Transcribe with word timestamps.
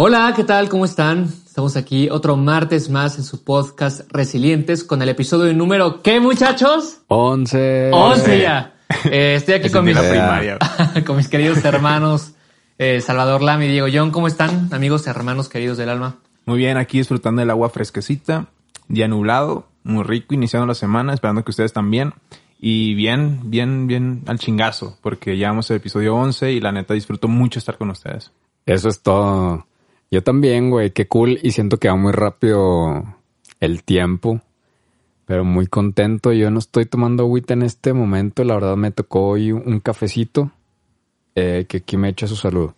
Hola, 0.00 0.32
¿qué 0.36 0.44
tal? 0.44 0.68
¿Cómo 0.68 0.84
están? 0.84 1.24
Estamos 1.24 1.76
aquí 1.76 2.08
otro 2.08 2.36
martes 2.36 2.88
más 2.88 3.18
en 3.18 3.24
su 3.24 3.42
podcast 3.42 4.02
Resilientes 4.12 4.84
con 4.84 5.02
el 5.02 5.08
episodio 5.08 5.52
número 5.52 6.02
¿qué 6.02 6.20
muchachos? 6.20 7.00
11. 7.08 7.90
11 7.92 8.40
ya. 8.40 8.74
Eh, 9.10 9.34
estoy 9.34 9.54
aquí 9.54 9.70
con 9.70 9.84
mis, 9.84 9.98
con 11.06 11.16
mis 11.16 11.26
queridos 11.26 11.64
hermanos 11.64 12.34
eh, 12.78 13.00
Salvador 13.00 13.42
Lam 13.42 13.60
y 13.62 13.66
Diego 13.66 13.88
John. 13.92 14.12
¿Cómo 14.12 14.28
están, 14.28 14.72
amigos, 14.72 15.08
hermanos 15.08 15.48
queridos 15.48 15.78
del 15.78 15.88
alma? 15.88 16.18
Muy 16.46 16.58
bien, 16.58 16.76
aquí 16.76 16.98
disfrutando 16.98 17.40
del 17.40 17.50
agua 17.50 17.68
fresquecita, 17.68 18.46
día 18.86 19.08
nublado, 19.08 19.66
muy 19.82 20.04
rico, 20.04 20.32
iniciando 20.32 20.64
la 20.64 20.74
semana, 20.74 21.12
esperando 21.12 21.42
que 21.42 21.50
ustedes 21.50 21.72
también. 21.72 22.14
Y 22.60 22.94
bien, 22.94 23.50
bien, 23.50 23.88
bien 23.88 24.22
al 24.26 24.38
chingazo, 24.38 24.96
porque 25.02 25.36
ya 25.36 25.48
vamos 25.48 25.68
al 25.72 25.78
episodio 25.78 26.14
11 26.14 26.52
y 26.52 26.60
la 26.60 26.70
neta 26.70 26.94
disfruto 26.94 27.26
mucho 27.26 27.58
estar 27.58 27.76
con 27.76 27.90
ustedes. 27.90 28.30
Eso 28.64 28.88
es 28.88 29.00
todo. 29.00 29.66
Yo 30.10 30.22
también, 30.22 30.70
güey, 30.70 30.90
qué 30.90 31.06
cool. 31.06 31.38
Y 31.42 31.52
siento 31.52 31.78
que 31.78 31.88
va 31.88 31.96
muy 31.96 32.12
rápido 32.12 33.16
el 33.60 33.82
tiempo. 33.82 34.40
Pero 35.26 35.44
muy 35.44 35.66
contento. 35.66 36.32
Yo 36.32 36.50
no 36.50 36.58
estoy 36.58 36.86
tomando 36.86 37.24
agüita 37.24 37.54
en 37.54 37.62
este 37.62 37.92
momento. 37.92 38.44
La 38.44 38.54
verdad 38.54 38.76
me 38.76 38.90
tocó 38.90 39.28
hoy 39.28 39.52
un 39.52 39.80
cafecito 39.80 40.50
eh, 41.34 41.66
que 41.68 41.78
aquí 41.78 41.96
me 41.96 42.08
echa 42.08 42.26
su 42.26 42.36
salud. 42.36 42.70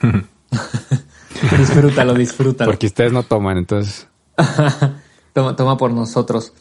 disfrútalo, 1.58 2.14
disfrútalo. 2.14 2.70
Porque 2.70 2.86
ustedes 2.86 3.12
no 3.12 3.22
toman, 3.22 3.58
entonces. 3.58 4.08
toma, 5.32 5.56
toma 5.56 5.76
por 5.76 5.92
nosotros. 5.92 6.52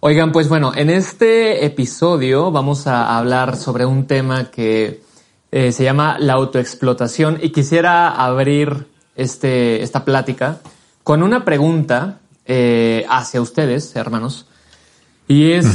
Oigan, 0.00 0.32
pues 0.32 0.48
bueno, 0.48 0.72
en 0.74 0.90
este 0.90 1.64
episodio 1.64 2.50
vamos 2.50 2.86
a 2.86 3.16
hablar 3.16 3.56
sobre 3.56 3.86
un 3.86 4.06
tema 4.06 4.50
que 4.50 5.00
eh, 5.52 5.70
se 5.70 5.84
llama 5.84 6.18
la 6.18 6.32
autoexplotación 6.34 7.38
y 7.40 7.50
quisiera 7.50 8.08
abrir 8.08 8.88
este, 9.16 9.82
esta 9.82 10.04
plática 10.04 10.60
con 11.02 11.22
una 11.22 11.44
pregunta 11.44 12.18
eh, 12.46 13.04
hacia 13.08 13.40
ustedes, 13.40 13.94
hermanos, 13.96 14.46
y 15.28 15.52
es, 15.52 15.66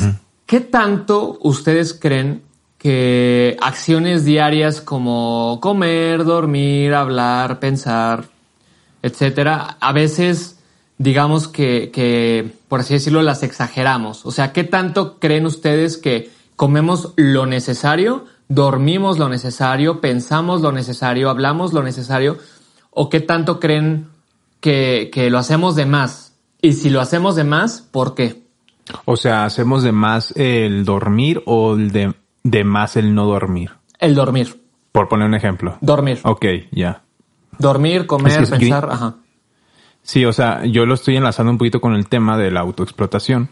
¿qué 0.45 0.59
tanto 0.59 1.37
ustedes 1.41 1.93
creen 1.93 2.43
que 2.77 3.57
acciones 3.61 4.25
diarias 4.25 4.81
como 4.81 5.59
comer, 5.61 6.23
dormir, 6.23 6.93
hablar, 6.93 7.59
pensar, 7.59 8.25
etcétera, 9.01 9.77
a 9.79 9.91
veces 9.93 10.59
digamos 10.97 11.47
que, 11.47 11.91
que, 11.91 12.51
por 12.67 12.81
así 12.81 12.93
decirlo, 12.93 13.21
las 13.21 13.43
exageramos? 13.43 14.25
O 14.25 14.31
sea, 14.31 14.53
¿qué 14.53 14.63
tanto 14.63 15.19
creen 15.19 15.45
ustedes 15.45 15.97
que 15.97 16.29
comemos 16.55 17.13
lo 17.15 17.45
necesario, 17.45 18.25
dormimos 18.49 19.17
lo 19.17 19.29
necesario, 19.29 20.01
pensamos 20.01 20.61
lo 20.61 20.71
necesario, 20.71 21.29
hablamos 21.29 21.73
lo 21.73 21.83
necesario? 21.83 22.37
¿O 22.99 23.09
qué 23.09 23.19
tanto 23.19 23.59
creen 23.59 24.07
que, 24.59 25.11
que 25.13 25.29
lo 25.29 25.37
hacemos 25.37 25.75
de 25.75 25.85
más? 25.85 26.35
Y 26.63 26.73
si 26.73 26.89
lo 26.89 26.99
hacemos 26.99 27.35
de 27.35 27.43
más, 27.43 27.81
¿por 27.81 28.15
qué? 28.15 28.41
O 29.05 29.17
sea, 29.17 29.45
¿hacemos 29.45 29.83
de 29.83 29.91
más 29.91 30.35
el 30.35 30.83
dormir 30.83 31.43
o 31.45 31.75
el 31.75 31.91
de, 31.91 32.15
de 32.41 32.63
más 32.63 32.97
el 32.97 33.13
no 33.13 33.27
dormir? 33.27 33.69
El 33.99 34.15
dormir. 34.15 34.59
Por 34.91 35.09
poner 35.09 35.27
un 35.27 35.35
ejemplo. 35.35 35.77
Dormir. 35.79 36.21
Ok, 36.23 36.45
ya. 36.71 37.03
Dormir, 37.59 38.07
comer, 38.07 38.31
Es 38.31 38.37
que 38.37 38.43
es 38.45 38.49
pensar, 38.49 38.89
ajá. 38.91 39.17
Sí, 40.01 40.25
o 40.25 40.33
sea, 40.33 40.65
yo 40.65 40.87
lo 40.87 40.95
estoy 40.95 41.17
enlazando 41.17 41.51
un 41.51 41.59
poquito 41.59 41.79
con 41.79 41.93
el 41.93 42.09
tema 42.09 42.35
de 42.35 42.49
la 42.49 42.61
autoexplotación. 42.61 43.49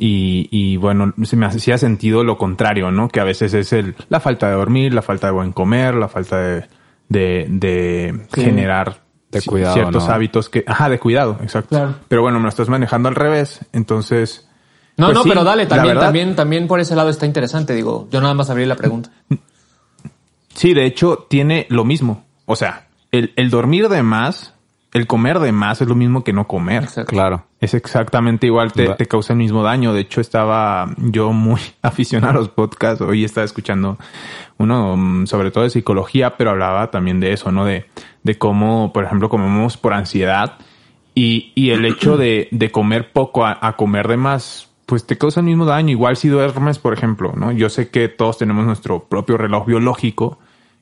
Y, 0.00 0.48
y 0.50 0.78
bueno, 0.78 1.14
se 1.22 1.36
me 1.36 1.46
hacía 1.46 1.78
sentido 1.78 2.24
lo 2.24 2.36
contrario, 2.38 2.90
¿no? 2.90 3.08
Que 3.08 3.20
a 3.20 3.24
veces 3.24 3.54
es 3.54 3.72
el, 3.72 3.94
la 4.08 4.18
falta 4.18 4.48
de 4.48 4.56
dormir, 4.56 4.92
la 4.92 5.02
falta 5.02 5.28
de 5.28 5.32
buen 5.32 5.52
comer, 5.52 5.94
la 5.94 6.08
falta 6.08 6.38
de, 6.38 6.64
de, 7.14 7.46
de 7.48 8.26
Sí. 8.34 8.42
generar 8.42 9.00
De 9.30 9.40
ci- 9.40 9.46
cuidado, 9.46 9.74
ciertos 9.74 10.06
¿no? 10.06 10.12
hábitos 10.14 10.48
que, 10.50 10.64
ajá, 10.66 10.88
de 10.90 10.98
cuidado, 10.98 11.38
exacto. 11.42 11.70
Claro. 11.70 11.94
Pero 12.08 12.20
bueno, 12.22 12.38
me 12.38 12.42
lo 12.44 12.48
estás 12.50 12.68
manejando 12.68 13.08
al 13.08 13.14
revés, 13.14 13.60
entonces. 13.72 14.46
No, 14.96 15.06
pues 15.06 15.16
no, 15.16 15.22
sí, 15.24 15.28
pero 15.30 15.42
dale, 15.44 15.66
también, 15.66 15.94
verdad- 15.94 16.06
también, 16.06 16.36
también 16.36 16.66
por 16.68 16.78
ese 16.80 16.94
lado 16.94 17.08
está 17.08 17.26
interesante, 17.26 17.74
digo, 17.74 18.06
yo 18.12 18.20
nada 18.20 18.34
más 18.34 18.50
abrí 18.50 18.64
la 18.66 18.76
pregunta. 18.76 19.10
Sí, 20.54 20.72
de 20.74 20.86
hecho, 20.86 21.26
tiene 21.28 21.66
lo 21.68 21.84
mismo. 21.84 22.24
O 22.46 22.54
sea, 22.56 22.86
el, 23.10 23.32
el 23.36 23.50
dormir 23.50 23.88
de 23.88 24.02
más, 24.02 24.54
el 24.92 25.06
comer 25.06 25.40
de 25.40 25.50
más 25.52 25.80
es 25.80 25.88
lo 25.88 25.94
mismo 25.96 26.22
que 26.22 26.32
no 26.32 26.46
comer. 26.46 26.84
Exacto. 26.84 27.10
Claro. 27.10 27.46
Es 27.64 27.72
exactamente 27.72 28.46
igual, 28.46 28.74
te, 28.74 29.06
causa 29.06 29.32
el 29.32 29.38
mismo 29.38 29.62
daño. 29.62 29.94
De 29.94 30.02
hecho, 30.02 30.20
estaba 30.20 30.86
yo 30.98 31.32
muy 31.32 31.60
aficionado 31.82 32.34
a 32.34 32.36
los 32.36 32.50
podcasts. 32.50 33.00
Hoy 33.00 33.24
estaba 33.24 33.46
escuchando 33.46 33.96
uno 34.58 34.98
mm, 34.98 35.26
sobre 35.26 35.50
todo 35.50 35.64
de 35.64 35.70
psicología, 35.70 36.36
pero 36.36 36.50
hablaba 36.50 36.90
también 36.90 37.20
de 37.20 37.32
eso, 37.32 37.50
¿no? 37.52 37.64
De, 37.64 37.86
de 38.22 38.36
cómo, 38.36 38.92
por 38.92 39.04
ejemplo, 39.04 39.30
comemos 39.30 39.78
por 39.78 39.94
ansiedad 39.94 40.58
y, 41.14 41.52
y 41.54 41.70
el 41.70 41.84
hecho 41.86 42.18
de, 42.18 42.48
de 42.50 42.70
comer 42.70 43.12
poco 43.12 43.46
a, 43.46 43.58
a 43.66 43.76
comer 43.76 44.08
de 44.08 44.18
más, 44.18 44.68
pues 44.84 45.06
te 45.06 45.16
causa 45.16 45.40
el 45.40 45.46
mismo 45.46 45.64
daño. 45.64 45.88
Igual 45.88 46.18
si 46.18 46.28
duermes, 46.28 46.78
por 46.78 46.92
ejemplo, 46.92 47.32
¿no? 47.34 47.50
Yo 47.50 47.70
sé 47.70 47.88
que 47.88 48.10
todos 48.10 48.36
tenemos 48.36 48.66
nuestro 48.66 49.04
propio 49.04 49.38
reloj 49.38 49.64
biológico 49.64 50.38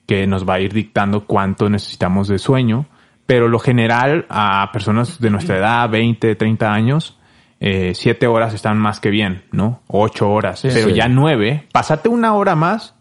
que 0.09 0.27
nos 0.27 0.49
va 0.49 0.55
a 0.55 0.61
ir 0.61 0.73
dictando 0.73 1.27
cuánto 1.27 1.71
necesitamos 1.71 2.27
de 2.27 2.41
sueño, 2.41 2.87
pero 3.33 3.49
lo 3.49 3.59
general 3.59 4.27
a 4.29 4.69
personas 4.75 5.19
de 5.19 5.31
nuestra 5.31 5.57
edad, 5.57 5.89
20, 5.89 6.35
30 6.35 6.71
años, 6.71 7.19
eh, 7.61 7.93
siete 7.95 8.27
horas 8.27 8.53
están 8.53 8.77
más 8.77 9.01
que 9.01 9.09
bien, 9.09 9.45
¿no? 9.53 9.81
Ocho 9.87 10.29
horas, 10.31 10.61
Sí, 10.61 10.69
pero 10.71 10.89
sí. 10.89 10.95
ya 10.95 11.09
nueve, 11.09 11.67
pasarte 11.73 12.11
una 12.11 12.35
hora 12.35 12.55
más 12.57 12.95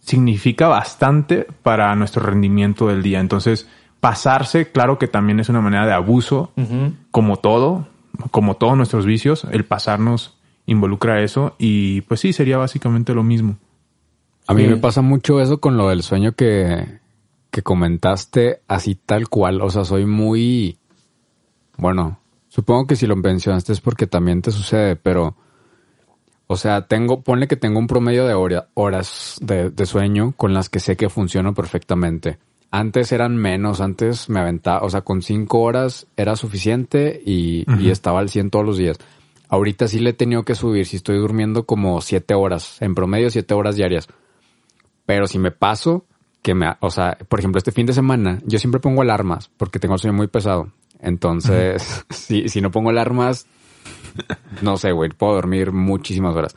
significa 0.00 0.68
bastante 0.68 1.46
para 1.62 1.94
nuestro 1.94 2.22
rendimiento 2.24 2.86
del 2.88 3.02
día. 3.02 3.20
Entonces, 3.20 3.68
pasarse, 4.00 4.70
claro 4.72 4.98
que 4.98 5.08
también 5.08 5.40
es 5.40 5.50
una 5.50 5.60
manera 5.60 5.84
de 5.84 5.92
abuso, 5.92 6.52
como 7.10 7.36
todo, 7.36 7.86
como 8.30 8.54
todos 8.56 8.78
nuestros 8.78 9.04
vicios, 9.04 9.46
el 9.52 9.66
pasarnos 9.66 10.38
involucra 10.64 11.20
eso 11.20 11.54
y 11.58 12.00
pues 12.02 12.20
sí, 12.20 12.32
sería 12.32 12.56
básicamente 12.56 13.12
lo 13.12 13.22
mismo. 13.22 13.56
A 14.46 14.54
mí 14.54 14.62
Sí. 14.62 14.68
me 14.68 14.76
pasa 14.78 15.02
mucho 15.02 15.38
eso 15.42 15.60
con 15.60 15.76
lo 15.76 15.90
del 15.90 16.02
sueño 16.02 16.32
que, 16.32 17.03
que 17.54 17.62
comentaste 17.62 18.62
así 18.66 18.96
tal 18.96 19.28
cual. 19.28 19.62
O 19.62 19.70
sea, 19.70 19.84
soy 19.84 20.06
muy... 20.06 20.76
Bueno, 21.76 22.18
supongo 22.48 22.88
que 22.88 22.96
si 22.96 23.06
lo 23.06 23.14
mencionaste 23.14 23.72
es 23.72 23.80
porque 23.80 24.08
también 24.08 24.42
te 24.42 24.50
sucede, 24.50 24.96
pero... 24.96 25.36
O 26.48 26.56
sea, 26.56 26.88
tengo, 26.88 27.22
ponle 27.22 27.46
que 27.46 27.56
tengo 27.56 27.78
un 27.78 27.86
promedio 27.86 28.26
de 28.26 28.34
hora- 28.34 28.66
horas 28.74 29.36
de, 29.40 29.70
de 29.70 29.86
sueño 29.86 30.34
con 30.36 30.52
las 30.52 30.68
que 30.68 30.80
sé 30.80 30.96
que 30.96 31.08
funciono 31.08 31.54
perfectamente. 31.54 32.38
Antes 32.72 33.12
eran 33.12 33.36
menos, 33.36 33.80
antes 33.80 34.28
me 34.28 34.40
aventaba, 34.40 34.84
o 34.84 34.90
sea, 34.90 35.02
con 35.02 35.22
cinco 35.22 35.60
horas 35.60 36.08
era 36.16 36.34
suficiente 36.34 37.22
y, 37.24 37.64
y 37.80 37.90
estaba 37.90 38.18
al 38.18 38.28
100 38.30 38.50
todos 38.50 38.66
los 38.66 38.76
días. 38.78 38.98
Ahorita 39.48 39.86
sí 39.86 40.00
le 40.00 40.10
he 40.10 40.14
tenido 40.14 40.44
que 40.44 40.56
subir, 40.56 40.86
si 40.86 40.96
estoy 40.96 41.18
durmiendo 41.18 41.66
como 41.66 42.00
siete 42.00 42.34
horas, 42.34 42.82
en 42.82 42.96
promedio 42.96 43.30
siete 43.30 43.54
horas 43.54 43.76
diarias. 43.76 44.08
Pero 45.06 45.28
si 45.28 45.38
me 45.38 45.52
paso, 45.52 46.04
que 46.44 46.54
me, 46.54 46.66
o 46.80 46.90
sea, 46.90 47.16
por 47.26 47.38
ejemplo, 47.38 47.56
este 47.56 47.72
fin 47.72 47.86
de 47.86 47.94
semana, 47.94 48.38
yo 48.44 48.58
siempre 48.58 48.78
pongo 48.78 49.00
alarmas 49.00 49.50
porque 49.56 49.78
tengo 49.78 49.94
el 49.94 50.00
sueño 50.00 50.12
muy 50.12 50.26
pesado. 50.26 50.68
Entonces, 51.00 52.04
si, 52.10 52.50
si 52.50 52.60
no 52.60 52.70
pongo 52.70 52.90
alarmas, 52.90 53.46
no 54.60 54.76
sé, 54.76 54.92
güey, 54.92 55.08
puedo 55.08 55.32
dormir 55.32 55.72
muchísimas 55.72 56.36
horas. 56.36 56.54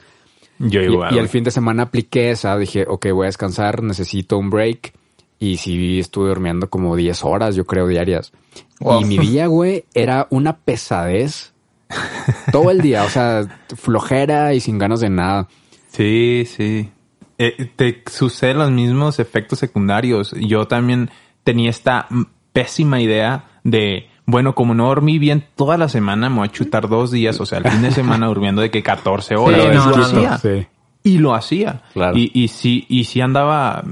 Yo 0.59 0.81
Y, 0.81 0.87
igual. 0.87 1.15
y 1.15 1.19
el 1.19 1.29
fin 1.29 1.45
de 1.45 1.51
semana 1.51 1.83
apliqué 1.83 2.31
esa, 2.31 2.57
dije, 2.57 2.83
ok, 2.85 3.07
voy 3.13 3.23
a 3.23 3.27
descansar, 3.27 3.81
necesito 3.81 4.37
un 4.37 4.49
break. 4.49 4.91
Y 5.39 5.55
sí 5.55 5.99
estuve 5.99 6.27
durmiendo 6.27 6.69
como 6.69 6.93
10 6.97 7.23
horas, 7.23 7.55
yo 7.55 7.65
creo, 7.65 7.87
diarias. 7.87 8.33
Wow. 8.81 8.99
Y 9.01 9.05
mi 9.05 9.17
día, 9.17 9.47
güey, 9.47 9.85
era 9.93 10.27
una 10.31 10.57
pesadez 10.57 11.53
todo 12.51 12.71
el 12.71 12.81
día, 12.81 13.05
o 13.05 13.09
sea, 13.09 13.61
flojera 13.77 14.53
y 14.53 14.59
sin 14.59 14.79
ganas 14.79 14.99
de 14.99 15.09
nada. 15.09 15.47
Sí, 15.91 16.43
sí. 16.45 16.89
Eh, 17.39 17.69
te 17.75 18.03
suceden 18.09 18.57
los 18.57 18.71
mismos 18.71 19.19
efectos 19.19 19.59
secundarios. 19.59 20.33
Yo 20.39 20.65
también 20.67 21.09
tenía 21.43 21.69
esta 21.69 22.07
pésima 22.53 22.99
idea 22.99 23.45
de, 23.63 24.07
bueno, 24.25 24.55
como 24.55 24.73
no 24.73 24.87
dormí 24.87 25.19
bien 25.19 25.43
toda 25.55 25.77
la 25.77 25.87
semana, 25.89 26.29
me 26.29 26.37
voy 26.37 26.47
a 26.47 26.51
chutar 26.51 26.87
dos 26.89 27.11
días, 27.11 27.39
o 27.39 27.45
sea, 27.45 27.59
el 27.59 27.69
fin 27.69 27.81
de 27.83 27.91
semana 27.91 28.25
durmiendo 28.27 28.61
de 28.61 28.71
que 28.71 28.81
14 28.81 29.35
horas. 29.35 29.61
Sí, 29.61 29.67
no, 29.77 29.89
lo 29.91 29.97
no, 29.97 30.03
hacía. 30.03 30.37
Sí. 30.39 30.67
y 31.03 31.19
lo 31.19 31.35
hacía. 31.35 31.83
Claro. 31.93 32.17
Y, 32.17 32.31
y 32.33 32.47
sí, 32.47 32.85
y 32.89 33.03
sí 33.03 33.21
andaba, 33.21 33.83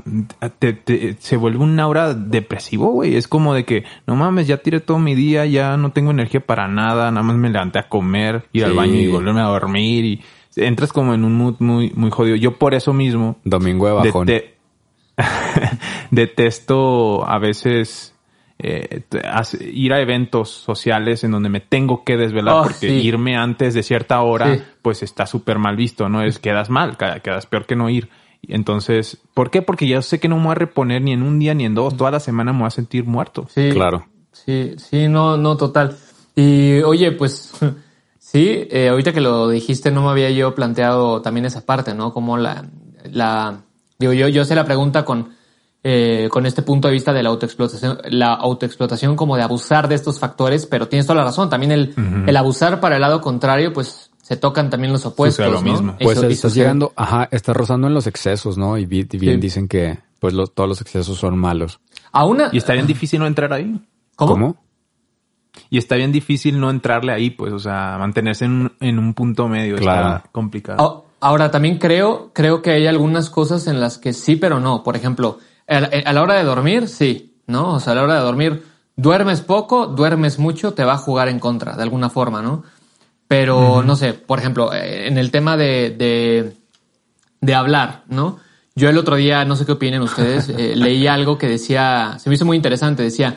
te- 0.60 0.74
te- 0.74 1.16
se 1.20 1.38
vuelve 1.38 1.60
un 1.60 1.80
aura 1.80 2.14
depresivo, 2.16 2.88
güey. 2.92 3.16
Es 3.16 3.28
como 3.28 3.54
de 3.54 3.64
que, 3.64 3.84
no 4.08 4.16
mames, 4.16 4.48
ya 4.48 4.58
tiré 4.58 4.80
todo 4.80 4.98
mi 5.00 5.14
día, 5.14 5.46
ya 5.46 5.78
no 5.78 5.92
tengo 5.92 6.10
energía 6.12 6.42
para 6.42 6.68
nada, 6.68 7.12
nada 7.12 7.22
más 7.24 7.36
me 7.38 7.50
levanté 7.50 7.78
a 7.80 7.88
comer, 7.90 8.46
ir 8.54 8.66
al 8.66 8.74
baño 8.74 8.96
y 8.96 9.08
volverme 9.08 9.42
a 9.42 9.46
dormir 9.46 10.04
y 10.04 10.22
entras 10.56 10.92
como 10.94 11.14
en 11.14 11.24
un 11.26 11.34
mood 11.36 11.56
muy, 11.60 11.92
muy 11.96 12.12
jodido. 12.12 12.36
Yo 12.36 12.58
por 12.58 12.74
eso 12.74 12.94
mismo 12.94 13.38
Domingo 13.44 13.88
de 13.88 13.94
bajón. 13.94 14.28
dete- 14.28 14.52
detesto 16.12 17.28
a 17.28 17.40
veces 17.40 18.14
eh, 18.60 19.02
ir 19.62 19.94
a 19.94 20.02
eventos 20.02 20.50
sociales 20.50 21.24
en 21.24 21.32
donde 21.32 21.50
me 21.50 21.60
tengo 21.60 22.04
que 22.04 22.18
desvelar 22.18 22.56
Oh, 22.56 22.64
porque 22.64 22.88
sí. 22.90 22.94
irme 23.02 23.36
antes 23.36 23.74
de 23.74 23.84
cierta 23.84 24.22
hora 24.22 24.56
Sí. 24.56 24.62
pues 24.82 25.04
está 25.04 25.26
súper 25.26 25.60
mal 25.60 25.76
visto, 25.76 26.08
¿no? 26.10 26.22
Es 26.22 26.40
quedas 26.40 26.70
mal, 26.70 26.98
quedas 26.98 27.46
peor 27.48 27.66
que 27.66 27.76
no 27.76 27.90
ir. 27.90 28.10
Y 28.42 28.54
Entonces, 28.56 29.18
¿por 29.34 29.50
qué? 29.50 29.62
Porque 29.62 29.88
ya 29.88 30.02
sé 30.02 30.20
que 30.20 30.28
no 30.30 30.38
me 30.38 30.44
voy 30.44 30.52
a 30.52 30.56
reponer 30.56 31.02
ni 31.02 31.12
en 31.14 31.24
un 31.24 31.40
día 31.40 31.54
ni 31.54 31.66
en 31.66 31.74
dos, 31.76 31.98
toda 31.98 32.12
la 32.12 32.20
semana 32.20 32.54
me 32.54 32.60
voy 32.60 32.68
a 32.68 32.72
sentir 32.72 33.04
muerto. 33.06 33.48
Sí, 33.50 33.70
Claro. 33.74 34.06
Sí, 34.32 34.74
sí, 34.78 35.08
no, 35.08 35.38
no, 35.38 35.56
total. 35.58 35.96
Y 36.36 36.82
oye, 36.82 37.12
pues 37.14 37.54
sí, 38.36 38.68
eh, 38.70 38.90
ahorita 38.90 39.14
que 39.14 39.22
lo 39.22 39.48
dijiste, 39.50 39.92
no 39.92 40.02
me 40.04 40.10
había 40.10 40.30
yo 40.32 40.54
planteado 40.56 41.22
también 41.22 41.46
esa 41.46 41.66
parte, 41.66 41.94
¿no? 41.94 42.12
Como 42.14 42.38
la, 42.38 42.66
la, 43.12 43.62
digo, 43.98 44.12
yo, 44.14 44.28
yo 44.28 44.44
sé 44.44 44.56
la 44.56 44.66
pregunta 44.66 45.06
con, 45.06 45.30
eh, 45.84 46.28
con 46.32 46.46
este 46.46 46.62
punto 46.62 46.88
de 46.90 46.94
vista 46.96 47.14
de 47.14 47.24
la 47.24 47.30
autoexplotación, 47.30 48.00
la 48.10 48.34
autoexplotación 48.34 49.16
como 49.16 49.38
de 49.38 49.44
abusar 49.44 49.88
de 49.88 49.96
estos 49.96 50.20
factores, 50.20 50.66
pero 50.66 50.88
tienes 50.90 51.06
toda 51.08 51.20
la 51.20 51.24
razón. 51.24 51.50
También 51.50 51.72
el, 51.72 51.94
el 52.28 52.36
abusar 52.36 52.80
para 52.82 52.96
el 52.96 53.02
lado 53.02 53.22
contrario, 53.22 53.72
pues 53.72 54.12
se 54.22 54.36
tocan 54.36 54.70
también 54.70 54.92
los 54.92 55.06
opuestos, 55.06 55.46
Sucede 55.46 55.52
lo 55.52 55.62
¿no? 55.66 55.72
mismo. 55.72 55.96
Pues 56.02 56.18
Eso- 56.18 56.28
estás 56.28 56.40
sucede. 56.52 56.64
llegando, 56.64 56.92
ajá, 56.96 57.30
estás 57.32 57.56
rozando 57.56 57.88
en 57.88 57.94
los 57.94 58.08
excesos, 58.08 58.58
¿no? 58.58 58.78
Y, 58.78 58.86
bien 58.86 59.08
Sí. 59.10 59.38
dicen 59.38 59.68
que 59.68 60.00
pues 60.20 60.34
los, 60.34 60.54
todos 60.54 60.68
los 60.68 60.82
excesos 60.82 61.18
son 61.20 61.38
malos. 61.38 61.80
A 62.12 62.26
una, 62.26 62.50
Y 62.52 62.58
está 62.58 62.74
bien 62.74 62.88
difícil 62.88 63.20
no 63.20 63.28
entrar 63.28 63.54
ahí. 63.54 63.80
¿Cómo? 64.16 64.58
Y 65.70 65.78
está 65.78 65.96
bien 65.96 66.12
difícil 66.12 66.60
no 66.60 66.70
entrarle 66.70 67.12
ahí, 67.12 67.30
pues, 67.30 67.52
o 67.54 67.60
sea, 67.60 67.98
mantenerse 68.00 68.46
en, 68.46 68.52
un- 68.52 68.74
en 68.80 69.00
un 69.00 69.14
punto 69.14 69.48
medio 69.48 69.76
Claro. 69.78 70.18
está 70.18 70.30
complicado. 70.32 71.02
A- 71.02 71.06
Ahora, 71.28 71.50
también 71.50 71.80
creo, 71.80 72.30
creo 72.34 72.62
que 72.62 72.70
hay 72.72 72.86
algunas 72.86 73.32
cosas 73.32 73.66
en 73.66 73.80
las 73.80 73.98
que 73.98 74.14
sí, 74.14 74.36
pero 74.36 74.60
no. 74.60 74.84
Por 74.84 74.96
ejemplo, 74.96 75.40
a 75.68 76.12
la, 76.12 76.22
hora 76.22 76.36
de 76.36 76.44
dormir, 76.44 76.88
sí, 76.88 77.34
¿no? 77.48 77.74
O 77.76 77.80
sea, 77.80 77.94
a 77.94 77.96
la 77.96 78.04
hora 78.04 78.16
de 78.16 78.22
dormir, 78.22 78.64
duermes 78.96 79.42
poco, 79.42 79.88
duermes 79.88 80.38
mucho, 80.38 80.74
te 80.74 80.84
va 80.84 80.94
a 80.94 80.98
jugar 80.98 81.28
en 81.30 81.40
contra, 81.40 81.76
de 81.76 81.82
alguna 81.82 82.10
forma, 82.10 82.44
¿no? 82.44 82.64
Pero, 83.28 83.82
no 83.82 83.96
sé, 83.96 84.14
por 84.14 84.38
ejemplo, 84.38 84.72
eh, 84.72 85.08
en 85.08 85.18
el 85.18 85.32
tema 85.32 85.58
de, 85.58 85.90
de, 85.98 86.54
de 87.42 87.56
hablar, 87.56 88.04
¿no? 88.08 88.38
Yo 88.76 88.90
el 88.90 88.98
otro 88.98 89.16
día, 89.16 89.46
no 89.46 89.56
sé 89.56 89.66
qué 89.66 89.72
opinen 89.72 90.02
ustedes, 90.04 90.50
eh, 90.50 90.76
leí 90.76 91.08
algo 91.08 91.40
que 91.40 91.48
decía, 91.48 92.18
se 92.20 92.30
me 92.30 92.36
hizo 92.36 92.46
muy 92.46 92.58
interesante, 92.58 93.02
decía, 93.02 93.36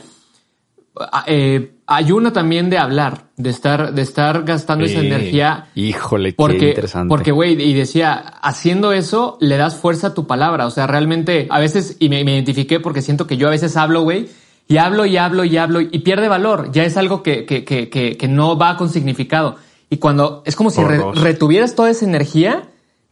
ah, 1.00 1.24
eh, 1.26 1.72
ayuna 1.86 2.32
también 2.32 2.70
de 2.70 2.78
hablar, 2.78 3.24
de 3.36 3.50
estar, 3.50 3.92
de 3.94 4.02
estar 4.02 4.44
gastando 4.44 4.84
esa 4.84 5.00
energía 5.00 5.66
Híjole, 5.74 6.30
qué 6.30 6.36
porque, 6.36 6.68
interesante. 6.70 7.08
porque, 7.08 7.32
güey, 7.32 7.60
y 7.62 7.74
decía, 7.74 8.12
haciendo 8.14 8.92
eso, 8.92 9.38
le 9.40 9.56
das 9.56 9.76
fuerza 9.76 10.08
a 10.08 10.14
tu 10.14 10.26
palabra. 10.26 10.66
O 10.66 10.70
sea, 10.70 10.86
realmente, 10.86 11.46
a 11.50 11.58
veces, 11.60 11.96
y 11.98 12.08
me, 12.08 12.24
me 12.24 12.34
identifiqué 12.34 12.80
porque 12.80 13.02
siento 13.02 13.26
que 13.26 13.36
yo 13.36 13.48
a 13.48 13.50
veces 13.50 13.76
hablo, 13.76 14.02
güey, 14.02 14.28
y 14.66 14.76
hablo 14.76 15.06
y 15.06 15.16
hablo 15.16 15.44
y 15.44 15.56
hablo 15.56 15.80
y 15.80 15.98
pierde 16.00 16.28
valor. 16.28 16.70
Ya 16.72 16.84
es 16.84 16.96
algo 16.96 17.22
que, 17.22 17.46
que, 17.46 17.64
que, 17.64 17.88
que, 17.88 18.16
que 18.18 18.28
no 18.28 18.58
va 18.58 18.76
con 18.76 18.90
significado. 18.90 19.56
Y 19.88 19.96
cuando, 19.96 20.42
es 20.44 20.54
como 20.56 20.68
si 20.70 20.82
re- 20.84 21.00
retuvieras 21.14 21.74
toda 21.74 21.88
esa 21.90 22.04
energía 22.04 22.64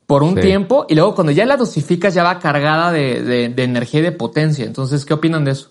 por 0.06 0.22
un 0.22 0.34
Sí. 0.34 0.42
tiempo 0.42 0.84
y 0.88 0.94
luego 0.94 1.14
cuando 1.14 1.32
ya 1.32 1.46
la 1.46 1.56
dosificas 1.56 2.12
ya 2.14 2.22
va 2.22 2.38
cargada 2.38 2.92
de, 2.92 3.22
de, 3.22 3.48
de 3.48 3.62
energía 3.64 4.00
y 4.00 4.02
de 4.02 4.12
potencia. 4.12 4.66
Entonces, 4.66 5.04
¿qué 5.06 5.14
opinan 5.14 5.44
de 5.46 5.52
eso? 5.52 5.70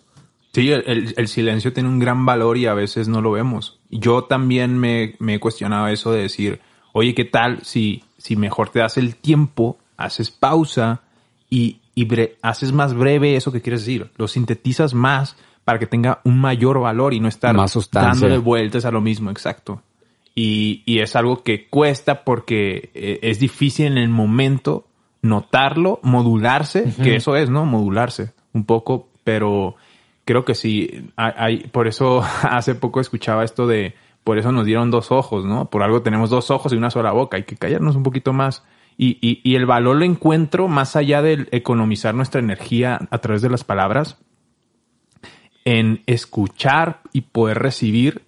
Sí, 0.55 0.71
el, 0.71 1.27
silencio 1.27 1.73
tiene 1.73 1.89
un 1.89 1.99
gran 1.99 2.25
valor 2.25 2.57
y 2.57 2.65
a 2.65 2.73
veces 2.73 3.09
no 3.09 3.19
lo 3.19 3.31
vemos. 3.31 3.77
Yo 3.89 4.23
también 4.23 4.77
me, 4.77 5.15
me 5.19 5.33
he 5.33 5.39
cuestionado 5.41 5.89
eso 5.89 6.13
de 6.13 6.21
decir, 6.21 6.61
oye, 6.93 7.13
¿qué 7.13 7.25
tal 7.25 7.59
si, 7.63 8.05
si 8.17 8.37
mejor 8.37 8.69
te 8.69 8.79
das 8.79 8.95
el 8.95 9.17
tiempo, 9.17 9.77
haces 9.97 10.31
pausa 10.31 11.01
y, 11.49 11.81
haces 12.41 12.71
más 12.71 12.93
breve 12.93 13.35
eso 13.35 13.51
que 13.51 13.59
quieres 13.59 13.81
decir? 13.81 14.09
Lo 14.15 14.29
sintetizas 14.29 14.93
más 14.93 15.35
para 15.65 15.77
que 15.77 15.87
tenga 15.87 16.21
un 16.23 16.39
mayor 16.39 16.79
valor 16.79 17.13
y 17.13 17.19
no 17.19 17.27
estar 17.27 17.53
Más 17.53 17.77
dándole 17.91 18.37
vueltas 18.37 18.85
a 18.85 18.91
lo 18.91 19.01
mismo, 19.01 19.31
exacto. 19.31 19.81
Y, 20.35 20.83
y 20.85 20.99
es 20.99 21.17
algo 21.17 21.43
que 21.43 21.67
cuesta 21.67 22.23
porque 22.23 22.91
eh, 22.93 23.19
es 23.23 23.39
difícil 23.39 23.87
en 23.87 23.97
el 23.97 24.07
momento 24.07 24.87
notarlo, 25.21 25.99
modularse, 26.01 26.93
que 27.03 27.17
eso 27.17 27.35
es, 27.35 27.49
¿no? 27.49 27.65
Modularse 27.65 28.31
un 28.53 28.63
poco, 28.63 29.09
pero 29.25 29.75
creo 30.25 30.43
que 30.43 30.55
sí, 30.55 31.11
hay, 31.15 31.31
hay- 31.37 31.57
por 31.67 31.87
eso 31.87 32.21
hace 32.43 32.75
poco 32.75 32.99
escuchaba 32.99 33.43
esto 33.43 33.67
de, 33.67 33.95
por 34.23 34.37
eso 34.37 34.51
nos 34.51 34.65
dieron 34.65 34.91
dos 34.91 35.11
ojos, 35.11 35.45
¿no? 35.45 35.69
Por 35.69 35.83
algo 35.83 36.01
tenemos 36.01 36.29
dos 36.29 36.51
ojos 36.51 36.73
y 36.73 36.75
una 36.77 36.89
sola 36.89 37.11
boca, 37.11 37.37
hay 37.37 37.43
que 37.43 37.55
callarnos 37.55 37.95
un 37.95 38.03
poquito 38.03 38.33
más. 38.33 38.63
Y, 38.97 39.17
y, 39.21 39.41
y 39.43 39.55
el 39.55 39.65
valor 39.65 39.97
lo 39.97 40.05
encuentro 40.05 40.67
más 40.69 40.95
allá 40.95 41.21
de 41.21 41.47
economizar 41.51 42.15
nuestra 42.15 42.39
energía 42.39 42.97
a 43.11 43.17
través 43.17 43.41
de 43.41 43.49
las 43.49 43.63
palabras, 43.65 44.17
en 45.65 46.01
escuchar 46.05 47.01
y 47.11 47.21
poder 47.21 47.59
recibir 47.59 48.21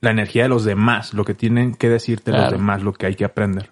la 0.00 0.10
energía 0.10 0.44
de 0.44 0.48
los 0.50 0.64
demás, 0.64 1.14
lo 1.14 1.24
que 1.24 1.34
tienen 1.34 1.74
que 1.74 1.88
decirte 1.88 2.30
los 2.30 2.52
demás, 2.52 2.82
lo 2.82 2.92
que 2.92 3.06
hay 3.06 3.14
que 3.16 3.24
aprender. 3.24 3.70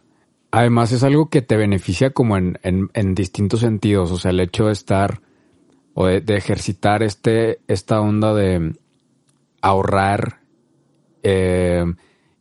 Además 0.50 0.90
es 0.92 1.04
algo 1.04 1.28
que 1.28 1.42
te 1.42 1.56
beneficia 1.56 2.10
como 2.10 2.36
en, 2.36 2.58
en, 2.62 2.90
en 2.94 3.14
distintos 3.14 3.60
sentidos. 3.60 4.10
O 4.10 4.16
sea, 4.18 4.30
el 4.30 4.40
hecho 4.40 4.66
de 4.66 4.72
estar 4.72 5.20
o 5.98 6.06
de, 6.06 6.20
de 6.20 6.36
ejercitar 6.36 7.02
este, 7.02 7.60
esta 7.68 8.02
onda 8.02 8.34
de 8.34 8.76
ahorrar 9.62 10.40
eh, 11.22 11.86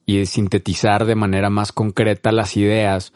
y 0.05 0.17
de 0.17 0.25
sintetizar 0.25 1.05
de 1.05 1.15
manera 1.15 1.49
más 1.49 1.71
concreta 1.71 2.33
las 2.33 2.57
ideas. 2.57 3.13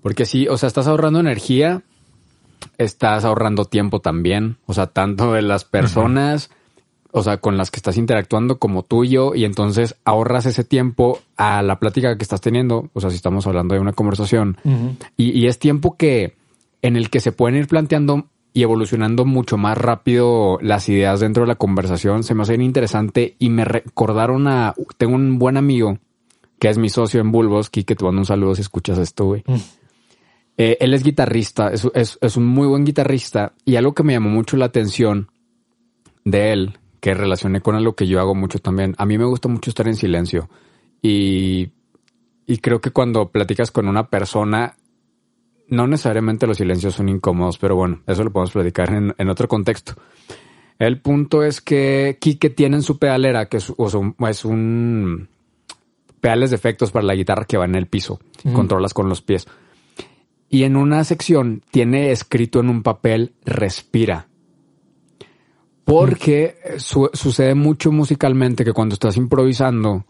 Porque 0.00 0.24
sí, 0.24 0.48
o 0.48 0.56
sea, 0.56 0.68
estás 0.68 0.86
ahorrando 0.86 1.20
energía, 1.20 1.82
estás 2.78 3.26
ahorrando 3.26 3.66
tiempo 3.66 4.00
también. 4.00 4.56
O 4.64 4.72
sea, 4.72 4.86
tanto 4.86 5.34
de 5.34 5.42
las 5.42 5.66
personas, 5.66 6.48
o 7.12 7.22
sea, 7.22 7.36
con 7.36 7.58
las 7.58 7.70
que 7.70 7.76
estás 7.76 7.98
interactuando 7.98 8.58
como 8.58 8.84
tuyo, 8.84 9.34
y 9.34 9.44
entonces 9.44 9.96
ahorras 10.06 10.46
ese 10.46 10.64
tiempo 10.64 11.20
a 11.36 11.60
la 11.60 11.78
plática 11.78 12.16
que 12.16 12.22
estás 12.22 12.40
teniendo. 12.40 12.88
O 12.94 13.02
sea, 13.02 13.10
si 13.10 13.16
estamos 13.16 13.46
hablando 13.46 13.74
de 13.74 13.82
una 13.82 13.92
conversación. 13.92 14.56
y, 15.14 15.38
y 15.38 15.46
es 15.46 15.58
tiempo 15.58 15.98
que 15.98 16.36
en 16.80 16.96
el 16.96 17.10
que 17.10 17.20
se 17.20 17.32
pueden 17.32 17.58
ir 17.58 17.66
planteando 17.66 18.30
y 18.56 18.62
evolucionando 18.62 19.26
mucho 19.26 19.58
más 19.58 19.76
rápido 19.76 20.58
las 20.62 20.88
ideas 20.88 21.20
dentro 21.20 21.42
de 21.42 21.48
la 21.48 21.56
conversación. 21.56 22.24
Se 22.24 22.32
me 22.34 22.40
hace 22.40 22.52
bien 22.52 22.62
interesante 22.62 23.36
y 23.38 23.50
me 23.50 23.66
recordaron 23.66 24.48
a... 24.48 24.74
Tengo 24.96 25.14
un 25.14 25.38
buen 25.38 25.58
amigo 25.58 25.98
que 26.58 26.70
es 26.70 26.78
mi 26.78 26.88
socio 26.88 27.20
en 27.20 27.32
Bulbos, 27.32 27.68
que 27.68 27.84
te 27.84 28.02
mando 28.02 28.20
un 28.22 28.24
saludo 28.24 28.54
si 28.54 28.62
escuchas 28.62 28.96
esto, 28.96 29.26
güey. 29.26 29.44
Eh, 30.56 30.78
él 30.80 30.94
es 30.94 31.02
guitarrista, 31.02 31.68
es, 31.68 31.86
es- 31.94 32.18
es 32.22 32.36
un 32.38 32.46
muy 32.46 32.66
buen 32.66 32.86
guitarrista 32.86 33.52
y 33.66 33.76
algo 33.76 33.92
que 33.94 34.02
me 34.02 34.14
llamó 34.14 34.30
mucho 34.30 34.56
la 34.56 34.64
atención 34.64 35.28
de 36.24 36.52
él, 36.54 36.78
que 37.00 37.12
relacioné 37.12 37.60
con 37.60 37.74
algo 37.76 37.94
que 37.94 38.06
yo 38.06 38.20
hago 38.20 38.34
mucho 38.34 38.58
también. 38.58 38.94
A 38.96 39.04
mí 39.04 39.18
me 39.18 39.26
gusta 39.26 39.48
mucho 39.50 39.68
estar 39.68 39.86
en 39.86 39.96
silencio 39.96 40.48
y, 41.02 41.72
y 42.46 42.56
creo 42.62 42.80
que 42.80 42.90
cuando 42.90 43.28
platicas 43.28 43.70
con 43.70 43.86
una 43.86 44.08
persona, 44.08 44.76
no 45.68 45.86
necesariamente 45.86 46.46
los 46.46 46.58
silencios 46.58 46.94
son 46.94 47.08
incómodos, 47.08 47.58
pero 47.58 47.76
bueno, 47.76 48.00
eso 48.06 48.22
lo 48.24 48.30
podemos 48.32 48.52
platicar 48.52 48.92
en, 48.92 49.14
en 49.18 49.28
otro 49.28 49.48
contexto. 49.48 49.94
El 50.78 51.00
punto 51.00 51.42
es 51.42 51.60
que 51.60 52.18
Kike 52.20 52.50
tiene 52.50 52.76
en 52.76 52.82
su 52.82 52.98
pedalera, 52.98 53.48
que 53.48 53.56
es, 53.58 53.72
o 53.76 53.88
sea, 53.88 54.00
es 54.28 54.44
un 54.44 55.28
pedales 56.20 56.50
de 56.50 56.56
efectos 56.56 56.90
para 56.90 57.04
la 57.06 57.14
guitarra 57.14 57.44
que 57.44 57.56
va 57.56 57.64
en 57.64 57.74
el 57.76 57.86
piso, 57.86 58.18
controlas 58.52 58.92
con 58.94 59.08
los 59.08 59.22
pies. 59.22 59.46
Y 60.48 60.64
en 60.64 60.76
una 60.76 61.02
sección 61.04 61.62
tiene 61.70 62.10
escrito 62.12 62.60
en 62.60 62.68
un 62.68 62.82
papel 62.82 63.32
respira. 63.44 64.28
Porque 65.84 66.56
su- 66.78 67.10
sucede 67.12 67.54
mucho 67.54 67.92
musicalmente 67.92 68.64
que 68.64 68.72
cuando 68.72 68.94
estás 68.94 69.16
improvisando, 69.16 70.04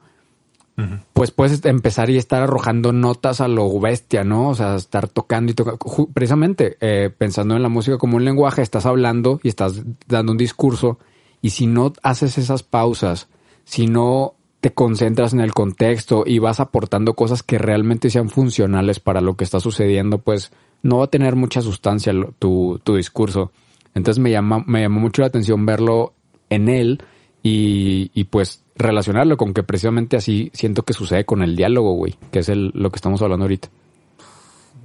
pues 1.14 1.30
puedes 1.30 1.64
empezar 1.64 2.10
y 2.10 2.18
estar 2.18 2.42
arrojando 2.42 2.92
notas 2.92 3.40
a 3.40 3.48
lo 3.48 3.80
bestia, 3.80 4.24
¿no? 4.24 4.50
O 4.50 4.54
sea, 4.54 4.76
estar 4.76 5.08
tocando 5.08 5.52
y 5.52 5.54
tocando. 5.54 5.78
Precisamente, 6.12 6.76
eh, 6.80 7.10
pensando 7.16 7.56
en 7.56 7.62
la 7.62 7.70
música 7.70 7.96
como 7.96 8.16
un 8.16 8.24
lenguaje, 8.24 8.60
estás 8.60 8.84
hablando 8.84 9.40
y 9.42 9.48
estás 9.48 9.82
dando 10.06 10.32
un 10.32 10.38
discurso. 10.38 10.98
Y 11.40 11.50
si 11.50 11.66
no 11.66 11.94
haces 12.02 12.36
esas 12.36 12.62
pausas, 12.62 13.28
si 13.64 13.86
no 13.86 14.34
te 14.60 14.74
concentras 14.74 15.32
en 15.32 15.40
el 15.40 15.54
contexto 15.54 16.24
y 16.26 16.40
vas 16.40 16.60
aportando 16.60 17.14
cosas 17.14 17.42
que 17.42 17.56
realmente 17.56 18.10
sean 18.10 18.28
funcionales 18.28 19.00
para 19.00 19.20
lo 19.20 19.36
que 19.36 19.44
está 19.44 19.60
sucediendo, 19.60 20.18
pues 20.18 20.52
no 20.82 20.98
va 20.98 21.04
a 21.04 21.10
tener 21.10 21.36
mucha 21.36 21.62
sustancia 21.62 22.12
tu, 22.38 22.80
tu 22.84 22.96
discurso. 22.96 23.50
Entonces 23.94 24.22
me 24.22 24.30
llama, 24.30 24.62
me 24.66 24.82
llamó 24.82 25.00
mucho 25.00 25.22
la 25.22 25.28
atención 25.28 25.64
verlo 25.64 26.12
en 26.50 26.68
él 26.68 27.02
y, 27.42 28.10
y 28.12 28.24
pues 28.24 28.62
relacionarlo 28.76 29.36
con 29.36 29.52
que 29.54 29.62
precisamente 29.62 30.16
así 30.16 30.50
siento 30.54 30.82
que 30.82 30.92
sucede 30.92 31.24
con 31.24 31.42
el 31.42 31.56
diálogo, 31.56 31.92
güey, 31.94 32.14
que 32.30 32.40
es 32.40 32.48
el, 32.48 32.70
lo 32.74 32.90
que 32.90 32.96
estamos 32.96 33.22
hablando 33.22 33.44
ahorita. 33.44 33.68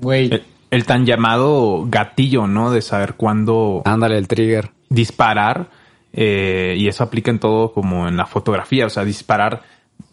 Güey, 0.01 0.41
el 0.71 0.86
tan 0.86 1.05
llamado 1.05 1.86
gatillo, 1.88 2.48
¿no? 2.48 2.71
De 2.71 2.81
saber 2.81 3.15
cuándo 3.15 3.81
Ándale, 3.86 4.17
el 4.17 4.27
trigger. 4.27 4.71
disparar. 4.89 5.69
eh, 6.13 6.75
y 6.77 6.88
eso 6.88 7.03
aplica 7.05 7.31
en 7.31 7.39
todo 7.39 7.71
como 7.74 8.07
en 8.07 8.17
la 8.17 8.25
fotografía. 8.25 8.86
O 8.86 8.89
sea, 8.89 9.05
disparar 9.05 9.62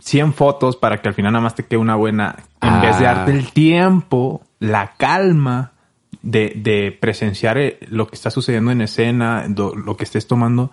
100 0.00 0.32
fotos 0.35 0.76
para 0.76 0.99
que 0.99 1.08
al 1.08 1.14
final 1.14 1.32
nada 1.32 1.42
más 1.42 1.54
te 1.54 1.64
quede 1.64 1.78
una 1.78 1.97
buena. 1.97 2.37
En 2.61 2.68
Ah. 2.68 2.80
vez 2.82 2.99
de 2.99 3.04
darte 3.04 3.32
el 3.32 3.50
tiempo, 3.52 4.42
la 4.61 4.92
calma 4.97 5.73
de, 6.23 6.52
de 6.56 6.97
presenciar 7.00 7.58
eh, 7.58 7.78
lo 7.88 8.06
que 8.06 8.14
está 8.16 8.30
sucediendo 8.30 8.70
en 8.70 8.80
escena, 8.82 9.47
lo 9.49 9.97
que 9.97 10.04
estés 10.04 10.26
tomando. 10.26 10.70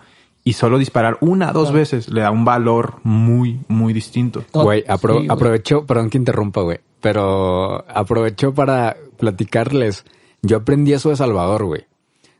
Y 0.48 0.52
solo 0.52 0.78
disparar 0.78 1.18
una, 1.20 1.50
dos 1.50 1.72
veces 1.72 2.08
le 2.08 2.20
da 2.20 2.30
un 2.30 2.44
valor 2.44 3.00
muy, 3.02 3.58
muy 3.66 3.92
distinto. 3.92 4.44
Güey, 4.52 4.84
apro- 4.84 5.20
sí, 5.22 5.26
aprovecho, 5.28 5.84
perdón 5.84 6.08
que 6.08 6.18
interrumpa, 6.18 6.60
güey, 6.60 6.78
pero 7.00 7.84
aprovecho 7.88 8.54
para 8.54 8.96
platicarles. 9.18 10.04
Yo 10.42 10.58
aprendí 10.58 10.92
eso 10.92 11.08
de 11.10 11.16
Salvador, 11.16 11.64
güey. 11.64 11.84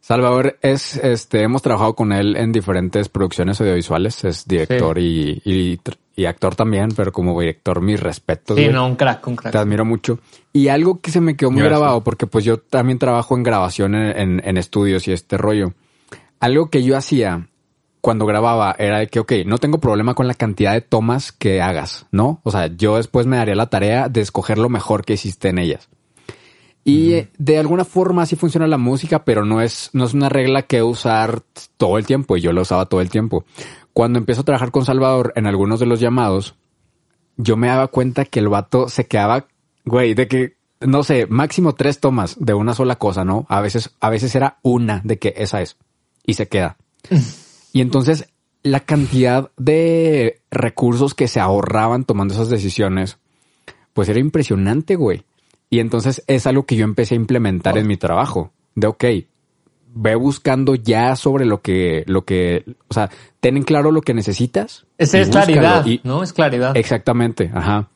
Salvador 0.00 0.56
es, 0.62 0.94
este, 0.98 1.42
hemos 1.42 1.62
trabajado 1.62 1.94
con 1.96 2.12
él 2.12 2.36
en 2.36 2.52
diferentes 2.52 3.08
producciones 3.08 3.60
audiovisuales, 3.60 4.22
es 4.22 4.46
director 4.46 4.98
y, 4.98 5.42
y, 6.14 6.24
actor 6.26 6.54
también, 6.54 6.90
pero 6.96 7.10
como 7.10 7.40
director, 7.40 7.80
mis 7.82 7.98
respetos. 7.98 8.56
Sí, 8.56 8.68
no, 8.68 8.86
un 8.86 8.94
crack, 8.94 9.26
un 9.26 9.34
crack. 9.34 9.50
Te 9.50 9.58
admiro 9.58 9.84
mucho. 9.84 10.20
Y 10.52 10.68
algo 10.68 11.00
que 11.00 11.10
se 11.10 11.20
me 11.20 11.36
quedó 11.36 11.50
muy 11.50 11.60
Gracias. 11.62 11.80
grabado, 11.80 12.04
porque 12.04 12.28
pues 12.28 12.44
yo 12.44 12.58
también 12.60 13.00
trabajo 13.00 13.36
en 13.36 13.42
grabación 13.42 13.96
en, 13.96 14.16
en- 14.16 14.42
en 14.48 14.56
estudios 14.58 15.08
y 15.08 15.12
este 15.12 15.36
rollo. 15.36 15.72
Algo 16.38 16.70
que 16.70 16.84
yo 16.84 16.96
hacía 16.96 17.48
cuando 18.06 18.24
grababa 18.24 18.76
era 18.78 19.00
de 19.00 19.08
que, 19.08 19.18
ok, 19.18 19.32
no 19.46 19.58
tengo 19.58 19.80
problema 19.80 20.14
con 20.14 20.28
la 20.28 20.34
cantidad 20.34 20.74
de 20.74 20.80
tomas 20.80 21.32
que 21.32 21.60
hagas, 21.60 22.06
¿no? 22.12 22.40
O 22.44 22.52
sea, 22.52 22.68
yo 22.68 22.98
después 22.98 23.26
me 23.26 23.36
daría 23.36 23.56
la 23.56 23.66
tarea 23.66 24.08
de 24.08 24.20
escoger 24.20 24.58
lo 24.58 24.68
mejor 24.68 25.04
que 25.04 25.14
hiciste 25.14 25.48
en 25.48 25.58
ellas. 25.58 25.88
Y 26.84 27.14
eh, 27.14 27.30
de 27.36 27.58
alguna 27.58 27.84
forma 27.84 28.22
así 28.22 28.36
funciona 28.36 28.68
la 28.68 28.78
música, 28.78 29.24
pero 29.24 29.44
no 29.44 29.60
es, 29.60 29.90
no 29.92 30.04
es 30.04 30.14
una 30.14 30.28
regla 30.28 30.62
que 30.62 30.84
usar 30.84 31.42
todo 31.78 31.98
el 31.98 32.06
tiempo 32.06 32.36
y 32.36 32.42
yo 32.42 32.52
lo 32.52 32.62
usaba 32.62 32.86
todo 32.86 33.00
el 33.00 33.10
tiempo. 33.10 33.44
Cuando 33.92 34.20
empiezo 34.20 34.42
a 34.42 34.44
trabajar 34.44 34.70
con 34.70 34.84
Salvador 34.84 35.32
en 35.34 35.48
algunos 35.48 35.80
de 35.80 35.86
los 35.86 35.98
llamados, 35.98 36.54
yo 37.36 37.56
me 37.56 37.66
daba 37.66 37.88
cuenta 37.88 38.24
que 38.24 38.38
el 38.38 38.48
vato 38.48 38.88
se 38.88 39.08
quedaba, 39.08 39.48
güey, 39.84 40.14
de 40.14 40.28
que, 40.28 40.58
no 40.78 41.02
sé, 41.02 41.26
máximo 41.26 41.74
tres 41.74 41.98
tomas 41.98 42.36
de 42.38 42.54
una 42.54 42.72
sola 42.72 43.00
cosa, 43.00 43.24
¿no? 43.24 43.46
A 43.48 43.60
veces, 43.60 43.96
a 43.98 44.10
veces 44.10 44.32
era 44.36 44.60
una 44.62 45.00
de 45.02 45.18
que 45.18 45.34
esa 45.36 45.60
es 45.60 45.76
y 46.24 46.34
se 46.34 46.46
queda. 46.46 46.76
y 47.76 47.82
entonces 47.82 48.32
la 48.62 48.80
cantidad 48.80 49.50
de 49.58 50.40
recursos 50.50 51.12
que 51.12 51.28
se 51.28 51.40
ahorraban 51.40 52.04
tomando 52.06 52.32
esas 52.32 52.48
decisiones, 52.48 53.18
pues 53.92 54.08
era 54.08 54.18
impresionante, 54.18 54.96
güey. 54.96 55.24
Y 55.68 55.80
entonces 55.80 56.24
es 56.26 56.46
algo 56.46 56.64
que 56.64 56.76
yo 56.76 56.84
empecé 56.84 57.16
a 57.16 57.16
implementar 57.16 57.76
en 57.76 57.86
mi 57.86 57.98
trabajo. 57.98 58.50
De, 58.74 58.86
ok, 58.86 59.04
ve 59.94 60.14
buscando 60.14 60.74
ya 60.74 61.16
sobre 61.16 61.44
lo 61.44 61.60
que, 61.60 62.02
lo 62.06 62.24
que, 62.24 62.64
o 62.88 62.94
sea, 62.94 63.10
ten 63.40 63.58
en 63.58 63.64
claro 63.64 63.92
lo 63.92 64.00
que 64.00 64.14
necesitas. 64.14 64.86
Esa 64.96 65.18
es 65.18 65.28
claridad, 65.28 65.84
Y- 65.84 66.00
¿no? 66.02 66.22
Es 66.22 66.32
claridad. 66.32 66.74
Exactamente, 66.78 67.50
ajá. 67.52 67.90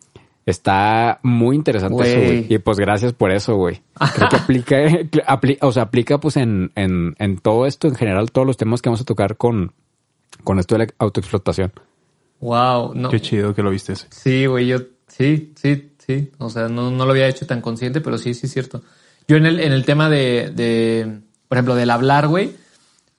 Está 0.50 1.21
muy 1.23 1.57
interesante 1.57 2.02
eso, 2.02 2.21
Güey. 2.21 2.47
Y 2.49 2.59
pues 2.59 2.78
gracias 2.78 3.12
por 3.12 3.30
eso, 3.30 3.54
güey. 3.57 3.83
Creo 4.14 4.28
que 4.28 4.37
aplica, 4.37 4.76
apli- 5.26 5.59
o 5.61 5.73
sea, 5.73 5.85
aplica 5.85 6.19
pues 6.19 6.37
en, 6.37 6.73
en, 6.75 7.14
en 7.19 7.38
todo 7.38 7.66
esto, 7.66 7.88
en 7.88 7.95
general, 7.95 8.30
todos 8.33 8.47
los 8.47 8.57
temas 8.57 8.83
que 8.83 8.88
vamos 8.88 9.00
a 9.00 9.04
tocar 9.04 9.37
con, 9.37 9.73
con 10.45 10.59
esto 10.59 10.75
de 10.76 10.87
la 10.87 10.92
autoexplotación. 10.99 11.73
Wow, 12.40 12.95
no. 12.95 13.11
Qué 13.11 13.21
chido 13.21 13.54
que 13.54 13.62
lo 13.62 13.71
viste 13.71 13.92
ese. 13.92 14.07
Sí, 14.11 14.47
güey, 14.47 14.66
yo, 14.66 14.78
sí, 15.09 15.52
sí, 15.57 15.92
sí. 15.99 16.30
O 16.38 16.49
sea, 16.50 16.69
no, 16.69 16.90
no 16.90 17.04
lo 17.04 17.12
había 17.12 17.28
hecho 17.28 17.47
tan 17.47 17.61
consciente, 17.61 18.00
pero 18.00 18.19
sí, 18.19 18.35
sí 18.35 18.47
es 18.47 18.52
cierto. 18.52 18.83
Yo 19.28 19.37
en 19.37 19.47
el, 19.47 19.61
en 19.61 19.73
el 19.73 19.85
tema 19.85 20.09
de, 20.09 20.50
de, 20.50 21.21
por 21.49 21.59
ejemplo, 21.59 21.75
del 21.75 21.90
hablar, 21.90 22.26
güey, 22.28 22.52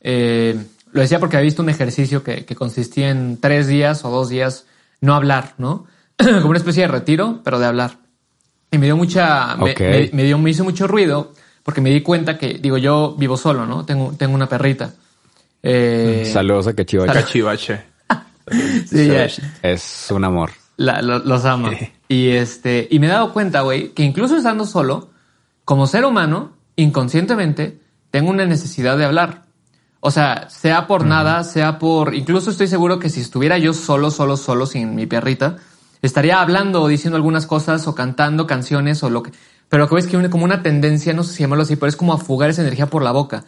eh, 0.02 0.56
lo 0.92 1.02
decía 1.02 1.20
porque 1.20 1.38
había 1.38 1.46
visto 1.46 1.62
un 1.62 1.70
ejercicio 1.70 2.24
que, 2.24 2.46
que 2.46 2.56
consistía 2.56 3.10
en 3.12 3.38
tres 3.38 3.68
días 3.68 4.04
o 4.04 4.10
dos 4.10 4.30
días 4.30 4.66
no 5.00 5.14
hablar, 5.16 5.54
¿no? 5.58 5.86
Como 6.42 6.50
una 6.50 6.58
especie 6.58 6.84
de 6.84 6.88
retiro, 6.88 7.40
pero 7.44 7.60
de 7.60 7.66
hablar. 7.66 7.92
Y 8.72 8.78
me 8.78 8.86
dio 8.86 8.96
mucha, 8.98 9.56
me- 9.58 9.72
Ok. 9.72 9.80
me, 9.82 10.10
me 10.14 10.24
dio, 10.24 10.38
me 10.38 10.50
hizo 10.50 10.64
mucho 10.64 10.88
ruido 10.88 11.34
porque 11.64 11.82
me 11.82 11.90
di 11.90 12.02
cuenta 12.02 12.38
que, 12.38 12.56
digo, 12.56 12.78
yo 12.78 13.16
vivo 13.18 13.38
solo, 13.38 13.66
¿no? 13.66 13.86
Tengo, 13.86 14.14
tengo 14.18 14.34
una 14.34 14.48
perrita. 14.48 14.94
Eh, 15.64 16.30
Saludos 16.32 16.68
a 16.68 16.74
Cachivache. 16.74 17.14
Cachivache. 17.14 17.84
sí, 18.88 19.08
ya. 19.08 19.28
Es 19.62 20.08
un 20.12 20.24
amor. 20.24 20.52
La- 20.78 21.02
lo- 21.02 21.20
los. 21.20 21.42
Sí. 21.44 21.92
Y 22.08 22.30
este, 22.30 22.88
y 22.90 23.00
me 23.00 23.08
he 23.08 23.10
dado 23.10 23.32
cuenta, 23.34 23.62
güey, 23.62 23.90
que 23.90 24.04
incluso 24.04 24.36
estando 24.36 24.66
solo, 24.66 25.10
como 25.66 25.86
ser 25.88 26.06
humano, 26.06 26.54
inconscientemente, 26.76 27.80
tengo 28.10 28.30
una 28.32 28.46
necesidad 28.46 28.98
de 28.98 29.06
hablar. 29.06 29.44
O 30.00 30.10
sea, 30.10 30.50
sea 30.50 30.88
por 30.88 31.06
nada, 31.06 31.44
sea 31.44 31.78
por. 31.78 32.16
Incluso 32.16 32.50
estoy 32.50 32.68
seguro 32.68 32.98
que 32.98 33.10
si 33.10 33.22
estuviera 33.22 33.58
yo 33.60 33.74
solo, 33.74 34.10
solo, 34.10 34.36
solo, 34.36 34.66
sin 34.66 34.96
mi 34.96 35.06
perrita, 35.06 35.58
estaría 36.02 36.42
hablando 36.42 36.82
o 36.82 36.88
diciendo 36.88 37.16
algunas 37.18 37.46
cosas 37.46 37.88
o 37.88 37.96
cantando 37.96 38.48
canciones 38.48 39.04
o 39.04 39.10
lo 39.10 39.24
que. 39.24 39.32
Pero 39.70 39.88
que 39.88 39.96
ves 39.96 40.08
que 40.08 40.30
como 40.30 40.44
una 40.44 40.62
tendencia, 40.64 41.14
no 41.14 41.24
sé 41.24 41.34
si 41.34 41.44
llamarlo 41.44 41.64
así, 41.64 41.76
pero 41.76 41.88
es 41.88 41.96
como 41.96 42.14
a 42.14 42.18
fugar 42.18 42.50
esa 42.50 42.62
energía 42.62 42.88
por 42.88 43.04
la 43.04 43.12
boca. 43.12 43.46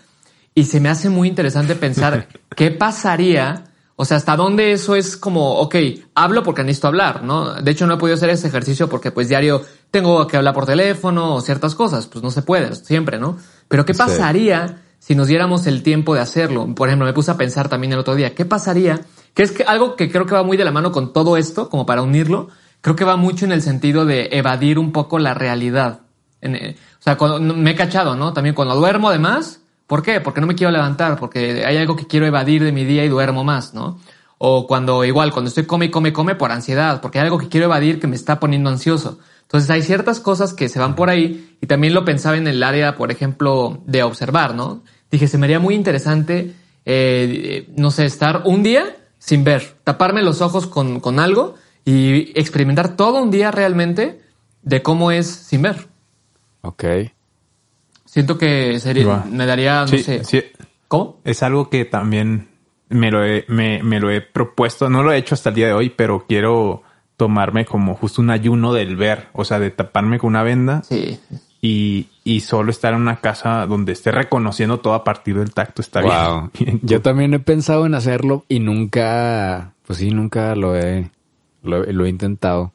Y 0.56 0.66
se 0.66 0.80
me 0.80 0.90
hace 0.90 1.10
muy 1.10 1.28
interesante 1.28 1.76
pensar 1.76 2.28
qué 2.56 2.72
pasaría, 2.72 3.66
o 3.96 4.06
sea, 4.06 4.18
hasta 4.18 4.36
dónde 4.36 4.72
eso 4.72 4.96
es 4.96 5.18
como, 5.18 5.60
ok, 5.60 5.76
hablo 6.16 6.44
porque 6.44 6.64
necesito 6.64 6.88
hablar, 6.88 7.24
¿no? 7.24 7.56
De 7.56 7.72
hecho, 7.72 7.88
no 7.88 7.96
he 7.96 7.98
podido 7.98 8.16
hacer 8.16 8.30
ese 8.30 8.48
ejercicio 8.48 8.88
porque 8.88 9.12
pues 9.12 9.28
diario 9.28 9.64
tengo 9.92 10.26
que 10.28 10.38
hablar 10.38 10.54
por 10.54 10.66
teléfono 10.66 11.36
o 11.36 11.42
ciertas 11.42 11.76
cosas, 11.76 12.08
pues 12.08 12.24
no 12.24 12.32
se 12.32 12.42
puede, 12.42 12.74
siempre, 12.76 13.20
¿no? 13.20 13.38
Pero 13.68 13.86
qué 13.86 13.94
Sí. 13.94 14.00
pasaría 14.00 14.82
si 15.00 15.16
nos 15.16 15.28
diéramos 15.28 15.68
el 15.68 15.84
tiempo 15.84 16.16
de 16.16 16.22
hacerlo. 16.22 16.74
Por 16.74 16.88
ejemplo, 16.88 17.06
me 17.06 17.14
puse 17.14 17.32
a 17.32 17.36
pensar 17.38 17.68
también 17.68 17.92
el 17.92 18.00
otro 18.00 18.16
día, 18.16 18.34
¿qué 18.34 18.46
pasaría? 18.46 19.02
Que 19.34 19.44
es 19.44 19.52
que 19.52 19.64
algo 19.64 19.96
que 19.96 20.12
creo 20.12 20.26
que 20.26 20.36
va 20.36 20.44
muy 20.44 20.58
de 20.58 20.66
la 20.66 20.72
mano 20.72 20.92
con 20.92 21.14
todo 21.14 21.38
esto, 21.38 21.70
como 21.70 21.86
para 21.86 22.02
unirlo, 22.02 22.50
creo 22.82 22.96
que 22.96 23.06
va 23.06 23.16
mucho 23.16 23.46
en 23.46 23.52
el 23.52 23.62
sentido 23.62 24.06
de 24.06 24.30
evadir 24.32 24.78
un 24.78 24.92
poco 24.92 25.18
la 25.18 25.34
realidad. 25.34 26.02
Eh, 26.42 26.76
o 27.00 27.04
sea, 27.04 27.18
cuando, 27.18 27.56
me 27.56 27.72
he 27.72 27.76
cachado, 27.76 28.16
¿no? 28.16 28.34
También 28.34 28.54
cuando 28.54 28.76
duermo 28.76 29.10
además, 29.10 29.62
¿por 29.88 30.04
qué? 30.04 30.20
Porque 30.22 30.42
no 30.42 30.48
me 30.48 30.56
quiero 30.56 30.72
levantar, 30.72 31.18
porque 31.18 31.66
hay 31.66 31.78
algo 31.78 31.96
que 31.96 32.08
quiero 32.08 32.26
evadir 32.26 32.64
de 32.64 32.72
mi 32.72 32.84
día 32.84 33.06
y 33.06 33.10
duermo 33.10 33.44
más, 33.44 33.74
¿no? 33.74 34.00
O 34.38 34.68
cuando 34.68 35.06
igual, 35.06 35.32
cuando 35.32 35.48
estoy 35.48 35.66
come 35.66 35.86
y 35.86 35.90
come, 35.90 36.12
come 36.12 36.36
por 36.36 36.52
ansiedad, 36.52 37.00
porque 37.02 37.20
hay 37.20 37.26
algo 37.26 37.38
que 37.38 37.48
quiero 37.48 37.66
evadir 37.66 38.00
que 38.00 38.08
me 38.08 38.16
está 38.16 38.40
poniendo 38.40 38.70
ansioso. 38.70 39.20
Entonces 39.44 39.70
hay 39.70 39.82
ciertas 39.82 40.20
cosas 40.20 40.54
que 40.54 40.68
se 40.68 40.80
van 40.80 40.96
por 40.96 41.10
ahí 41.10 41.58
y 41.62 41.68
también 41.68 41.94
lo 41.94 42.04
pensaba 42.04 42.36
en 42.36 42.48
el 42.48 42.62
área, 42.64 42.96
por 42.96 43.12
ejemplo, 43.12 43.82
de 43.86 44.04
observar, 44.04 44.56
¿no? 44.56 44.84
Dije, 45.10 45.28
se 45.28 45.38
me 45.38 45.46
haría 45.46 45.60
muy 45.60 45.76
interesante, 45.76 46.54
eh, 46.86 47.72
no 47.78 47.92
sé, 47.92 48.06
estar 48.06 48.42
un 48.46 48.64
día 48.64 48.98
sin 49.26 49.46
ver, 49.46 49.76
taparme 49.86 50.22
los 50.22 50.42
ojos 50.42 50.68
con, 50.68 51.00
con 51.00 51.18
algo 51.18 51.56
y 51.86 52.38
experimentar 52.38 52.98
todo 52.98 53.24
un 53.24 53.32
día 53.32 53.52
realmente 53.52 54.20
de 54.64 54.82
cómo 54.82 55.12
es 55.12 55.28
sin 55.28 55.62
ver. 55.62 55.88
Ok. 56.62 56.84
Siento 58.06 58.38
que 58.38 58.80
sería, 58.82 59.24
me 59.30 59.46
daría, 59.46 59.82
no 59.82 59.88
Sí, 59.88 60.00
sé, 60.00 60.24
sí. 60.26 60.44
¿cómo? 60.90 61.20
Es 61.24 61.42
algo 61.42 61.70
que 61.70 61.86
también 61.86 62.50
me 62.90 63.12
lo, 63.12 63.24
he, 63.26 63.46
me, 63.48 63.82
me 63.82 64.00
lo 64.02 64.12
he 64.12 64.20
propuesto. 64.20 64.90
No 64.90 65.04
lo 65.04 65.14
he 65.14 65.18
hecho 65.18 65.36
hasta 65.36 65.50
el 65.50 65.56
día 65.56 65.68
de 65.68 65.74
hoy, 65.74 65.90
pero 65.90 66.26
quiero 66.28 66.84
tomarme 67.16 67.64
como 67.66 67.96
justo 67.96 68.22
un 68.22 68.30
ayuno 68.30 68.74
del 68.74 68.98
ver. 68.98 69.30
O 69.34 69.46
sea, 69.46 69.58
de 69.58 69.72
taparme 69.72 70.20
con 70.20 70.28
una 70.32 70.44
venda 70.44 70.84
Sí. 70.84 71.18
y, 71.62 72.08
y 72.24 72.40
solo 72.42 72.72
estar 72.72 72.94
en 72.94 73.02
una 73.02 73.18
casa 73.18 73.66
donde 73.66 73.92
esté 73.92 74.12
reconociendo 74.12 74.80
todo 74.80 74.94
a 74.94 75.04
partir 75.04 75.38
del 75.38 75.54
tacto. 75.54 75.82
Está 75.82 76.02
Wow. 76.02 76.50
bien. 76.60 76.80
Yo 76.84 77.02
también 77.02 77.34
he 77.34 77.40
pensado 77.40 77.86
en 77.86 77.96
hacerlo 77.96 78.46
y 78.48 78.60
nunca, 78.60 79.74
pues 79.86 80.00
sí, 80.00 80.10
nunca 80.12 80.56
lo 80.56 80.76
he, 80.76 81.10
lo, 81.64 81.84
lo 81.84 82.06
he 82.06 82.10
intentado. 82.10 82.72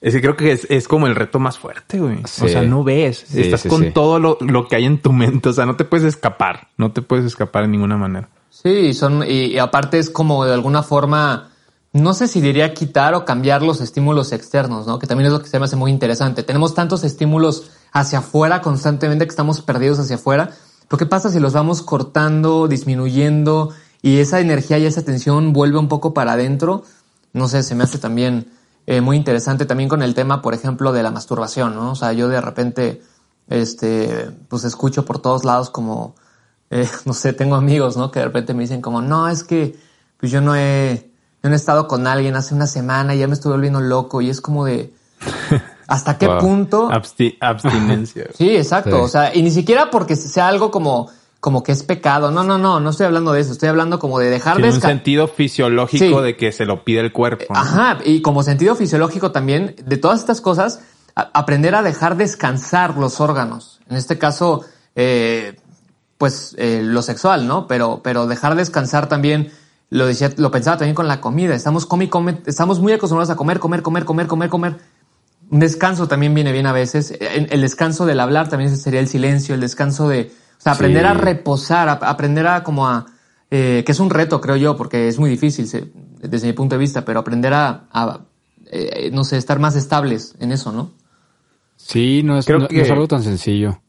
Es 0.00 0.14
que 0.14 0.22
creo 0.22 0.34
que 0.34 0.52
es, 0.52 0.66
es 0.70 0.88
como 0.88 1.06
el 1.06 1.14
reto 1.14 1.38
más 1.38 1.58
fuerte, 1.58 2.00
güey. 2.00 2.20
Sí. 2.24 2.46
O 2.46 2.48
sea, 2.48 2.62
no 2.62 2.82
ves. 2.82 3.22
Sí, 3.28 3.42
Estás 3.42 3.60
sí, 3.62 3.68
con 3.68 3.82
sí. 3.84 3.90
todo 3.90 4.18
lo, 4.18 4.38
lo 4.40 4.66
que 4.66 4.76
hay 4.76 4.86
en 4.86 4.98
tu 4.98 5.12
mente. 5.12 5.50
O 5.50 5.52
sea, 5.52 5.66
no 5.66 5.76
te 5.76 5.84
puedes 5.84 6.06
escapar. 6.06 6.68
No 6.78 6.92
te 6.92 7.02
puedes 7.02 7.26
escapar 7.26 7.64
de 7.64 7.68
ninguna 7.68 7.98
manera. 7.98 8.30
Sí, 8.48 8.94
son, 8.94 9.22
y, 9.28 9.46
y 9.48 9.58
aparte 9.58 9.98
es 9.98 10.08
como 10.08 10.46
de 10.46 10.54
alguna 10.54 10.82
forma, 10.82 11.50
no 11.92 12.14
sé 12.14 12.28
si 12.28 12.40
diría 12.40 12.72
quitar 12.72 13.12
o 13.14 13.26
cambiar 13.26 13.60
los 13.62 13.82
estímulos 13.82 14.32
externos, 14.32 14.86
¿no? 14.86 14.98
Que 14.98 15.06
también 15.06 15.26
es 15.26 15.32
lo 15.34 15.42
que 15.42 15.48
se 15.48 15.58
me 15.58 15.66
hace 15.66 15.76
muy 15.76 15.90
interesante. 15.90 16.42
Tenemos 16.44 16.74
tantos 16.74 17.04
estímulos 17.04 17.70
hacia 17.92 18.20
afuera 18.20 18.62
constantemente 18.62 19.24
que 19.24 19.30
estamos 19.30 19.62
perdidos 19.62 19.98
hacia 19.98 20.16
afuera. 20.16 20.50
Pero 20.88 20.98
¿qué 20.98 21.06
pasa 21.06 21.30
si 21.30 21.40
los 21.40 21.52
vamos 21.52 21.82
cortando, 21.82 22.68
disminuyendo 22.68 23.72
y 24.02 24.18
esa 24.18 24.40
energía 24.40 24.78
y 24.78 24.86
esa 24.86 25.04
tensión 25.04 25.52
vuelve 25.52 25.78
un 25.78 25.88
poco 25.88 26.14
para 26.14 26.32
adentro? 26.32 26.84
No 27.32 27.48
sé, 27.48 27.62
se 27.62 27.74
me 27.74 27.84
hace 27.84 27.98
también 27.98 28.50
eh, 28.86 29.00
muy 29.00 29.16
interesante 29.16 29.66
también 29.66 29.88
con 29.88 30.02
el 30.02 30.14
tema, 30.14 30.42
por 30.42 30.54
ejemplo, 30.54 30.92
de 30.92 31.02
la 31.02 31.10
masturbación, 31.10 31.74
¿no? 31.74 31.92
O 31.92 31.94
sea, 31.94 32.12
yo 32.12 32.28
de 32.28 32.40
repente, 32.40 33.02
este, 33.48 34.30
pues 34.48 34.64
escucho 34.64 35.04
por 35.04 35.20
todos 35.20 35.44
lados 35.44 35.70
como, 35.70 36.16
eh, 36.70 36.88
no 37.04 37.12
sé, 37.12 37.32
tengo 37.32 37.54
amigos, 37.54 37.96
¿no? 37.96 38.10
Que 38.10 38.20
de 38.20 38.24
repente 38.26 38.54
me 38.54 38.62
dicen 38.62 38.80
como, 38.80 39.00
no, 39.00 39.28
es 39.28 39.44
que 39.44 39.78
pues 40.18 40.32
yo 40.32 40.40
no 40.40 40.56
he, 40.56 41.10
yo 41.42 41.48
no 41.48 41.54
he 41.54 41.56
estado 41.56 41.86
con 41.88 42.06
alguien 42.06 42.36
hace 42.36 42.54
una 42.54 42.66
semana 42.66 43.14
y 43.14 43.18
ya 43.20 43.28
me 43.28 43.34
estoy 43.34 43.52
volviendo 43.52 43.80
loco 43.80 44.20
y 44.20 44.28
es 44.28 44.40
como 44.40 44.64
de, 44.64 44.92
¿Hasta 45.90 46.16
qué 46.18 46.26
Wow. 46.26 46.38
punto? 46.38 46.88
Absti- 46.90 47.36
abstinencia. 47.40 48.26
Sí, 48.38 48.56
exacto. 48.56 48.96
Sí. 48.96 49.02
O 49.02 49.08
sea, 49.08 49.34
y 49.34 49.42
ni 49.42 49.50
siquiera 49.50 49.90
porque 49.90 50.16
sea 50.16 50.48
algo 50.48 50.70
como, 50.70 51.10
como 51.40 51.62
que 51.62 51.72
es 51.72 51.82
pecado. 51.82 52.30
No, 52.30 52.44
no, 52.44 52.58
no, 52.58 52.80
no 52.80 52.90
estoy 52.90 53.06
hablando 53.06 53.32
de 53.32 53.40
eso. 53.40 53.52
Estoy 53.52 53.68
hablando 53.68 53.98
como 53.98 54.18
de 54.18 54.30
dejar 54.30 54.56
Tiene 54.56 54.72
un 54.72 54.80
sentido 54.80 55.26
fisiológico 55.28 56.18
Sí. 56.18 56.24
de 56.24 56.36
que 56.36 56.52
se 56.52 56.64
lo 56.64 56.84
pide 56.84 57.00
el 57.00 57.12
cuerpo. 57.12 57.44
¿no? 57.52 57.58
Ajá, 57.58 57.98
y 58.04 58.22
como 58.22 58.42
sentido 58.42 58.74
fisiológico 58.76 59.32
también, 59.32 59.74
de 59.84 59.96
todas 59.96 60.20
estas 60.20 60.40
cosas, 60.40 60.80
a- 61.16 61.30
aprender 61.34 61.74
a 61.74 61.82
dejar 61.82 62.16
descansar 62.16 62.96
los 62.96 63.20
órganos. 63.20 63.80
En 63.88 63.96
este 63.96 64.16
caso, 64.16 64.64
eh, 64.94 65.56
pues 66.18 66.54
eh, 66.58 66.82
lo 66.84 67.02
sexual, 67.02 67.46
¿no? 67.48 67.66
Pero, 67.66 68.00
pero 68.04 68.26
dejar 68.26 68.54
descansar 68.54 69.08
también, 69.08 69.50
lo 69.88 70.06
decía, 70.06 70.30
lo 70.36 70.50
pensaba 70.50 70.76
también 70.76 70.94
con 70.94 71.08
la 71.08 71.20
comida. 71.20 71.54
Estamos 71.54 71.86
come 71.86 72.04
y 72.04 72.08
come, 72.08 72.38
estamos 72.46 72.78
muy 72.78 72.92
acostumbrados 72.92 73.30
a 73.30 73.36
comer, 73.36 73.58
comer, 73.58 73.82
comer, 73.82 74.04
comer, 74.04 74.26
comer, 74.28 74.48
comer. 74.50 74.76
Un 75.50 75.58
descanso 75.60 76.06
también 76.08 76.32
viene 76.34 76.52
bien 76.52 76.66
a 76.66 76.72
veces. 76.72 77.12
El, 77.20 77.60
descanso 77.60 78.06
del 78.06 78.20
hablar 78.20 78.48
también 78.48 78.76
sería 78.76 79.00
el 79.00 79.08
silencio, 79.08 79.54
el 79.54 79.60
descanso 79.60 80.08
de, 80.08 80.30
o 80.58 80.60
sea, 80.62 80.72
aprender 80.72 81.02
Sí. 81.02 81.08
a 81.08 81.14
reposar, 81.14 81.88
a- 81.88 81.92
aprender 81.94 82.46
a 82.46 82.62
como 82.62 82.86
a, 82.88 83.06
eh, 83.50 83.82
que 83.84 83.90
es 83.92 83.98
un 84.00 84.10
reto, 84.10 84.40
creo 84.40 84.54
yo, 84.56 84.76
porque 84.76 85.08
es 85.08 85.18
muy 85.18 85.28
difícil 85.28 85.66
se- 85.66 85.90
desde 86.22 86.46
mi 86.46 86.52
punto 86.52 86.76
de 86.76 86.78
vista, 86.78 87.04
pero 87.04 87.18
aprender 87.20 87.52
a, 87.52 87.84
a, 87.90 88.20
eh, 88.70 89.10
no 89.12 89.24
sé, 89.24 89.36
estar 89.38 89.58
más 89.58 89.74
estables 89.74 90.36
en 90.38 90.52
eso, 90.52 90.70
¿no? 90.70 90.92
Sí, 91.76 92.22
no 92.22 92.38
es, 92.38 92.46
Creo 92.46 92.58
no- 92.58 92.62
no 92.64 92.68
que- 92.68 92.82
es 92.82 92.90
algo 92.90 93.08
tan 93.08 93.22
sencillo. 93.24 93.80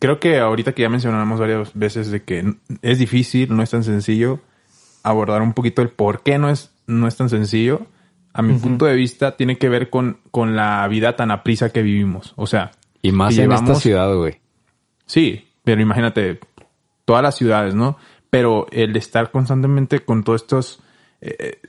Creo 0.00 0.20
que 0.20 0.38
ahorita 0.38 0.72
que 0.74 0.82
ya 0.82 0.88
mencionamos 0.90 1.40
varias 1.40 1.70
veces 1.74 2.10
de 2.10 2.22
que 2.22 2.54
es 2.82 2.98
difícil, 2.98 3.56
no 3.56 3.62
es 3.62 3.70
tan 3.70 3.82
sencillo, 3.84 4.40
abordar 5.02 5.40
un 5.42 5.54
poquito 5.54 5.80
el 5.80 5.88
por 5.88 6.22
qué 6.22 6.38
no 6.38 6.50
es, 6.50 6.70
no 6.86 7.08
es 7.08 7.16
tan 7.16 7.30
sencillo, 7.30 7.86
a 8.38 8.42
mi 8.42 8.54
punto 8.54 8.84
de 8.84 8.94
vista, 8.94 9.36
tiene 9.36 9.58
que 9.58 9.68
ver 9.68 9.90
con, 9.90 10.20
con 10.30 10.54
la 10.54 10.86
vida 10.86 11.16
tan 11.16 11.32
aprisa 11.32 11.70
que 11.70 11.82
vivimos. 11.82 12.34
O 12.36 12.46
sea, 12.46 12.70
Y 13.02 13.10
más 13.10 13.36
en 13.36 13.50
esta 13.50 13.74
ciudad, 13.74 14.14
güey. 14.14 14.38
Sí, 15.06 15.48
pero 15.64 15.82
imagínate 15.82 16.38
todas 17.04 17.20
las 17.20 17.34
ciudades, 17.34 17.74
¿no? 17.74 17.96
Pero 18.30 18.68
el 18.70 18.94
estar 18.94 19.32
constantemente 19.32 20.04
con 20.04 20.22
todas 20.22 20.42
estas 20.42 20.78
eh, 21.20 21.60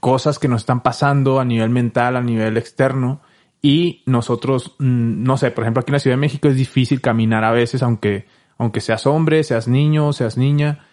cosas 0.00 0.40
que 0.40 0.48
nos 0.48 0.62
están 0.62 0.82
pasando 0.82 1.38
a 1.38 1.44
nivel 1.44 1.70
mental, 1.70 2.16
a 2.16 2.20
nivel 2.20 2.56
externo, 2.56 3.20
y 3.62 4.02
nosotros, 4.06 4.74
mm, 4.80 5.22
no 5.22 5.36
sé, 5.36 5.52
por 5.52 5.62
ejemplo, 5.62 5.82
aquí 5.82 5.90
en 5.90 5.94
la 5.94 6.00
Ciudad 6.00 6.16
de 6.16 6.20
México 6.20 6.48
es 6.48 6.56
difícil 6.56 7.00
caminar 7.00 7.44
a 7.44 7.52
veces, 7.52 7.84
aunque, 7.84 8.26
aunque 8.58 8.80
seas 8.80 9.06
hombre, 9.06 9.44
seas 9.44 9.68
niño, 9.68 10.12
seas 10.12 10.36
niña, 10.36 10.84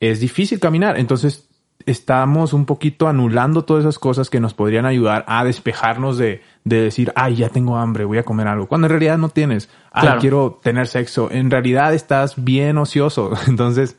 es 0.00 0.18
difícil 0.18 0.58
caminar. 0.58 0.98
Entonces, 0.98 1.49
estamos 1.90 2.52
un 2.52 2.66
poquito 2.66 3.08
anulando 3.08 3.64
todas 3.64 3.82
esas 3.84 3.98
cosas 3.98 4.30
que 4.30 4.40
nos 4.40 4.54
podrían 4.54 4.86
ayudar 4.86 5.24
a 5.28 5.44
despejarnos 5.44 6.18
de, 6.18 6.42
de 6.64 6.80
decir, 6.82 7.12
ay, 7.16 7.36
ya 7.36 7.48
tengo 7.48 7.76
hambre, 7.76 8.04
voy 8.04 8.18
a 8.18 8.22
comer 8.24 8.46
algo. 8.48 8.66
Cuando 8.66 8.86
en 8.86 8.90
realidad 8.90 9.18
no 9.18 9.28
tienes, 9.28 9.68
ay, 9.92 10.02
Claro. 10.02 10.20
quiero 10.20 10.60
tener 10.62 10.86
sexo. 10.86 11.30
En 11.30 11.50
realidad 11.50 11.92
estás 11.94 12.42
bien 12.42 12.78
ocioso. 12.78 13.32
Entonces, 13.48 13.96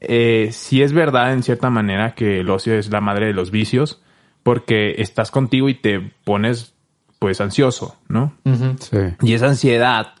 eh, 0.00 0.48
sí 0.52 0.82
es 0.82 0.92
verdad 0.92 1.32
en 1.32 1.42
cierta 1.42 1.70
manera 1.70 2.14
que 2.14 2.40
el 2.40 2.50
ocio 2.50 2.74
es 2.74 2.90
la 2.90 3.00
madre 3.00 3.26
de 3.26 3.32
los 3.34 3.50
vicios, 3.50 4.02
porque 4.42 4.94
estás 4.98 5.30
contigo 5.30 5.68
y 5.68 5.74
te 5.74 6.00
pones, 6.24 6.74
pues, 7.18 7.40
ansioso, 7.40 7.96
¿no? 8.08 8.32
Sí. 8.80 8.96
Y 9.22 9.34
esa 9.34 9.48
ansiedad, 9.48 10.14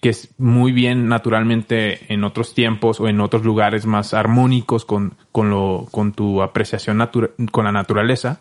que 0.00 0.10
es 0.10 0.34
muy 0.38 0.72
bien 0.72 1.08
naturalmente 1.08 2.12
en 2.12 2.24
otros 2.24 2.54
tiempos 2.54 3.00
o 3.00 3.08
en 3.08 3.20
otros 3.20 3.44
lugares 3.44 3.86
más 3.86 4.14
armónicos 4.14 4.84
con, 4.84 5.14
con, 5.32 5.50
lo, 5.50 5.86
con 5.90 6.12
tu 6.12 6.42
apreciación 6.42 7.08
con 7.50 7.64
la 7.64 7.72
naturaleza, 7.72 8.40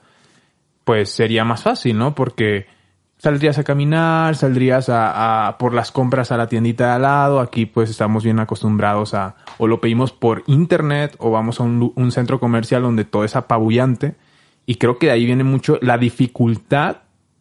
pues 0.84 1.10
sería 1.10 1.46
más 1.46 1.64
fácil, 1.64 1.98
¿no? 1.98 2.14
Porque 2.14 2.68
saldrías 3.18 3.58
a 3.58 3.64
caminar, 3.64 4.36
saldrías 4.36 4.90
a, 4.90 5.48
a 5.48 5.58
por 5.58 5.74
las 5.74 5.92
compras 5.92 6.32
a 6.32 6.38
la 6.38 6.48
tiendita 6.48 6.88
de 6.88 6.92
al 6.94 7.02
lado. 7.04 7.40
Aquí 7.40 7.66
pues 7.66 7.90
estamos 7.90 8.24
bien 8.24 8.40
acostumbrados 8.40 9.14
a 9.14 9.36
o 9.58 9.68
lo 9.68 9.82
pedimos 9.82 10.12
por 10.12 10.44
internet 10.48 11.16
o 11.18 11.32
vamos 11.32 11.60
a 11.60 11.64
un, 11.64 11.94
un 11.96 12.12
centro 12.12 12.40
comercial 12.40 12.82
donde 12.82 13.06
todo 13.06 13.24
es 13.24 13.36
apabullante. 13.36 14.16
Y 14.66 14.76
creo 14.76 14.98
que 14.98 15.08
de 15.08 15.14
ahí 15.14 15.26
viene 15.26 15.44
mucho 15.44 15.80
la 15.82 15.98
dificultad 15.98 16.98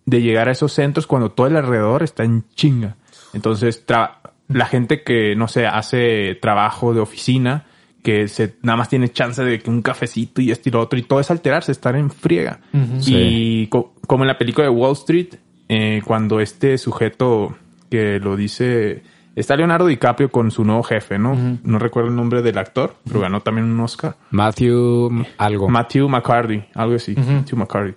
de 0.06 0.21
llegar 0.23 0.49
a 0.49 0.52
esos 0.52 0.73
centros 0.73 1.06
cuando 1.06 1.30
todo 1.30 1.47
el 1.47 1.56
alrededor 1.56 2.02
está 2.02 2.25
en 2.25 2.45
chinga. 2.54 2.97
Entonces, 3.34 3.86
tra- 3.86 4.18
la 4.49 4.66
gente 4.66 5.02
que, 5.02 5.34
no 5.36 5.49
sé, 5.49 5.66
hace 5.66 6.36
trabajo 6.40 6.94
de 6.94 7.00
oficina, 7.00 7.66
que 8.02 8.28
se 8.28 8.56
nada 8.62 8.76
más 8.76 8.88
tiene 8.90 9.08
chance 9.08 9.42
de 9.42 9.58
que 9.60 9.70
un 9.70 9.80
cafecito 9.80 10.42
y 10.42 10.50
esto 10.50 10.68
y 10.68 10.73
lo 10.73 10.80
otro, 10.80 10.99
y 10.99 11.02
todo 11.02 11.20
es 11.20 11.30
alterarse, 11.30 11.73
estar 11.73 11.97
en 11.97 12.10
friega. 12.10 12.60
Y 13.06 13.66
co- 13.68 13.94
como 14.06 14.25
en 14.25 14.28
la 14.28 14.36
película 14.38 14.66
de 14.66 14.70
Wall 14.70 14.92
Street, 14.92 15.34
eh, 15.68 16.02
cuando 16.04 16.40
este 16.40 16.76
sujeto 16.76 17.56
que 17.90 18.18
lo 18.20 18.36
dice, 18.36 19.02
está 19.34 19.56
Leonardo 19.56 19.86
DiCaprio 19.86 20.30
con 20.30 20.50
su 20.50 20.64
nuevo 20.64 20.82
jefe, 20.82 21.18
¿no? 21.18 21.34
No 21.64 21.78
recuerdo 21.78 22.10
el 22.10 22.16
nombre 22.16 22.42
del 22.42 22.58
actor, 22.58 22.97
pero 23.06 23.20
ganó 23.20 23.40
también 23.40 23.66
un 23.68 23.80
Oscar. 23.80 24.16
Matthew 24.30 25.25
algo. 25.38 25.68
Matthew 25.70 26.08
McCarthy, 26.08 26.64
algo 26.75 26.97
así. 26.97 27.14
Matthew 27.16 27.56
McCarthy. 27.58 27.94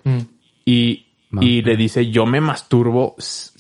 Y, 0.66 1.06
y 1.42 1.62
le 1.64 1.76
dice, 1.76 2.10
yo 2.10 2.26
me 2.26 2.40
masturbo 2.40 3.16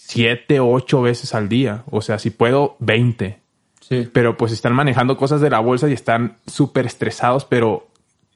siete, 0.07 0.59
ocho 0.61 1.01
veces 1.01 1.35
al 1.35 1.49
día. 1.49 1.83
O 1.91 2.01
sea, 2.01 2.17
si 2.19 2.29
puedo, 2.29 2.77
20. 2.79 3.39
Sí. 3.81 4.09
Pero 4.13 4.37
pues 4.37 4.51
están 4.53 4.73
manejando 4.73 5.17
cosas 5.17 5.41
de 5.41 5.49
la 5.49 5.59
bolsa 5.59 5.89
y 5.89 5.93
están 5.93 6.37
súper 6.47 6.85
estresados, 6.85 7.45
pero 7.45 7.87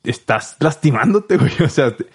estás 0.04 0.58
lastimándote, 0.60 1.38
güey. 1.38 1.52
O 1.66 1.70
sea, 1.70 1.96
te- 1.96 2.08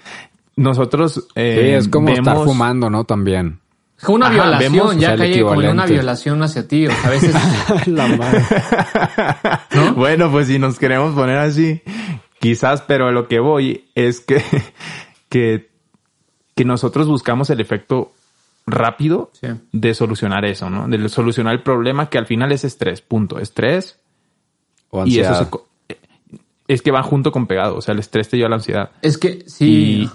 nosotros 0.56 1.14
Sí, 1.14 1.22
eh, 1.36 1.76
es 1.76 1.88
como 1.88 2.08
estar 2.10 2.34
vemos- 2.34 2.46
fumando, 2.46 2.90
¿no? 2.90 3.04
También. 3.04 3.60
Una 4.08 4.26
Ajá, 4.26 4.34
violación, 4.34 4.72
vemos, 4.74 4.90
o 4.94 4.98
ya 4.98 5.08
sea, 5.08 5.16
cae 5.16 5.42
como 5.42 5.70
una 5.70 5.86
violación 5.86 6.42
hacia 6.42 6.68
ti. 6.68 6.86
O 6.86 6.90
sea, 6.90 7.06
a 7.06 7.10
veces, 7.10 7.34
La 7.86 8.06
madre. 8.08 8.42
Bueno, 9.96 10.30
pues 10.30 10.48
si 10.48 10.58
nos 10.58 10.78
queremos 10.78 11.14
poner 11.14 11.38
así, 11.38 11.80
quizás, 12.38 12.82
pero 12.82 13.06
a 13.08 13.12
lo 13.12 13.26
que 13.28 13.38
voy 13.40 13.86
es 13.94 14.20
que, 14.20 14.42
que, 15.30 15.70
que 16.54 16.64
nosotros 16.66 17.06
buscamos 17.06 17.48
el 17.50 17.60
efecto 17.60 18.12
rápido 18.66 19.30
Sí. 19.40 19.48
de 19.72 19.94
solucionar 19.94 20.44
eso, 20.44 20.68
¿no? 20.70 20.88
De 20.88 21.08
solucionar 21.08 21.54
el 21.54 21.62
problema 21.62 22.10
que 22.10 22.18
al 22.18 22.26
final 22.26 22.50
es 22.52 22.64
estrés, 22.64 23.00
punto. 23.00 23.38
Estrés 23.38 24.00
O 24.90 25.06
y 25.06 25.20
eso 25.20 25.28
ansiedad. 25.30 25.44
se 25.44 25.50
co- 25.50 25.68
es 26.68 26.82
que 26.82 26.90
va 26.90 27.02
junto 27.04 27.30
con 27.30 27.46
pegado. 27.46 27.76
O 27.76 27.80
sea, 27.80 27.92
el 27.94 28.00
estrés 28.00 28.28
te 28.28 28.36
lleva 28.36 28.48
a 28.48 28.50
la 28.50 28.56
ansiedad. 28.56 28.90
es 29.02 29.18
que 29.18 29.44
sí. 29.46 30.08
Y-. 30.08 30.10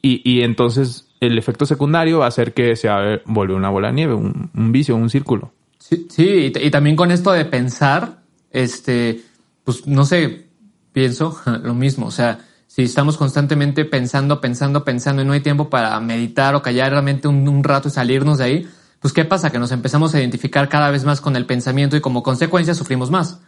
Y, 0.00 0.22
y 0.38 0.42
entonces 0.42 1.08
el 1.20 1.36
efecto 1.36 1.66
secundario 1.66 2.20
va 2.20 2.26
a 2.26 2.28
hacer 2.28 2.54
que 2.54 2.76
se 2.76 2.88
va- 2.88 3.20
vuelve 3.26 3.54
una 3.54 3.68
bola 3.70 3.88
de 3.88 3.94
nieve, 3.94 4.14
un, 4.14 4.50
un 4.54 4.72
vicio, 4.72 4.94
un 4.94 5.10
círculo. 5.10 5.52
Sí, 5.80 6.06
sí, 6.10 6.52
y 6.54 6.70
también 6.70 6.94
con 6.94 7.10
esto 7.10 7.32
de 7.32 7.44
pensar, 7.44 8.20
este, 8.52 9.20
pues 9.64 9.86
no 9.88 10.04
sé, 10.04 10.46
pienso 10.92 11.36
lo 11.64 11.74
mismo. 11.74 12.06
O 12.06 12.10
sea, 12.12 12.38
si 12.78 12.84
estamos 12.84 13.16
constantemente 13.16 13.84
pensando, 13.84 14.40
pensando, 14.40 14.84
pensando 14.84 15.20
y 15.20 15.24
no 15.24 15.32
hay 15.32 15.40
tiempo 15.40 15.68
para 15.68 15.98
meditar 15.98 16.54
o 16.54 16.62
callar 16.62 16.92
realmente 16.92 17.26
un, 17.26 17.48
un 17.48 17.64
rato 17.64 17.88
y 17.88 17.90
salirnos 17.90 18.38
de 18.38 18.44
ahí, 18.44 18.68
pues 19.00 19.12
¿qué 19.12 19.24
pasa? 19.24 19.50
Que 19.50 19.58
nos 19.58 19.72
empezamos 19.72 20.14
a 20.14 20.20
identificar 20.20 20.68
cada 20.68 20.88
vez 20.88 21.04
más 21.04 21.20
con 21.20 21.34
el 21.34 21.44
pensamiento 21.44 21.96
y 21.96 22.00
como 22.00 22.22
consecuencia 22.22 22.76
sufrimos 22.76 23.10
más. 23.10 23.40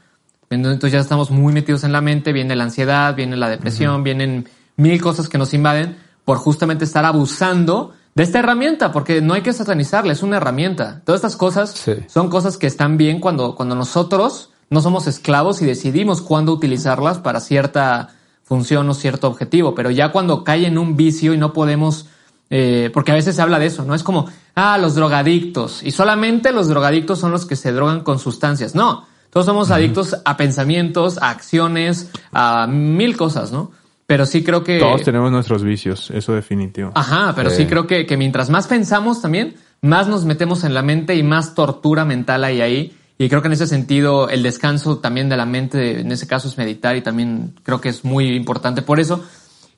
Entonces 0.51 0.90
ya 0.90 0.99
estamos 0.99 1.31
muy 1.31 1.53
metidos 1.53 1.85
en 1.85 1.93
la 1.93 2.01
mente, 2.01 2.33
viene 2.33 2.57
la 2.57 2.64
ansiedad, 2.64 3.14
viene 3.14 3.37
la 3.37 3.49
depresión, 3.49 4.03
vienen 4.03 4.49
mil 4.77 5.01
cosas 5.01 5.29
que 5.29 5.38
nos 5.38 5.55
invaden 5.55 5.97
por 6.25 6.38
justamente 6.38 6.85
estar 6.85 7.05
abusando 7.05 7.93
de 8.16 8.25
esta 8.25 8.40
herramienta, 8.40 8.90
porque 8.90 9.21
no 9.21 9.35
hay 9.35 9.43
que 9.43 9.53
satanizarla, 9.53 10.12
es 10.12 10.25
una 10.25 10.38
herramienta. 10.38 11.03
Todas 11.05 11.21
estas 11.21 11.37
cosas 11.37 11.71
Sí. 11.71 11.93
son 12.09 12.31
cosas 12.31 12.57
que 12.57 12.66
están 12.66 12.97
bien 12.97 13.21
cuando, 13.21 13.55
cuando 13.55 13.77
nosotros 13.77 14.51
no 14.71 14.81
somos 14.81 15.07
esclavos 15.07 15.62
y 15.62 15.66
decidimos 15.66 16.21
cuándo 16.21 16.53
utilizarlas 16.53 17.19
para 17.19 17.38
cierta 17.38 18.09
función 18.50 18.88
o 18.88 18.94
cierto 18.94 19.28
objetivo, 19.28 19.76
pero 19.76 19.92
ya 19.92 20.10
cuando 20.10 20.42
cae 20.42 20.66
en 20.66 20.76
un 20.76 20.96
vicio 20.96 21.32
y 21.32 21.38
no 21.38 21.52
podemos, 21.52 22.06
eh, 22.50 22.90
porque 22.92 23.12
a 23.12 23.14
veces 23.14 23.36
se 23.36 23.42
habla 23.42 23.60
de 23.60 23.66
eso, 23.66 23.84
¿no? 23.84 23.94
Es 23.94 24.02
como, 24.02 24.26
ah, 24.56 24.76
los 24.76 24.96
drogadictos, 24.96 25.84
y 25.84 25.92
solamente 25.92 26.50
los 26.50 26.66
drogadictos 26.66 27.20
son 27.20 27.30
los 27.30 27.46
que 27.46 27.54
se 27.54 27.70
drogan 27.70 28.00
con 28.00 28.18
sustancias. 28.18 28.74
No, 28.74 29.06
todos 29.30 29.46
somos 29.46 29.70
adictos 29.70 30.16
a 30.24 30.36
pensamientos, 30.36 31.16
a 31.22 31.30
acciones, 31.30 32.10
a 32.32 32.66
mil 32.66 33.16
cosas, 33.16 33.52
¿no? 33.52 33.70
Pero 34.08 34.26
sí 34.26 34.42
creo 34.42 34.64
que... 34.64 34.80
Todos 34.80 35.04
tenemos 35.04 35.30
nuestros 35.30 35.62
vicios, 35.62 36.10
eso 36.10 36.32
definitivo. 36.34 36.90
Ajá, 36.96 37.32
pero 37.36 37.50
sí, 37.50 37.58
Sí. 37.58 37.66
creo 37.66 37.86
que, 37.86 38.04
que 38.04 38.16
mientras 38.16 38.50
más 38.50 38.66
pensamos 38.66 39.22
también, 39.22 39.54
más 39.80 40.08
nos 40.08 40.24
metemos 40.24 40.64
en 40.64 40.74
la 40.74 40.82
mente 40.82 41.14
y 41.14 41.22
más 41.22 41.54
tortura 41.54 42.04
mental 42.04 42.42
hay 42.42 42.60
ahí. 42.60 42.96
Y 43.20 43.28
creo 43.28 43.42
que 43.42 43.48
en 43.48 43.52
ese 43.52 43.66
sentido 43.66 44.30
el 44.30 44.42
descanso 44.42 44.96
también 44.96 45.28
de 45.28 45.37
la 45.37 45.44
mente, 45.44 46.00
en 46.00 46.11
ese 46.11 46.26
caso 46.26 46.48
es 46.48 46.56
meditar 46.56 46.96
y 46.96 47.02
también 47.02 47.54
creo 47.62 47.78
que 47.78 47.90
es 47.90 48.02
muy 48.02 48.35
importante 48.35 48.80
por 48.80 48.98
eso. 48.98 49.22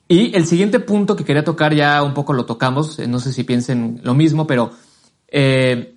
Y 0.07 0.33
el 0.33 0.45
siguiente 0.45 0.79
punto 0.79 1.17
que 1.17 1.25
quería 1.25 1.43
tocar 1.43 1.75
ya 1.75 2.01
un 2.03 2.13
poco 2.13 2.31
lo 2.31 2.45
tocamos, 2.45 2.99
eh, 2.99 3.07
no 3.09 3.19
sé 3.19 3.33
si 3.33 3.43
piensen 3.43 3.99
lo 4.01 4.13
mismo, 4.13 4.47
pero 4.47 4.71
eh, 5.27 5.93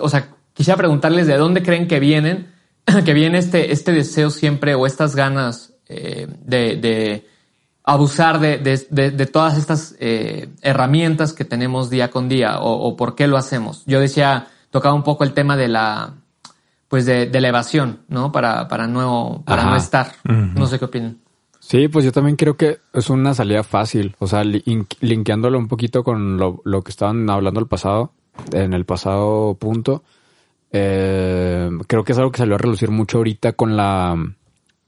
o 0.00 0.08
sea, 0.08 0.30
quisiera 0.54 0.78
preguntarles 0.78 1.26
de 1.26 1.36
dónde 1.36 1.62
creen 1.62 1.86
que 1.86 2.00
vienen, 2.00 2.50
que 3.04 3.12
viene 3.12 3.36
este, 3.36 3.70
este 3.70 3.92
deseo 3.92 4.30
siempre 4.30 4.74
o 4.74 4.86
estas 4.86 5.14
ganas 5.14 5.74
eh, 5.90 6.28
de, 6.46 7.26
abusar 7.84 8.40
de, 8.40 8.56
de, 8.56 9.26
todas 9.26 9.58
estas 9.58 9.96
herramientas 9.98 11.34
que 11.34 11.44
tenemos 11.44 11.90
día 11.90 12.10
con 12.10 12.30
día 12.30 12.56
o, 12.58 12.96
por 12.96 13.16
qué 13.16 13.26
lo 13.26 13.36
hacemos. 13.36 13.82
Yo 13.84 14.00
decía, 14.00 14.46
tocaba 14.70 14.94
un 14.94 15.02
poco 15.02 15.24
el 15.24 15.34
tema 15.34 15.58
de 15.58 15.68
la, 15.68 16.14
pues 16.88 17.06
de, 17.06 17.26
de 17.26 17.40
la 17.40 17.48
evasión, 17.48 18.00
¿no? 18.08 18.32
Para, 18.32 18.68
para 18.68 18.86
no, 18.86 19.42
para 19.46 19.64
no 19.64 19.76
estar. 19.76 20.12
Uh 20.28 20.32
-huh. 20.32 20.54
No 20.54 20.66
sé 20.66 20.78
qué 20.78 20.84
opinan. 20.84 21.18
Sí, 21.60 21.88
pues 21.88 22.04
yo 22.04 22.12
también 22.12 22.36
creo 22.36 22.58
que 22.58 22.78
es 22.92 23.08
una 23.08 23.32
salida 23.32 23.62
fácil. 23.62 24.14
O 24.18 24.26
sea, 24.26 24.44
link, 24.44 24.94
linkeándolo 25.00 25.58
un 25.58 25.66
poquito 25.66 26.04
con 26.04 26.36
lo, 26.36 26.60
lo, 26.64 26.82
que 26.82 26.90
estaban 26.90 27.28
hablando 27.30 27.58
el 27.58 27.66
pasado, 27.66 28.12
en 28.52 28.74
el 28.74 28.84
pasado 28.84 29.54
punto. 29.54 30.02
Eh, 30.72 31.70
creo 31.86 32.04
que 32.04 32.12
es 32.12 32.18
algo 32.18 32.32
que 32.32 32.38
salió 32.38 32.56
a 32.56 32.58
relucir 32.58 32.90
mucho 32.90 33.16
ahorita 33.18 33.52
con 33.54 33.78
la, 33.78 34.14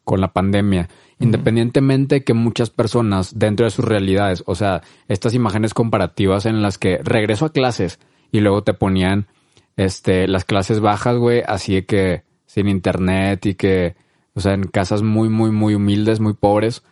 con 0.04 0.20
la 0.20 0.34
pandemia. 0.34 0.88
Independientemente 1.18 2.24
que 2.24 2.34
muchas 2.34 2.68
personas 2.68 3.38
dentro 3.38 3.64
de 3.64 3.70
sus 3.70 3.84
realidades, 3.84 4.42
o 4.46 4.54
sea, 4.54 4.82
estas 5.08 5.32
imágenes 5.32 5.72
comparativas 5.72 6.44
en 6.44 6.60
las 6.60 6.76
que 6.76 6.98
regreso 7.02 7.46
a 7.46 7.52
clases 7.52 8.00
y 8.30 8.40
luego 8.40 8.64
te 8.64 8.74
ponían 8.74 9.28
este 9.76 10.28
las 10.28 10.44
clases 10.44 10.80
bajas, 10.80 11.16
güey, 11.16 11.42
así 11.46 11.74
de 11.74 11.86
que 11.86 12.22
sin 12.46 12.68
internet 12.68 13.44
y 13.46 13.54
que 13.54 13.96
o 14.36 14.40
sea, 14.40 14.52
en 14.52 14.64
casas 14.64 15.02
muy, 15.02 15.30
muy, 15.30 15.50
muy 15.50 15.74
humildes, 15.74 16.20
muy 16.20 16.34
pobres. 16.34 16.82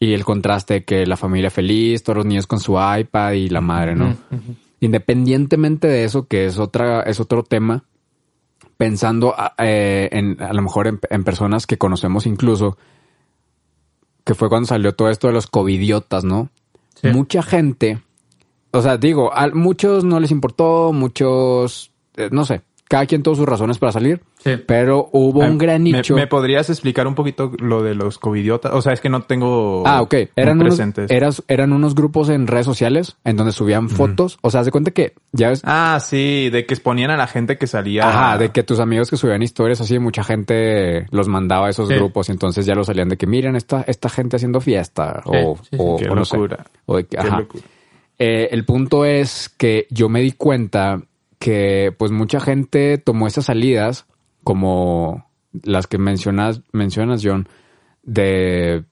Y 0.00 0.14
el 0.14 0.24
contraste 0.24 0.74
de 0.74 0.84
que 0.84 1.06
la 1.06 1.18
familia 1.18 1.50
feliz, 1.50 2.02
todos 2.02 2.16
los 2.16 2.26
niños 2.26 2.46
con 2.46 2.60
su 2.60 2.78
iPad 2.78 3.32
y 3.32 3.50
la 3.50 3.60
madre, 3.60 3.94
¿no? 3.94 4.06
Uh 4.06 4.36
-huh. 4.36 4.56
Independientemente 4.80 5.86
de 5.86 6.04
eso, 6.04 6.26
que 6.26 6.46
es 6.46 6.58
otra, 6.58 7.02
es 7.02 7.20
otro 7.20 7.42
tema, 7.44 7.84
pensando 8.78 9.34
eh, 9.58 10.08
en, 10.12 10.42
a 10.42 10.52
lo 10.54 10.62
mejor 10.62 10.86
en, 10.86 10.98
en, 11.10 11.24
personas 11.24 11.66
que 11.66 11.78
conocemos 11.78 12.26
incluso, 12.26 12.78
que 14.24 14.34
fue 14.34 14.48
cuando 14.48 14.66
salió 14.66 14.94
todo 14.94 15.10
esto 15.10 15.26
de 15.26 15.34
los 15.34 15.46
covidiotas, 15.46 16.24
¿no? 16.24 16.48
Sí. 16.94 17.08
Mucha 17.08 17.42
gente, 17.42 18.00
o 18.72 18.80
sea, 18.80 18.96
digo, 18.96 19.32
a 19.34 19.48
muchos 19.48 20.04
no 20.04 20.20
les 20.20 20.30
importó, 20.30 20.92
muchos, 20.92 21.92
no 22.30 22.44
sé, 22.44 22.62
cada 22.86 23.06
quien 23.06 23.22
tuvo 23.22 23.34
sus 23.34 23.46
razones 23.46 23.78
para 23.78 23.92
salir. 23.92 24.20
Sí. 24.38 24.56
Pero 24.66 25.08
hubo 25.12 25.40
un 25.40 25.56
gran 25.56 25.82
nicho. 25.82 26.14
¿Me, 26.14 26.22
¿Me, 26.22 26.26
podrías 26.26 26.68
explicar 26.68 27.06
un 27.06 27.14
poquito 27.14 27.50
lo 27.58 27.82
de 27.82 27.94
los 27.94 28.18
covidiotas? 28.18 28.72
O 28.72 28.82
sea, 28.82 28.92
es 28.92 29.00
que 29.00 29.08
no 29.08 29.22
tengo. 29.22 29.82
Ah, 29.86 30.02
ok. 30.02 30.14
Eran 30.36 30.60
unos, 30.60 30.78
eras, 31.08 31.42
eran 31.48 31.72
unos 31.72 31.94
grupos 31.94 32.28
en 32.28 32.46
redes 32.46 32.66
sociales 32.66 33.16
en 33.24 33.36
donde 33.36 33.52
subían 33.52 33.88
fotos. 33.88 34.38
O 34.42 34.50
sea, 34.50 34.60
haz 34.60 34.66
de 34.66 34.72
cuenta 34.72 34.90
que 34.90 35.14
ya 35.32 35.48
ves. 35.48 35.62
Ah, 35.64 35.98
sí, 36.00 36.50
de 36.50 36.66
que 36.66 36.74
exponían 36.74 37.10
a 37.10 37.16
la 37.16 37.26
gente 37.26 37.56
que 37.56 37.66
salía. 37.66 38.08
Ajá, 38.08 38.38
de 38.38 38.50
que 38.50 38.62
tus 38.62 38.80
amigos 38.80 39.08
que 39.08 39.16
subían 39.16 39.42
historias 39.42 39.80
así, 39.80 39.98
mucha 39.98 40.22
gente 40.22 41.06
los 41.10 41.26
mandaba 41.26 41.68
a 41.68 41.70
esos 41.70 41.88
sí. 41.88 41.94
grupos 41.94 42.28
y 42.28 42.32
entonces 42.32 42.66
ya 42.66 42.74
lo 42.74 42.84
salían 42.84 43.08
de 43.08 43.16
que 43.16 43.26
miren 43.26 43.56
esta, 43.56 43.82
esta 43.86 44.10
gente 44.10 44.36
haciendo 44.36 44.60
fiesta. 44.60 45.22
Sí, 45.24 45.30
o, 45.32 45.58
o, 45.78 45.96
Qué 45.96 46.04
o 46.04 46.14
no 46.14 46.20
locura. 46.20 46.58
Sé. 46.58 46.80
O 46.86 46.96
de 46.96 47.06
que, 47.06 47.18
ajá. 47.18 47.46
Eh, 48.18 48.48
el 48.52 48.64
punto 48.64 49.04
es 49.04 49.48
que 49.48 49.88
yo 49.90 50.08
me 50.08 50.20
di 50.20 50.32
cuenta 50.32 51.02
que 51.44 51.94
pues 51.98 52.10
mucha 52.10 52.40
gente 52.40 52.96
tomó 52.96 53.26
esas 53.26 53.44
salidas 53.44 54.06
como 54.44 55.28
las 55.52 55.86
que 55.86 55.98
mencionas, 55.98 56.62
mencionas 56.72 57.20
John, 57.22 57.50
de 58.02 58.86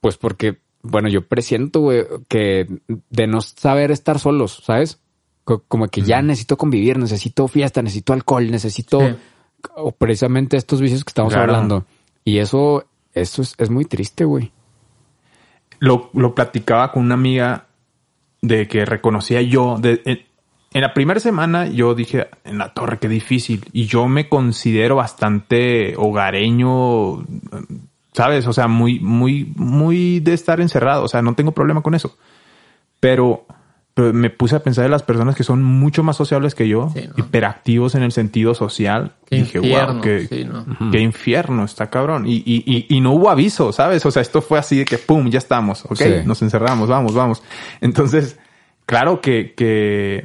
pues 0.00 0.16
porque, 0.16 0.58
bueno, 0.82 1.08
yo 1.08 1.28
presiento 1.28 1.82
wey, 1.82 2.02
que 2.26 2.66
de 3.10 3.26
no 3.28 3.40
saber 3.40 3.92
estar 3.92 4.18
solos, 4.18 4.60
¿sabes? 4.64 5.00
Como 5.44 5.86
que 5.86 6.02
ya 6.02 6.20
necesito 6.20 6.56
convivir, 6.56 6.98
necesito 6.98 7.46
fiesta, 7.46 7.80
necesito 7.80 8.12
alcohol, 8.12 8.50
necesito 8.50 8.98
sí. 8.98 9.14
o 9.76 9.92
precisamente 9.92 10.56
estos 10.56 10.80
vicios 10.80 11.04
que 11.04 11.10
estamos 11.10 11.32
claro. 11.32 11.54
hablando. 11.54 11.86
Y 12.24 12.38
eso, 12.38 12.86
eso 13.12 13.40
es, 13.40 13.54
es 13.56 13.70
muy 13.70 13.84
triste, 13.84 14.24
güey. 14.24 14.50
Lo, 15.78 16.10
lo 16.12 16.34
platicaba 16.34 16.90
con 16.90 17.04
una 17.04 17.14
amiga 17.14 17.68
de 18.42 18.66
que 18.66 18.84
reconocía 18.84 19.42
yo, 19.42 19.78
de, 19.78 20.26
en 20.74 20.80
la 20.80 20.92
primera 20.92 21.20
semana 21.20 21.68
yo 21.68 21.94
dije, 21.94 22.26
en 22.42 22.58
la 22.58 22.74
torre, 22.74 22.98
qué 22.98 23.08
difícil. 23.08 23.64
Y 23.72 23.86
yo 23.86 24.08
me 24.08 24.28
considero 24.28 24.96
bastante 24.96 25.94
hogareño, 25.96 27.24
¿sabes? 28.12 28.44
O 28.48 28.52
sea, 28.52 28.66
muy, 28.66 28.98
muy, 28.98 29.52
muy 29.54 30.18
de 30.18 30.34
estar 30.34 30.60
encerrado. 30.60 31.04
O 31.04 31.08
sea, 31.08 31.22
no 31.22 31.34
tengo 31.34 31.52
problema 31.52 31.80
con 31.80 31.94
eso. 31.94 32.18
Pero, 32.98 33.46
pero 33.94 34.12
me 34.12 34.30
puse 34.30 34.56
a 34.56 34.64
pensar 34.64 34.82
de 34.82 34.90
las 34.90 35.04
personas 35.04 35.36
que 35.36 35.44
son 35.44 35.62
mucho 35.62 36.02
más 36.02 36.16
sociables 36.16 36.56
que 36.56 36.66
yo, 36.66 36.90
sí, 36.92 37.06
¿no? 37.06 37.14
hiperactivos 37.18 37.94
en 37.94 38.02
el 38.02 38.10
sentido 38.10 38.52
social. 38.56 39.12
Qué 39.26 39.36
dije, 39.36 39.58
infierno, 39.58 39.92
wow, 39.92 40.02
qué, 40.02 40.26
sí, 40.26 40.44
¿no? 40.44 40.90
qué 40.90 40.98
infierno, 40.98 41.64
está 41.64 41.88
cabrón. 41.88 42.26
Y, 42.26 42.42
y, 42.44 42.64
y, 42.66 42.86
y, 42.88 43.00
no 43.00 43.12
hubo 43.12 43.30
aviso, 43.30 43.72
¿sabes? 43.72 44.04
O 44.06 44.10
sea, 44.10 44.22
esto 44.22 44.42
fue 44.42 44.58
así 44.58 44.78
de 44.78 44.86
que, 44.86 44.98
pum, 44.98 45.30
ya 45.30 45.38
estamos, 45.38 45.84
ok, 45.84 45.96
sí. 45.96 46.14
nos 46.26 46.42
encerramos, 46.42 46.88
vamos, 46.88 47.14
vamos. 47.14 47.44
Entonces, 47.80 48.40
claro 48.86 49.20
que, 49.20 49.54
que 49.56 50.24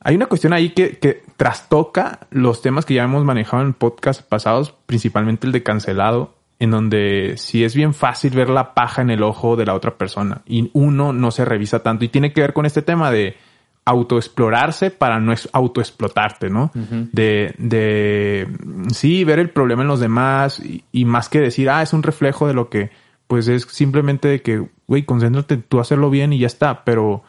hay 0.00 0.16
una 0.16 0.26
cuestión 0.26 0.52
ahí 0.52 0.70
que, 0.70 0.98
que, 0.98 1.22
trastoca 1.36 2.26
los 2.30 2.62
temas 2.62 2.84
que 2.84 2.94
ya 2.94 3.04
hemos 3.04 3.24
manejado 3.24 3.62
en 3.62 3.74
podcast 3.74 4.22
pasados, 4.22 4.74
principalmente 4.86 5.46
el 5.46 5.52
de 5.52 5.62
cancelado, 5.62 6.34
en 6.58 6.72
donde 6.72 7.34
sí 7.36 7.64
es 7.64 7.74
bien 7.74 7.94
fácil 7.94 8.34
ver 8.34 8.50
la 8.50 8.74
paja 8.74 9.02
en 9.02 9.10
el 9.10 9.22
ojo 9.22 9.54
de 9.54 9.66
la 9.66 9.74
otra 9.74 9.96
persona 9.96 10.42
y 10.46 10.70
uno 10.72 11.12
no 11.12 11.30
se 11.30 11.44
revisa 11.44 11.82
tanto 11.82 12.04
y 12.04 12.08
tiene 12.08 12.32
que 12.32 12.40
ver 12.40 12.52
con 12.52 12.66
este 12.66 12.82
tema 12.82 13.10
de 13.10 13.36
autoexplorarse 13.84 14.90
para 14.90 15.18
no 15.18 15.32
autoexplotarte, 15.52 16.50
¿no? 16.50 16.70
Uh 16.74 16.78
-huh. 16.78 17.10
De, 17.12 17.54
de, 17.56 18.48
sí, 18.92 19.24
ver 19.24 19.38
el 19.38 19.50
problema 19.50 19.82
en 19.82 19.88
los 19.88 20.00
demás 20.00 20.60
y, 20.60 20.84
y, 20.92 21.06
más 21.06 21.28
que 21.28 21.40
decir, 21.40 21.70
ah, 21.70 21.82
es 21.82 21.94
un 21.94 22.02
reflejo 22.02 22.46
de 22.46 22.52
lo 22.52 22.68
que, 22.68 22.90
pues 23.28 23.48
es 23.48 23.62
simplemente 23.62 24.28
de 24.28 24.42
que, 24.42 24.66
güey, 24.86 25.04
concéntrate 25.04 25.56
tú 25.56 25.78
a 25.78 25.82
hacerlo 25.82 26.10
bien 26.10 26.34
y 26.34 26.38
ya 26.38 26.48
está, 26.48 26.84
pero 26.84 27.22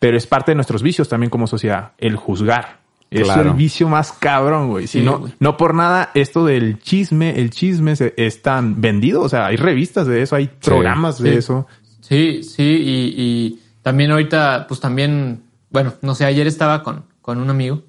pero 0.00 0.16
es 0.16 0.26
parte 0.26 0.50
de 0.50 0.56
nuestros 0.56 0.82
vicios 0.82 1.08
también 1.08 1.30
como 1.30 1.46
sociedad, 1.46 1.92
el 1.98 2.16
juzgar. 2.16 2.80
Es 3.10 3.24
claro. 3.24 3.50
el 3.50 3.56
vicio 3.56 3.88
más 3.88 4.12
cabrón, 4.12 4.68
güey. 4.68 4.86
Si 4.86 5.00
sí, 5.00 5.04
no, 5.04 5.18
güey. 5.18 5.34
no 5.40 5.56
por 5.56 5.74
nada, 5.74 6.10
esto 6.14 6.44
del 6.44 6.80
chisme, 6.80 7.38
el 7.38 7.50
chisme 7.50 7.94
es 8.16 8.42
tan 8.42 8.80
vendido. 8.80 9.20
O 9.22 9.28
sea, 9.28 9.46
hay 9.46 9.56
revistas 9.56 10.06
de 10.06 10.22
eso, 10.22 10.36
hay 10.36 10.48
programas 10.48 11.18
sí, 11.18 11.24
de 11.24 11.30
sí. 11.32 11.36
eso. 11.38 11.66
Sí, 12.00 12.42
sí, 12.42 12.62
y, 12.62 13.14
y, 13.16 13.62
también 13.82 14.10
ahorita, 14.12 14.66
pues 14.68 14.80
también, 14.80 15.42
bueno, 15.70 15.94
no 16.02 16.14
sé, 16.14 16.24
ayer 16.24 16.46
estaba 16.46 16.82
con, 16.82 17.04
con 17.20 17.38
un 17.38 17.50
amigo 17.50 17.82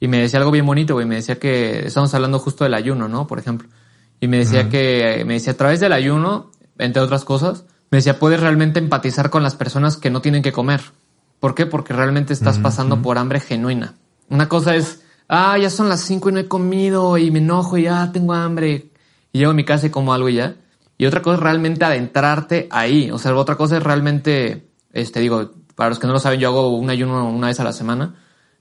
y 0.00 0.08
me 0.08 0.20
decía 0.20 0.38
algo 0.38 0.50
bien 0.50 0.66
bonito, 0.66 0.94
güey. 0.94 1.06
Me 1.06 1.16
decía 1.16 1.38
que 1.38 1.86
estamos 1.86 2.12
hablando 2.14 2.38
justo 2.38 2.64
del 2.64 2.74
ayuno, 2.74 3.08
¿no? 3.08 3.26
Por 3.26 3.38
ejemplo. 3.38 3.68
Y 4.20 4.28
me 4.28 4.38
decía 4.38 4.62
uh 4.62 4.64
-huh. 4.64 4.70
que, 4.70 5.24
me 5.26 5.34
decía, 5.34 5.52
a 5.52 5.56
través 5.56 5.80
del 5.80 5.92
ayuno, 5.92 6.50
entre 6.78 7.02
otras 7.02 7.24
cosas, 7.24 7.66
me 7.90 7.98
decía, 7.98 8.18
puedes 8.18 8.40
realmente 8.40 8.78
empatizar 8.78 9.30
con 9.30 9.42
las 9.42 9.54
personas 9.54 9.96
que 9.96 10.10
no 10.10 10.20
tienen 10.22 10.42
que 10.42 10.52
comer. 10.52 10.80
¿Por 11.40 11.54
qué? 11.54 11.66
Porque 11.66 11.92
realmente 11.92 12.32
estás 12.32 12.58
pasando 12.58 13.02
por 13.02 13.18
hambre 13.18 13.40
genuina. 13.40 13.94
Una 14.28 14.48
cosa 14.48 14.74
es, 14.74 15.02
ah, 15.28 15.56
ya 15.58 15.70
son 15.70 15.88
las 15.88 16.00
cinco 16.00 16.30
y 16.30 16.32
no 16.32 16.40
he 16.40 16.48
comido 16.48 17.18
y 17.18 17.30
me 17.30 17.38
enojo 17.38 17.76
y 17.76 17.82
ya 17.82 18.10
tengo 18.12 18.32
hambre. 18.32 18.90
Y 19.32 19.38
llego 19.38 19.50
a 19.50 19.54
mi 19.54 19.64
casa 19.64 19.86
y 19.86 19.90
como 19.90 20.12
algo 20.12 20.28
y 20.28 20.34
ya. 20.34 20.56
Y 20.98 21.06
otra 21.06 21.22
cosa 21.22 21.36
es 21.36 21.42
realmente 21.42 21.84
adentrarte 21.84 22.68
ahí. 22.70 23.10
O 23.10 23.18
sea, 23.18 23.34
otra 23.34 23.56
cosa 23.56 23.76
es 23.76 23.82
realmente, 23.82 24.66
este, 24.92 25.20
digo, 25.20 25.50
para 25.74 25.90
los 25.90 25.98
que 25.98 26.06
no 26.06 26.14
lo 26.14 26.18
saben, 26.18 26.40
yo 26.40 26.48
hago 26.48 26.68
un 26.76 26.88
ayuno 26.88 27.28
una 27.28 27.48
vez 27.48 27.60
a 27.60 27.64
la 27.64 27.72
semana. 27.72 28.14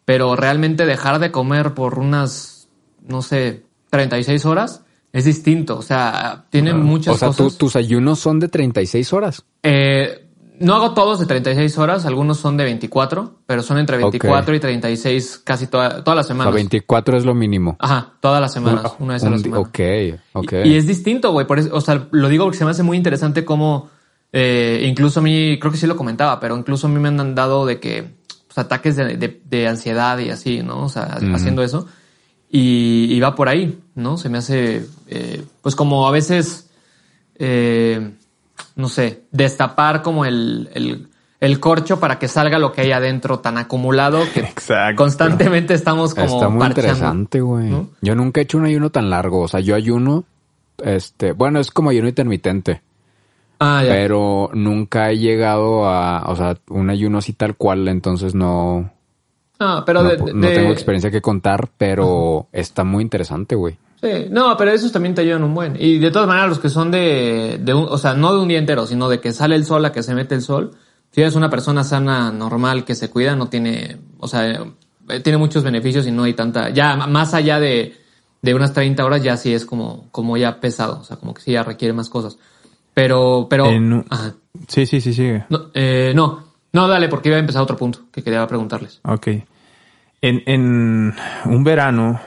Pero 0.03 0.35
realmente 0.35 0.85
dejar 0.85 1.19
de 1.19 1.31
comer 1.31 1.73
por 1.73 1.97
unas, 1.97 2.67
no 3.01 3.21
sé, 3.21 3.65
36 3.89 4.45
horas 4.45 4.83
es 5.13 5.23
distinto. 5.23 5.77
O 5.77 5.81
sea, 5.81 6.45
tiene 6.49 6.73
uh, 6.73 6.77
muchas 6.77 7.15
o 7.15 7.17
sea, 7.17 7.27
cosas. 7.29 7.57
tus 7.57 7.75
ayunos 7.77 8.19
son 8.19 8.39
de 8.39 8.49
36 8.49 9.13
horas. 9.13 9.45
Eh, 9.63 10.24
no 10.59 10.75
hago 10.75 10.93
todos 10.93 11.19
de 11.19 11.25
36 11.25 11.77
horas, 11.77 12.05
algunos 12.05 12.37
son 12.37 12.57
de 12.57 12.63
24, 12.63 13.39
pero 13.45 13.63
son 13.63 13.77
entre 13.77 13.97
24 13.97 14.41
okay. 14.43 14.55
y 14.55 14.59
36 14.59 15.41
casi 15.43 15.67
toda, 15.67 16.03
todas 16.03 16.15
las 16.15 16.27
semanas. 16.27 16.47
O 16.47 16.53
sea, 16.53 16.57
24 16.57 17.17
es 17.17 17.25
lo 17.25 17.33
mínimo. 17.33 17.77
Ajá, 17.79 18.13
todas 18.19 18.41
las 18.41 18.53
semanas, 18.53 18.93
una 18.99 19.13
vez 19.13 19.23
a 19.23 19.29
la 19.29 19.37
semana. 19.37 19.59
Ok, 19.61 19.79
ok. 20.33 20.53
Y, 20.63 20.69
y 20.69 20.75
es 20.75 20.87
distinto, 20.87 21.31
güey, 21.31 21.47
por 21.47 21.59
eso, 21.59 21.69
o 21.73 21.81
sea, 21.81 22.07
lo 22.11 22.29
digo 22.29 22.45
porque 22.45 22.57
se 22.57 22.65
me 22.65 22.71
hace 22.71 22.83
muy 22.83 22.97
interesante 22.97 23.45
cómo, 23.45 23.89
eh, 24.31 24.85
incluso 24.87 25.19
a 25.19 25.23
mí, 25.23 25.57
creo 25.59 25.71
que 25.71 25.77
sí 25.77 25.87
lo 25.87 25.95
comentaba, 25.95 26.39
pero 26.39 26.57
incluso 26.57 26.87
a 26.87 26.89
mí 26.89 26.99
me 26.99 27.09
han 27.09 27.35
dado 27.35 27.65
de 27.65 27.79
que, 27.79 28.05
pues, 28.47 28.57
ataques 28.57 28.95
de, 28.95 29.17
de, 29.17 29.41
de 29.45 29.67
ansiedad 29.67 30.17
y 30.19 30.29
así, 30.29 30.63
¿no? 30.63 30.83
O 30.83 30.89
sea, 30.89 31.17
mm. 31.21 31.35
haciendo 31.35 31.63
eso. 31.63 31.87
Y, 32.49 33.07
y, 33.09 33.19
va 33.19 33.35
por 33.35 33.49
ahí, 33.49 33.79
¿no? 33.95 34.17
Se 34.17 34.29
me 34.29 34.37
hace, 34.37 34.85
eh, 35.07 35.43
pues 35.61 35.75
como 35.75 36.07
a 36.07 36.11
veces, 36.11 36.69
eh, 37.37 38.11
no 38.75 38.89
sé, 38.89 39.23
destapar 39.31 40.01
como 40.01 40.25
el, 40.25 40.69
el, 40.73 41.07
el, 41.39 41.59
corcho 41.59 41.99
para 41.99 42.19
que 42.19 42.27
salga 42.27 42.59
lo 42.59 42.71
que 42.71 42.81
hay 42.81 42.91
adentro 42.91 43.39
tan 43.39 43.57
acumulado 43.57 44.21
que 44.33 44.39
Exacto. 44.41 44.97
constantemente 44.97 45.73
estamos 45.73 46.13
como 46.13 46.25
Está 46.25 46.49
muy 46.49 46.59
parchando, 46.59 46.89
interesante, 46.89 47.41
güey. 47.41 47.69
¿no? 47.69 47.89
Yo 48.01 48.15
nunca 48.15 48.41
he 48.41 48.43
hecho 48.43 48.57
un 48.57 48.65
ayuno 48.65 48.89
tan 48.89 49.09
largo. 49.09 49.41
O 49.41 49.47
sea, 49.47 49.59
yo 49.59 49.75
ayuno, 49.75 50.25
este, 50.83 51.31
bueno, 51.31 51.59
es 51.59 51.71
como 51.71 51.89
ayuno 51.89 52.07
intermitente. 52.07 52.81
Ah, 53.59 53.83
ya. 53.83 53.91
Pero 53.91 54.49
nunca 54.53 55.11
he 55.11 55.17
llegado 55.17 55.87
a, 55.87 56.23
o 56.27 56.35
sea, 56.35 56.57
un 56.69 56.89
ayuno 56.89 57.19
así 57.19 57.33
tal 57.33 57.55
cual, 57.55 57.87
entonces 57.87 58.35
no... 58.35 58.91
Ah, 59.57 59.83
pero 59.85 60.03
no, 60.03 60.09
de, 60.09 60.17
de, 60.17 60.33
no 60.33 60.47
tengo 60.49 60.71
experiencia 60.73 61.09
que 61.09 61.21
contar, 61.21 61.69
pero 61.77 62.05
uh 62.05 62.39
-huh. 62.41 62.47
está 62.51 62.83
muy 62.83 63.01
interesante, 63.01 63.55
güey. 63.55 63.77
Sí, 64.05 64.27
no, 64.29 64.55
pero 64.55 64.69
esos 64.71 64.91
también 64.91 65.15
te 65.15 65.21
ayudan 65.21 65.43
un 65.43 65.55
buen. 65.55 65.75
Y 65.79 65.97
de 65.97 66.11
todas 66.11 66.27
maneras, 66.27 66.49
los 66.49 66.59
que 66.59 66.69
son 66.69 66.91
de, 66.91 67.57
de 67.59 67.73
un, 67.73 67.87
o 67.89 67.97
sea, 67.97 68.13
no 68.13 68.33
de 68.35 68.39
un 68.39 68.47
día 68.47 68.59
entero, 68.59 68.85
sino 68.85 69.09
de 69.09 69.19
que 69.19 69.31
sale 69.31 69.55
el 69.55 69.65
sol 69.65 69.83
a 69.83 69.91
que 69.91 70.03
se 70.03 70.13
mete 70.13 70.35
el 70.35 70.41
sol. 70.43 70.71
Si 71.09 71.21
eres 71.21 71.33
una 71.33 71.49
persona 71.49 71.83
sana, 71.83 72.31
normal, 72.31 72.85
que 72.85 72.93
se 72.93 73.09
cuida, 73.09 73.35
no 73.35 73.47
tiene, 73.47 73.97
o 74.19 74.27
sea, 74.27 74.47
eh, 75.09 75.19
tiene 75.21 75.37
muchos 75.39 75.63
beneficios 75.63 76.05
y 76.05 76.11
no 76.11 76.23
hay 76.23 76.33
tanta, 76.35 76.69
ya 76.69 76.95
más 77.07 77.33
allá 77.33 77.59
de, 77.59 77.95
de 78.43 78.53
unas 78.53 78.73
30 78.73 79.03
horas 79.03 79.23
ya 79.23 79.37
sí 79.37 79.53
es 79.53 79.65
como, 79.65 80.07
como 80.11 80.37
ya 80.37 80.59
pesado, 80.59 80.99
o 80.99 81.03
sea, 81.03 81.17
como 81.17 81.33
que 81.33 81.41
sí 81.41 81.53
ya 81.53 81.63
requiere 81.63 81.93
más 81.93 82.09
cosas. 82.09 82.37
Pero, 82.93 83.47
pero, 83.49 83.65
En- 83.65 84.05
ajá. 84.09 84.35
Sí, 84.67 84.85
sí, 84.85 85.01
sí, 85.01 85.13
sigue. 85.13 85.45
No, 85.49 85.71
eh, 85.73 86.11
no, 86.15 86.43
no, 86.73 86.87
dale, 86.87 87.07
porque 87.09 87.29
iba 87.29 87.37
a 87.37 87.39
empezar 87.41 87.63
otro 87.63 87.75
punto 87.75 88.01
que 88.11 88.21
quería 88.21 88.45
preguntarles. 88.45 88.99
Ok. 89.03 89.27
En, 90.21 90.43
en 90.45 91.13
un 91.45 91.63
verano 91.63 92.19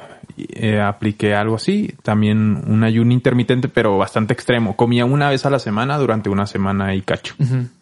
eh, 0.51 0.81
apliqué 0.81 1.35
algo 1.35 1.57
así, 1.57 1.95
también 2.03 2.63
un 2.67 2.85
ayuno 2.85 3.13
intermitente, 3.13 3.69
pero 3.69 3.99
bastante 3.99 4.33
extremo. 4.33 4.77
Comía 4.77 5.05
una 5.05 5.31
vez 5.31 5.47
a 5.47 5.51
la 5.51 5.59
semana 5.59 5.99
durante 5.99 6.29
una 6.31 6.47
semana 6.47 6.95
y 6.95 7.03
cacho. 7.03 7.35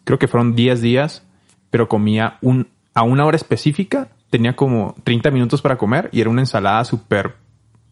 Creo 0.05 0.19
que 0.19 0.29
fueron 0.29 0.55
10 0.55 0.81
días, 0.81 1.23
pero 1.71 1.89
comía 1.89 2.39
un, 2.43 2.69
a 2.95 3.03
una 3.03 3.25
hora 3.25 3.37
específica. 3.37 4.09
Tenía 4.31 4.55
como 4.55 4.95
30 5.05 5.31
minutos 5.31 5.63
para 5.63 5.77
comer 5.77 6.09
y 6.13 6.21
era 6.21 6.31
una 6.31 6.43
ensalada 6.43 6.85
súper 6.85 7.35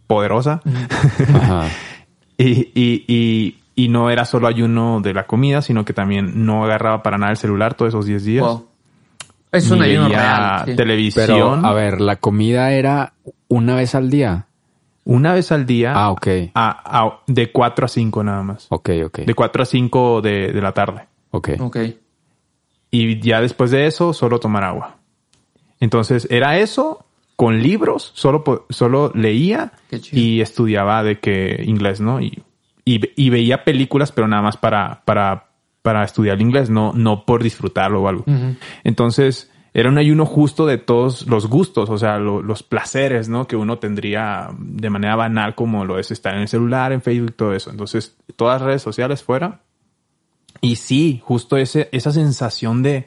poderosa. 0.07 0.61
Ajá. 1.35 1.69
Y, 2.37 2.71
y, 2.75 3.05
y, 3.07 3.59
y 3.77 3.89
no 3.89 4.11
era 4.11 4.25
solo 4.25 4.49
ayuno 4.49 5.01
de 5.01 5.15
la 5.15 5.27
comida, 5.27 5.63
sino 5.63 5.85
que 5.85 5.93
también 5.93 6.45
no 6.47 6.65
agarraba 6.65 7.03
para 7.03 7.19
nada 7.19 7.33
el 7.33 7.39
celular 7.39 7.75
todos 7.75 7.91
esos 7.91 8.07
10 8.07 8.25
días. 8.25 8.45
Wow. 8.45 8.69
Es 9.55 9.71
un 9.71 9.83
ayuno 9.83 10.09
real. 10.09 10.63
sí. 10.67 10.75
televisión. 10.77 11.27
Pero, 11.27 11.55
a 11.55 11.73
ver, 11.73 12.01
la 12.01 12.17
comida 12.17 12.73
era 12.73 13.13
una 13.49 13.77
vez 13.77 13.95
al 13.95 14.11
día. 14.11 14.47
Una 15.05 15.35
vez 15.35 15.53
al 15.53 15.67
día. 15.67 15.93
Ah, 15.95 16.11
ok. 16.11 16.27
a- 16.55 16.99
a- 17.05 17.21
de 17.27 17.53
4 17.53 17.85
a 17.85 17.89
5 17.89 18.25
nada 18.25 18.43
más. 18.43 18.67
Ok, 18.71 18.91
ok. 19.07 19.19
De 19.21 19.35
4 19.35 19.63
a 19.63 19.67
5 19.67 20.23
de, 20.23 20.53
de 20.53 20.61
la 20.63 20.73
tarde. 20.73 21.07
Ok. 21.31 21.51
Ok. 21.61 21.77
Y 22.91 23.21
ya 23.21 23.41
después 23.41 23.71
de 23.71 23.87
eso, 23.87 24.13
solo 24.13 24.39
tomar 24.41 24.65
agua. 24.65 24.97
Entonces, 25.81 26.27
era 26.31 26.59
eso 26.59 27.05
con 27.37 27.61
libros, 27.61 28.13
solo, 28.15 28.45
solo 28.71 29.11
leía 29.15 29.73
y 30.17 30.41
estudiaba 30.41 31.03
de 31.03 31.19
que 31.19 31.63
inglés, 31.67 32.01
¿no? 32.01 32.21
Y, 32.21 32.43
y, 32.85 33.01
y 33.17 33.31
veía 33.31 33.65
películas, 33.65 34.13
pero 34.13 34.29
nada 34.29 34.43
más 34.43 34.57
para, 34.57 35.03
para, 35.05 35.49
para 35.83 36.05
estudiar 36.05 36.37
el 36.37 36.43
inglés, 36.43 36.71
no, 36.71 36.93
no 36.95 37.27
por 37.27 37.43
disfrutarlo 37.43 38.03
o 38.03 38.09
algo. 38.09 38.25
Entonces, 38.85 39.51
era 39.77 39.89
un 39.89 39.99
ayuno 39.99 40.25
justo 40.25 40.67
de 40.67 40.79
todos 40.79 41.27
los 41.27 41.49
gustos, 41.49 41.91
o 41.91 41.99
sea, 41.99 42.19
lo- 42.19 42.41
los 42.43 42.63
placeres, 42.63 43.29
¿no? 43.29 43.47
Que 43.49 43.57
uno 43.57 43.79
tendría 43.79 44.49
de 44.57 44.89
manera 44.89 45.17
banal, 45.17 45.55
como 45.57 45.85
lo 45.85 45.99
es 45.99 46.11
estar 46.13 46.35
en 46.37 46.43
el 46.43 46.49
celular, 46.49 46.93
en 46.93 47.03
Facebook, 47.03 47.35
todo 47.35 47.53
eso. 47.55 47.71
Entonces, 47.71 48.17
todas 48.37 48.61
las 48.61 48.67
redes 48.69 48.83
sociales 48.83 49.23
fuera. 49.25 49.61
Y 50.61 50.77
sí, 50.77 51.21
justo 51.25 51.57
ese, 51.57 51.89
esa 51.93 52.13
sensación 52.13 52.83
de 52.83 53.07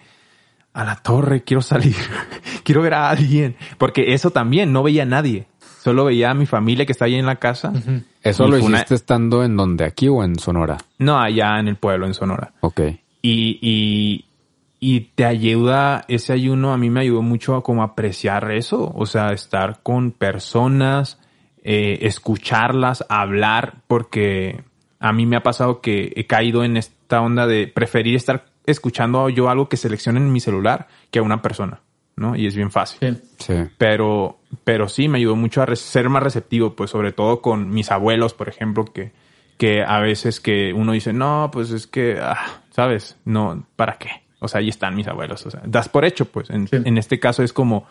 a 0.74 0.84
la 0.84 0.98
torre, 0.98 1.44
quiero 1.44 1.62
salir, 1.62 1.96
quiero 2.64 2.82
ver 2.82 2.94
a 2.96 3.10
alguien. 3.10 3.56
Porque 3.78 4.14
eso 4.14 4.32
también, 4.32 4.72
no 4.74 4.84
veía 4.84 5.04
a 5.04 5.06
nadie. 5.08 5.48
Solo 5.82 6.04
veía 6.06 6.32
a 6.32 6.34
mi 6.34 6.46
familia 6.46 6.86
que 6.86 6.92
está 6.92 7.06
ahí 7.06 7.16
en 7.16 7.26
la 7.26 7.38
casa. 7.38 7.72
¿Eso 8.22 8.46
Y 8.48 8.52
lo 8.52 8.58
una- 8.66 8.78
hiciste 8.80 8.96
estando 8.96 9.44
en 9.46 9.56
donde? 9.56 9.86
¿Aquí 9.86 10.10
o 10.10 10.22
en 10.24 10.38
Sonora? 10.38 10.78
No, 11.00 11.18
allá 11.18 11.58
en 11.62 11.70
el 11.70 11.78
pueblo, 11.78 12.06
en 12.06 12.14
Sonora. 12.14 12.52
Ok. 12.60 12.82
Y, 13.22 13.58
y, 13.62 14.26
y 14.80 15.12
te 15.16 15.26
ayuda, 15.26 16.06
ese 16.08 16.34
ayuno 16.34 16.72
a 16.72 16.78
mí 16.78 16.90
me 16.90 17.02
ayudó 17.02 17.22
mucho 17.22 17.56
a 17.56 17.64
como 17.64 17.84
apreciar 17.84 18.52
eso, 18.52 18.92
o 18.96 19.06
sea, 19.06 19.30
estar 19.30 19.82
con 19.82 20.12
personas, 20.12 21.20
eh, 21.64 22.00
escucharlas, 22.02 23.04
hablar, 23.10 23.82
porque 23.88 24.64
a 25.00 25.14
mí 25.14 25.26
me 25.26 25.36
ha 25.36 25.44
pasado 25.44 25.82
que 25.82 26.14
he 26.16 26.28
caído 26.28 26.64
en 26.64 26.78
esta 26.78 27.22
onda 27.22 27.48
de 27.48 27.68
preferir 27.68 28.16
estar 28.16 28.46
escuchando 28.66 29.30
yo 29.30 29.50
algo 29.50 29.68
que 29.68 29.78
seleccione 29.78 30.20
en 30.20 30.32
mi 30.32 30.40
celular 30.40 30.88
que 31.10 31.20
a 31.20 31.24
una 31.24 31.42
persona, 31.42 31.82
¿no? 32.16 32.36
Y 32.36 32.46
es 32.46 32.56
bien 32.56 32.70
fácil. 32.70 33.00
Sí. 33.00 33.24
Sí. 33.40 33.70
Pero, 33.78 34.40
pero 34.64 34.90
sí 34.90 35.08
me 35.08 35.18
ayudó 35.18 35.36
mucho 35.36 35.64
a 35.64 35.76
ser 35.76 36.10
más 36.10 36.22
receptivo, 36.22 36.76
pues 36.76 36.92
sobre 36.92 37.14
todo 37.14 37.42
con 37.42 37.70
mis 37.70 37.90
abuelos, 37.92 38.34
por 38.36 38.48
ejemplo, 38.48 38.86
que, 38.86 39.12
que 39.58 39.84
a 39.84 40.00
veces 40.00 40.40
que 40.40 40.72
uno 40.74 40.92
dice, 40.92 41.14
no, 41.14 41.50
pues 41.52 41.72
es 41.72 41.88
que, 41.88 42.20
ah, 42.22 42.62
¿sabes? 42.70 43.18
No, 43.26 43.66
¿para 43.76 43.98
qué? 43.98 44.27
O 44.40 44.48
sea, 44.48 44.60
ahí 44.60 44.70
están 44.70 44.96
mis 44.96 45.08
abuelos. 45.08 45.46
O 45.46 45.52
sea, 45.52 45.62
das 45.66 45.90
por 45.90 46.06
hecho, 46.06 46.26
pues. 46.26 46.50
En, 46.50 46.68
Sí. 46.68 46.78
en 46.84 46.98
este 46.98 47.20
caso 47.20 47.44
es 47.44 47.54
como, 47.54 47.86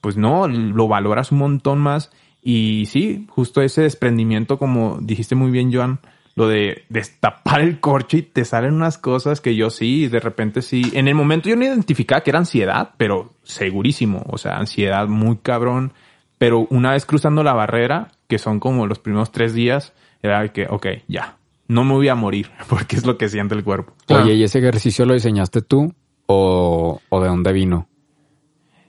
pues 0.00 0.16
no, 0.16 0.48
lo 0.48 0.88
valoras 0.88 1.32
un 1.32 1.38
montón 1.38 1.78
más. 1.78 2.10
Y 2.42 2.84
sí, 2.86 3.26
justo 3.30 3.62
ese 3.62 3.82
desprendimiento, 3.82 4.58
como 4.58 4.98
dijiste 5.00 5.34
muy 5.34 5.50
bien, 5.50 5.72
Joan, 5.72 6.00
lo 6.36 6.48
de 6.48 6.84
destapar 6.88 7.60
el 7.60 7.78
corcho 7.80 8.16
y 8.16 8.22
te 8.22 8.44
salen 8.44 8.74
unas 8.74 8.98
cosas 8.98 9.40
que 9.40 9.54
yo 9.54 9.70
sí, 9.70 10.08
de 10.08 10.20
repente 10.20 10.62
sí. 10.62 10.90
En 10.94 11.06
el 11.08 11.14
momento 11.14 11.48
yo 11.48 11.56
no 11.56 11.64
identificaba 11.64 12.22
que 12.22 12.30
era 12.30 12.40
ansiedad, 12.40 12.90
pero 12.96 13.32
segurísimo. 13.44 14.24
O 14.28 14.36
sea, 14.36 14.56
ansiedad 14.58 15.06
muy 15.06 15.36
cabrón. 15.38 15.92
Pero 16.36 16.66
una 16.70 16.90
vez 16.90 17.06
cruzando 17.06 17.44
la 17.44 17.52
barrera, 17.54 18.08
que 18.28 18.38
son 18.38 18.58
como 18.58 18.86
los 18.86 18.98
primeros 18.98 19.30
tres 19.30 19.54
días, 19.54 19.92
era 20.22 20.46
que, 20.52 20.66
ok, 20.68 20.86
ya, 21.06 21.36
no 21.68 21.84
me 21.84 21.92
voy 21.92 22.08
a 22.08 22.14
morir, 22.14 22.50
porque 22.68 22.96
es 22.96 23.06
lo 23.06 23.16
que 23.18 23.28
siente 23.28 23.54
el 23.54 23.64
cuerpo. 23.64 23.94
Claro. 24.06 24.24
Oye, 24.24 24.34
¿y 24.34 24.42
ese 24.44 24.58
ejercicio 24.58 25.04
lo 25.06 25.14
diseñaste 25.14 25.62
tú 25.62 25.92
o, 26.26 27.00
o 27.08 27.20
de 27.22 27.28
dónde 27.28 27.52
vino? 27.52 27.88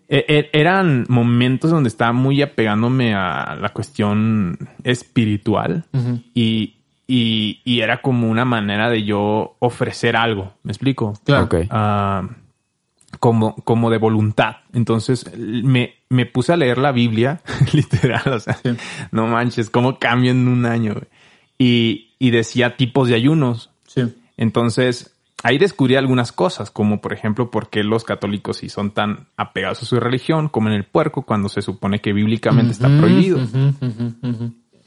E- 0.07 0.25
e- 0.27 0.49
eran 0.53 1.05
momentos 1.09 1.71
donde 1.71 1.87
estaba 1.89 2.13
muy 2.13 2.41
apegándome 2.41 3.15
a 3.15 3.55
la 3.59 3.69
cuestión 3.69 4.57
espiritual 4.83 5.85
y, 6.35 6.75
y, 7.07 7.61
y 7.65 7.79
era 7.81 8.01
como 8.03 8.29
una 8.29 8.45
manera 8.45 8.89
de 8.91 9.03
yo 9.03 9.55
ofrecer 9.59 10.15
algo, 10.15 10.53
¿me 10.63 10.71
explico? 10.71 11.13
Claro. 11.23 11.49
Ah, 11.71 12.29
como, 13.19 13.55
como 13.55 13.89
de 13.89 13.97
voluntad. 13.97 14.57
Entonces 14.73 15.25
me, 15.37 15.95
me 16.09 16.25
puse 16.27 16.53
a 16.53 16.57
leer 16.57 16.77
la 16.77 16.91
Biblia, 16.91 17.41
literal, 17.73 18.27
o 18.31 18.39
sea, 18.39 18.57
no 19.11 19.25
manches, 19.25 19.69
cómo 19.71 19.97
cambia 19.97 20.31
en 20.31 20.47
un 20.47 20.65
año. 20.67 20.93
güey. 20.93 21.05
Y, 21.57 22.13
y 22.19 22.31
decía 22.31 22.77
tipos 22.77 23.07
de 23.07 23.15
ayunos. 23.15 23.71
Sí. 23.87 24.13
Entonces, 24.37 25.15
ahí 25.43 25.57
descubrí 25.57 25.95
algunas 25.95 26.31
cosas, 26.31 26.71
como 26.71 27.01
por 27.01 27.13
ejemplo, 27.13 27.51
por 27.51 27.69
qué 27.69 27.83
los 27.83 28.03
católicos 28.03 28.57
si 28.57 28.69
son 28.69 28.91
tan 28.91 29.27
apegados 29.37 29.83
a 29.83 29.85
su 29.85 29.99
religión, 29.99 30.49
comen 30.49 30.73
el 30.73 30.85
puerco 30.85 31.21
cuando 31.21 31.49
se 31.49 31.61
supone 31.61 31.99
que 31.99 32.13
bíblicamente 32.13 32.71
está 32.71 32.87
prohibido. 32.97 33.39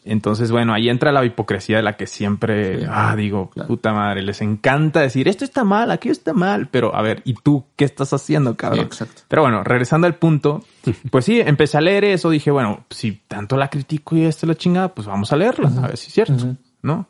Entonces, 0.08 0.50
bueno, 0.50 0.72
ahí 0.72 0.88
entra 0.88 1.12
la 1.12 1.24
hipocresía 1.24 1.76
de 1.76 1.82
la 1.82 1.96
que 1.96 2.06
siempre, 2.06 2.86
ah, 2.88 3.14
digo, 3.14 3.50
puta 3.66 3.92
madre, 3.92 4.22
les 4.22 4.40
encanta 4.40 5.00
decir, 5.00 5.28
esto 5.28 5.44
está 5.44 5.64
mal, 5.64 5.90
aquello 5.90 6.12
está 6.12 6.32
mal, 6.32 6.68
pero 6.70 6.94
a 6.96 7.02
ver, 7.02 7.20
¿y 7.24 7.34
tú 7.34 7.66
qué 7.76 7.84
estás 7.84 8.14
haciendo, 8.14 8.56
cabrón? 8.56 8.80
Sí, 8.80 8.86
exacto. 8.86 9.22
Pero 9.28 9.42
bueno, 9.42 9.62
regresando 9.62 10.06
al 10.06 10.14
punto, 10.14 10.64
pues 11.10 11.26
sí, 11.26 11.40
empecé 11.40 11.76
a 11.76 11.82
leer 11.82 12.04
eso, 12.04 12.30
dije, 12.30 12.50
bueno, 12.50 12.86
si 12.88 13.20
tanto 13.28 13.58
la 13.58 13.68
critico 13.68 14.16
y 14.16 14.24
esto 14.24 14.46
es 14.46 14.48
la 14.48 14.54
chingada, 14.54 14.94
pues 14.94 15.06
vamos 15.06 15.30
a 15.32 15.36
leerla, 15.36 15.68
a 15.68 15.88
ver 15.88 15.96
si 15.98 16.08
es 16.08 16.14
cierto, 16.14 16.56
¿no? 16.80 17.06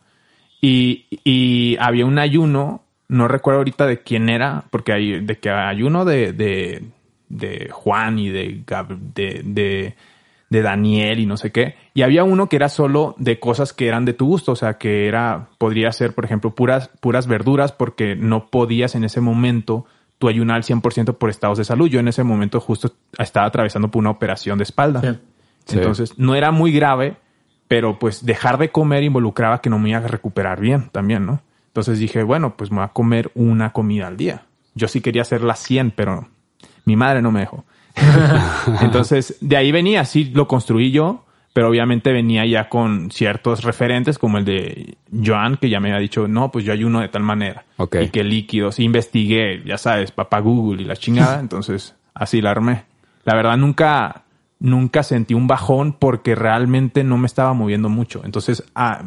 Y, 0.60 1.06
y 1.22 1.76
había 1.78 2.04
un 2.04 2.18
ayuno, 2.18 2.82
no 3.06 3.28
recuerdo 3.28 3.58
ahorita 3.58 3.86
de 3.86 4.02
quién 4.02 4.28
era, 4.28 4.64
porque 4.70 4.92
hay, 4.92 5.20
de 5.20 5.38
que 5.38 5.50
hay 5.50 5.84
uno 5.84 6.04
de, 6.04 6.32
de, 6.32 6.82
de 7.28 7.68
Juan 7.70 8.18
y 8.18 8.30
de, 8.30 8.64
de, 9.14 9.42
de, 9.44 9.94
de 10.50 10.62
Daniel 10.62 11.20
y 11.20 11.26
no 11.26 11.36
sé 11.36 11.52
qué. 11.52 11.74
Y 11.94 12.02
había 12.02 12.24
uno 12.24 12.48
que 12.48 12.56
era 12.56 12.68
solo 12.68 13.14
de 13.18 13.38
cosas 13.38 13.72
que 13.72 13.86
eran 13.86 14.04
de 14.04 14.14
tu 14.14 14.26
gusto, 14.26 14.52
o 14.52 14.56
sea, 14.56 14.78
que 14.78 15.06
era, 15.06 15.48
podría 15.58 15.92
ser, 15.92 16.14
por 16.14 16.24
ejemplo, 16.24 16.54
puras, 16.54 16.88
puras 17.00 17.26
verduras, 17.26 17.72
porque 17.72 18.16
no 18.16 18.48
podías 18.48 18.94
en 18.94 19.04
ese 19.04 19.20
momento 19.20 19.86
tú 20.18 20.28
ayunar 20.28 20.56
al 20.56 20.62
100% 20.62 21.16
por 21.16 21.30
estados 21.30 21.58
de 21.58 21.64
salud. 21.64 21.88
Yo 21.88 22.00
en 22.00 22.08
ese 22.08 22.24
momento 22.24 22.60
justo 22.60 22.92
estaba 23.18 23.46
atravesando 23.46 23.90
por 23.90 24.00
una 24.00 24.10
operación 24.10 24.58
de 24.58 24.64
espalda. 24.64 25.00
Sí. 25.00 25.18
Sí. 25.66 25.76
Entonces, 25.76 26.18
no 26.18 26.34
era 26.34 26.50
muy 26.50 26.72
grave, 26.72 27.16
pero 27.68 27.98
pues 27.98 28.24
dejar 28.24 28.56
de 28.56 28.70
comer 28.70 29.02
involucraba 29.02 29.60
que 29.60 29.68
no 29.68 29.78
me 29.78 29.90
iba 29.90 29.98
a 29.98 30.08
recuperar 30.08 30.60
bien 30.60 30.88
también, 30.90 31.26
¿no? 31.26 31.42
Entonces 31.66 31.98
dije, 31.98 32.22
bueno, 32.22 32.56
pues 32.56 32.70
me 32.70 32.78
voy 32.78 32.86
a 32.86 32.88
comer 32.88 33.30
una 33.34 33.72
comida 33.72 34.06
al 34.06 34.16
día. 34.16 34.46
Yo 34.74 34.88
sí 34.88 35.02
quería 35.02 35.22
hacer 35.22 35.42
las 35.42 35.60
100, 35.60 35.90
pero 35.90 36.28
mi 36.86 36.96
madre 36.96 37.20
no 37.20 37.30
me 37.30 37.40
dejó. 37.40 37.64
Entonces, 38.82 39.36
de 39.40 39.56
ahí 39.56 39.72
venía, 39.72 40.04
sí 40.04 40.24
lo 40.34 40.46
construí 40.48 40.90
yo, 40.90 41.24
pero 41.52 41.68
obviamente 41.68 42.12
venía 42.12 42.46
ya 42.46 42.68
con 42.68 43.10
ciertos 43.10 43.64
referentes 43.64 44.18
como 44.18 44.38
el 44.38 44.44
de 44.44 44.96
Joan, 45.24 45.56
que 45.56 45.68
ya 45.68 45.80
me 45.80 45.88
había 45.88 46.00
dicho, 46.00 46.28
no, 46.28 46.50
pues 46.52 46.64
yo 46.64 46.72
ayuno 46.72 47.00
de 47.00 47.08
tal 47.08 47.22
manera. 47.22 47.64
Y 48.04 48.08
que 48.10 48.22
líquidos, 48.24 48.78
investigué, 48.78 49.62
ya 49.64 49.78
sabes, 49.78 50.12
papá 50.12 50.38
Google 50.40 50.82
y 50.82 50.84
la 50.84 50.96
chingada, 50.96 51.40
entonces 51.40 51.94
así 52.14 52.40
la 52.40 52.50
armé. 52.52 52.84
La 53.24 53.34
verdad 53.34 53.56
nunca, 53.56 54.22
nunca 54.60 55.02
sentí 55.02 55.34
un 55.34 55.46
bajón 55.46 55.92
porque 55.98 56.34
realmente 56.34 57.02
no 57.04 57.18
me 57.18 57.26
estaba 57.26 57.52
moviendo 57.54 57.88
mucho. 57.88 58.22
Entonces 58.24 58.62
a- 58.74 59.02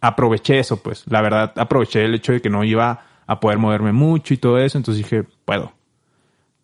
aproveché 0.00 0.58
eso, 0.60 0.80
pues. 0.82 1.04
La 1.08 1.20
verdad 1.20 1.52
aproveché 1.56 2.04
el 2.04 2.14
hecho 2.14 2.32
de 2.32 2.40
que 2.40 2.50
no 2.50 2.62
iba 2.64 3.00
a 3.26 3.40
poder 3.40 3.58
moverme 3.58 3.92
mucho 3.92 4.32
y 4.32 4.36
todo 4.38 4.58
eso, 4.58 4.78
entonces 4.78 5.04
dije, 5.04 5.24
puedo. 5.44 5.72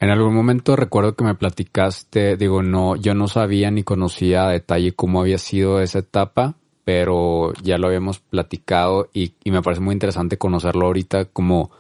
En 0.05 0.11
algún 0.11 0.35
momento 0.35 0.77
recuerdo 0.77 1.17
que 1.17 1.25
me 1.25 1.35
platicaste, 1.35 2.37
digo, 2.37 2.63
no, 2.63 2.95
yo 2.95 3.15
no 3.15 3.27
sabía 3.27 3.71
ni 3.71 3.85
conocía 3.85 4.45
a 4.45 4.51
detalle 4.51 4.93
cómo 4.93 5.23
había 5.23 5.39
sido 5.39 5.81
esa 5.81 6.01
etapa, 6.01 6.57
pero 6.85 7.55
ya 7.63 7.79
lo 7.79 7.87
habíamos 7.87 8.19
platicado 8.19 9.09
y, 9.15 9.33
me 9.47 9.63
parece 9.63 9.81
muy 9.81 9.95
interesante 9.95 10.37
conocerlo 10.37 10.85
ahorita 10.85 11.25
como 11.25 11.71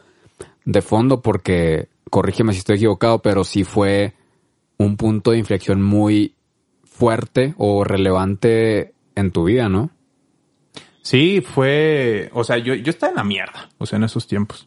de 0.64 0.80
fondo 0.80 1.20
porque, 1.20 1.90
corrígeme 2.08 2.54
si 2.54 2.60
estoy 2.60 2.76
equivocado, 2.76 3.18
pero 3.18 3.44
sí 3.44 3.62
fue 3.62 4.14
un 4.78 4.96
punto 4.96 5.32
de 5.32 5.38
inflexión 5.40 5.82
muy 5.82 6.34
fuerte 6.82 7.54
o 7.58 7.84
relevante 7.84 8.94
en 9.16 9.32
tu 9.32 9.44
vida, 9.44 9.68
¿no? 9.68 9.90
Sí, 11.02 11.42
fue, 11.42 12.30
o 12.32 12.42
sea, 12.42 12.56
yo, 12.56 12.72
yo 12.72 12.88
estaba 12.88 13.10
en 13.10 13.16
la 13.16 13.24
mierda, 13.24 13.68
o 13.76 13.84
sea, 13.84 13.98
en 13.98 14.04
esos 14.04 14.26
tiempos. 14.26 14.66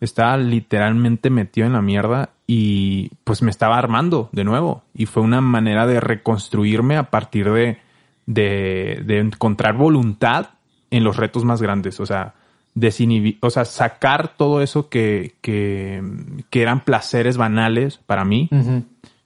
Estaba 0.00 0.38
literalmente 0.38 1.28
metido 1.28 1.66
en 1.66 1.74
la 1.74 1.82
mierda 1.82 2.33
y 2.46 3.10
pues 3.24 3.42
me 3.42 3.50
estaba 3.50 3.78
armando 3.78 4.28
de 4.32 4.44
nuevo. 4.44 4.82
Y 4.94 5.06
fue 5.06 5.22
una 5.22 5.40
manera 5.40 5.86
de 5.86 6.00
reconstruirme 6.00 6.96
a 6.96 7.10
partir 7.10 7.50
de, 7.50 7.78
de, 8.26 9.02
de 9.04 9.18
encontrar 9.18 9.76
voluntad 9.76 10.50
en 10.90 11.04
los 11.04 11.16
retos 11.16 11.44
más 11.44 11.62
grandes. 11.62 12.00
O 12.00 12.06
sea, 12.06 12.34
desinhibir, 12.74 13.38
o 13.40 13.50
sea, 13.50 13.64
sacar 13.64 14.36
todo 14.36 14.60
eso 14.60 14.88
que, 14.88 15.34
que, 15.40 16.02
que 16.50 16.62
eran 16.62 16.84
placeres 16.84 17.36
banales 17.36 17.98
para 17.98 18.24
mí. 18.24 18.50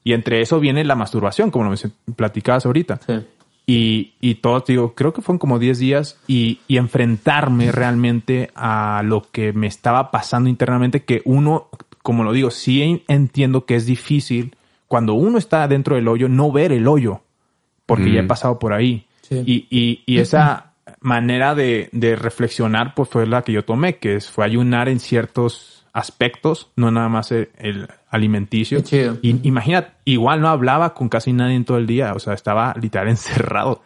Y 0.04 0.12
entre 0.12 0.40
eso 0.40 0.60
viene 0.60 0.84
la 0.84 0.94
masturbación, 0.94 1.50
como 1.50 1.70
lo 1.70 1.76
platicabas 2.14 2.66
ahorita. 2.66 3.00
Sí. 3.04 3.26
Y, 3.66 4.14
y 4.22 4.36
todo, 4.36 4.64
digo, 4.66 4.94
creo 4.94 5.12
que 5.12 5.20
fueron 5.20 5.38
como 5.38 5.58
10 5.58 5.78
días 5.78 6.18
y, 6.26 6.60
y 6.68 6.78
enfrentarme 6.78 7.70
realmente 7.70 8.50
a 8.54 9.02
lo 9.04 9.20
que 9.30 9.52
me 9.52 9.66
estaba 9.66 10.10
pasando 10.10 10.48
internamente, 10.48 11.04
que 11.04 11.20
uno, 11.26 11.68
como 12.08 12.24
lo 12.24 12.32
digo, 12.32 12.50
sí 12.50 13.04
entiendo 13.06 13.66
que 13.66 13.74
es 13.74 13.84
difícil 13.84 14.56
cuando 14.86 15.12
uno 15.12 15.36
está 15.36 15.68
dentro 15.68 15.94
del 15.94 16.08
hoyo, 16.08 16.26
no 16.26 16.50
ver 16.50 16.72
el 16.72 16.88
hoyo, 16.88 17.20
porque 17.84 18.10
ya 18.10 18.20
he 18.20 18.24
pasado 18.24 18.58
por 18.58 18.72
ahí. 18.72 19.04
Sí. 19.20 19.42
Y, 19.44 19.66
y, 19.68 20.04
y 20.06 20.18
esa 20.18 20.72
manera 21.00 21.54
de, 21.54 21.90
de 21.92 22.16
reflexionar, 22.16 22.94
pues 22.94 23.10
fue 23.10 23.26
la 23.26 23.42
que 23.42 23.52
yo 23.52 23.62
tomé, 23.62 23.98
que 23.98 24.14
es, 24.14 24.30
fue 24.30 24.46
ayunar 24.46 24.88
en 24.88 25.00
ciertos 25.00 25.84
aspectos, 25.92 26.70
no 26.76 26.90
nada 26.90 27.10
más 27.10 27.30
el, 27.30 27.50
el 27.58 27.88
alimenticio. 28.08 28.82
Y 29.20 29.46
imagina, 29.46 29.88
igual 30.06 30.40
no 30.40 30.48
hablaba 30.48 30.94
con 30.94 31.10
casi 31.10 31.34
nadie 31.34 31.56
en 31.56 31.66
todo 31.66 31.76
el 31.76 31.86
día, 31.86 32.14
o 32.14 32.20
sea, 32.20 32.32
estaba 32.32 32.74
literal 32.80 33.08
encerrado. 33.10 33.82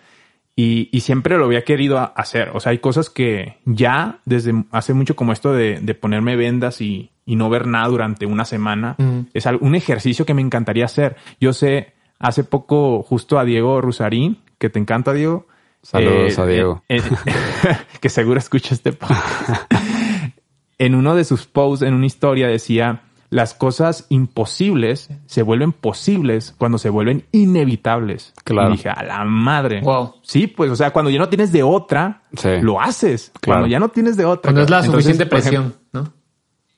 Y, 0.54 0.90
y 0.92 1.00
siempre 1.00 1.38
lo 1.38 1.46
había 1.46 1.64
querido 1.64 2.12
hacer. 2.14 2.50
O 2.54 2.60
sea, 2.60 2.70
hay 2.70 2.78
cosas 2.78 3.08
que 3.08 3.56
ya 3.64 4.18
desde 4.26 4.52
hace 4.70 4.92
mucho 4.92 5.16
como 5.16 5.32
esto 5.32 5.52
de, 5.52 5.80
de 5.80 5.94
ponerme 5.94 6.36
vendas 6.36 6.80
y, 6.82 7.10
y 7.24 7.36
no 7.36 7.48
ver 7.48 7.66
nada 7.66 7.88
durante 7.88 8.26
una 8.26 8.44
semana. 8.44 8.96
Ujú. 8.98 9.26
Es 9.32 9.46
un 9.46 9.74
ejercicio 9.74 10.26
que 10.26 10.34
me 10.34 10.42
encantaría 10.42 10.84
hacer. 10.84 11.16
Yo 11.40 11.52
sé, 11.54 11.94
hace 12.18 12.44
poco 12.44 13.02
justo 13.02 13.38
a 13.38 13.44
Diego 13.44 13.80
Rusarín, 13.80 14.38
que 14.58 14.68
te 14.68 14.78
encanta, 14.78 15.12
Diego. 15.12 15.46
Saludos 15.82 16.38
a 16.38 16.46
Diego. 16.46 16.82
eh, 16.88 16.98
eh, 17.26 17.76
que 18.00 18.08
seguro 18.08 18.38
escucha 18.38 18.74
este 18.74 18.92
podcast. 18.92 19.72
en 20.78 20.94
uno 20.94 21.14
de 21.14 21.24
sus 21.24 21.46
posts, 21.46 21.84
en 21.86 21.94
una 21.94 22.06
historia, 22.06 22.46
decía, 22.46 23.02
las 23.32 23.54
cosas 23.54 24.04
imposibles 24.10 25.08
se 25.24 25.40
vuelven 25.40 25.72
posibles 25.72 26.54
cuando 26.58 26.76
se 26.76 26.90
vuelven 26.90 27.24
inevitables. 27.32 28.34
Claro. 28.44 28.68
Y 28.68 28.72
dije, 28.72 28.90
a 28.90 29.02
la 29.02 29.24
madre. 29.24 29.80
Wow. 29.80 30.16
Sí, 30.22 30.48
pues, 30.48 30.70
o 30.70 30.76
sea, 30.76 30.90
cuando 30.90 31.10
ya 31.10 31.18
no 31.18 31.30
tienes 31.30 31.50
de 31.50 31.62
otra, 31.62 32.20
Sí. 32.36 32.50
lo 32.60 32.78
haces. 32.78 33.32
Claro. 33.40 33.60
Cuando 33.60 33.66
ya 33.68 33.78
no 33.78 33.88
tienes 33.88 34.18
de 34.18 34.26
otra. 34.26 34.52
Cuando 34.52 34.60
es 34.60 34.68
la 34.68 34.80
Entonces, 34.84 35.04
suficiente 35.04 35.22
ejemplo, 35.34 35.40
presión, 35.40 35.74
¿no? 35.92 36.12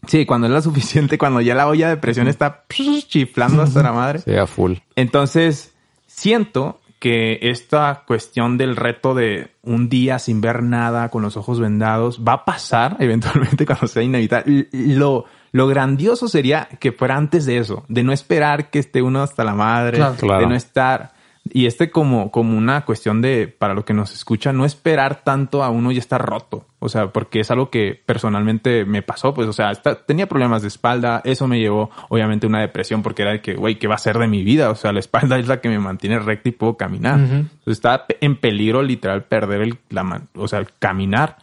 sí, 0.06 0.24
cuando 0.26 0.46
es 0.46 0.52
la 0.52 0.62
suficiente, 0.62 1.18
cuando 1.18 1.40
ya 1.40 1.56
la 1.56 1.66
olla 1.66 1.88
de 1.88 1.96
presión 1.96 2.28
está 2.28 2.64
chiflando 2.68 3.60
hasta 3.60 3.82
la 3.82 3.92
madre. 3.92 4.20
Sí, 4.20 4.36
a 4.36 4.46
full. 4.46 4.74
Entonces, 4.94 5.74
siento 6.06 6.80
que 7.00 7.40
esta 7.42 8.04
cuestión 8.06 8.58
del 8.58 8.76
reto 8.76 9.14
de 9.14 9.50
un 9.62 9.88
día 9.88 10.20
sin 10.20 10.40
ver 10.40 10.62
nada, 10.62 11.08
con 11.10 11.22
los 11.22 11.36
ojos 11.36 11.58
vendados, 11.58 12.20
va 12.26 12.32
a 12.32 12.44
pasar 12.44 12.96
eventualmente 13.00 13.66
cuando 13.66 13.88
sea 13.88 14.04
inevitable. 14.04 14.68
Lo, 14.72 15.24
lo 15.54 15.66
grandioso 15.68 16.26
sería 16.28 16.68
que 16.80 16.90
fuera 16.92 17.16
antes 17.16 17.46
de 17.46 17.58
eso, 17.58 17.84
de 17.88 18.02
no 18.02 18.12
esperar 18.12 18.70
que 18.70 18.80
esté 18.80 19.02
uno 19.02 19.22
hasta 19.22 19.44
la 19.44 19.54
madre, 19.54 19.96
Claro. 19.98 20.16
Claro. 20.16 20.40
de 20.40 20.46
no 20.48 20.54
estar... 20.56 21.14
Y 21.52 21.66
este 21.66 21.90
como, 21.90 22.30
como 22.30 22.56
una 22.56 22.86
cuestión 22.86 23.20
de, 23.20 23.48
para 23.48 23.74
lo 23.74 23.84
que 23.84 23.92
nos 23.92 24.14
escucha, 24.14 24.54
no 24.54 24.64
esperar 24.64 25.22
tanto 25.24 25.62
a 25.62 25.68
uno 25.68 25.92
ya 25.92 25.98
estar 26.00 26.20
roto. 26.24 26.64
O 26.78 26.88
sea, 26.88 27.08
porque 27.12 27.40
es 27.40 27.50
algo 27.50 27.68
que 27.68 28.00
personalmente 28.06 28.86
me 28.86 29.02
pasó. 29.02 29.34
Pues, 29.34 29.46
o 29.46 29.52
sea, 29.52 29.70
esta- 29.70 29.94
tenía 30.06 30.26
problemas 30.26 30.62
de 30.62 30.68
espalda. 30.68 31.20
Eso 31.22 31.46
me 31.46 31.60
llevó, 31.60 31.90
obviamente, 32.08 32.46
a 32.46 32.48
una 32.48 32.62
depresión 32.62 33.02
porque 33.02 33.20
era 33.22 33.32
de 33.32 33.42
que, 33.42 33.56
güey, 33.56 33.78
¿qué 33.78 33.86
va 33.86 33.94
a 33.96 33.98
ser 33.98 34.16
de 34.18 34.26
mi 34.26 34.42
vida? 34.42 34.70
O 34.70 34.74
sea, 34.74 34.90
la 34.94 35.00
espalda 35.00 35.38
es 35.38 35.46
la 35.46 35.60
que 35.60 35.68
me 35.68 35.78
mantiene 35.78 36.18
recta 36.18 36.48
y 36.48 36.52
puedo 36.52 36.78
caminar. 36.78 37.20
Entonces, 37.20 37.50
estaba 37.66 38.06
en 38.22 38.36
peligro 38.36 38.82
literal 38.82 39.24
perder 39.24 39.60
el, 39.60 39.78
la, 39.90 40.02
man- 40.02 40.28
o 40.34 40.48
sea, 40.48 40.60
el 40.60 40.68
caminar. 40.78 41.36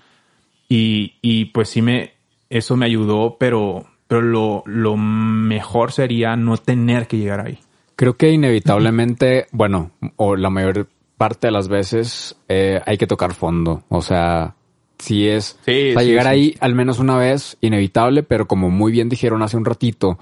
Y, 0.68 1.14
y 1.22 1.46
pues 1.46 1.70
sí 1.70 1.84
me, 1.84 2.14
eso 2.50 2.76
me 2.76 2.88
ayudó, 2.88 3.38
pero, 3.40 3.86
pero 4.12 4.24
lo, 4.24 4.62
lo 4.66 4.98
mejor 4.98 5.94
sería 5.94 6.36
no 6.36 6.58
tener 6.58 7.08
que 7.08 7.16
llegar 7.16 7.48
ahí. 7.48 7.60
Creo 7.96 8.18
que 8.18 8.30
inevitablemente, 8.30 9.48
bueno, 9.54 9.92
o 10.18 10.36
la 10.36 10.50
mayor 10.50 10.90
parte 11.16 11.48
de 11.48 11.52
las 11.52 11.70
veces 11.70 12.36
eh, 12.50 12.82
hay 12.86 12.98
que 12.98 13.08
tocar 13.08 13.34
fondo. 13.34 13.84
O 13.88 14.02
sea, 14.02 14.56
si 15.00 15.30
es 15.30 15.58
Sí, 15.66 15.92
o 15.92 15.94
sea, 15.94 16.02
sí, 16.02 16.08
llegar 16.10 16.26
sí. 16.26 16.30
ahí 16.30 16.56
al 16.60 16.76
menos 16.76 17.00
una 17.00 17.16
vez, 17.16 17.58
inevitable, 17.62 18.22
pero 18.22 18.50
como 18.50 18.70
muy 18.70 18.92
bien 18.92 19.08
dijeron 19.08 19.44
hace 19.44 19.56
un 19.56 19.64
ratito, 19.64 20.20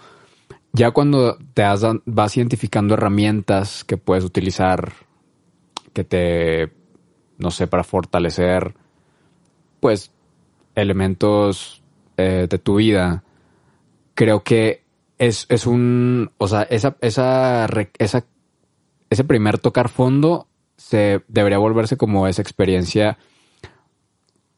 ya 0.71 0.91
cuando 0.91 1.39
te 1.55 1.63
has 1.63 1.83
vas 2.05 2.37
identificando 2.37 2.93
herramientas 2.93 3.83
que 3.85 3.97
puedes 3.97 4.23
utilizar, 4.23 4.93
que 5.93 6.03
te, 6.03 6.71
no 7.39 7.49
sé, 7.49 7.65
para 7.65 7.83
fortalecer, 7.83 8.75
pues, 9.79 10.11
elementos 10.75 11.81
eh, 12.17 12.45
de 12.47 12.59
tu 12.59 12.75
vida, 12.75 13.23
creo 14.19 14.43
que 14.43 14.83
es, 15.17 15.45
es 15.47 15.65
un, 15.65 16.31
o 16.37 16.49
sea, 16.49 16.63
esa, 16.63 16.97
esa, 16.99 17.65
esa, 17.97 18.25
ese 19.09 19.23
primer 19.23 19.59
tocar 19.59 19.87
fondo 19.87 20.47
se 20.75 21.21
debería 21.29 21.57
volverse 21.57 21.95
como 21.95 22.27
esa 22.27 22.41
experiencia 22.41 23.17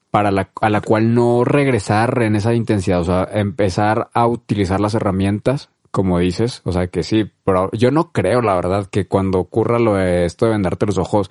para 0.09 0.31
la, 0.31 0.49
a 0.61 0.71
la 0.71 0.81
cual 0.81 1.13
no 1.13 1.43
regresar 1.43 2.23
en 2.23 2.35
esa 2.35 2.55
intensidad, 2.55 3.01
o 3.01 3.03
sea, 3.03 3.29
empezar 3.33 4.09
a 4.15 4.25
utilizar 4.25 4.79
las 4.79 4.95
herramientas, 4.95 5.69
como 5.91 6.17
dices, 6.17 6.63
o 6.63 6.71
sea, 6.71 6.87
que 6.87 7.03
sí, 7.03 7.29
pero 7.43 7.69
yo 7.71 7.91
no 7.91 8.11
creo, 8.11 8.41
la 8.41 8.55
verdad, 8.55 8.87
que 8.87 9.05
cuando 9.05 9.37
ocurra 9.37 9.77
lo 9.77 9.93
de 9.93 10.25
esto 10.25 10.47
de 10.47 10.53
vendarte 10.53 10.87
los 10.87 10.97
ojos, 10.97 11.29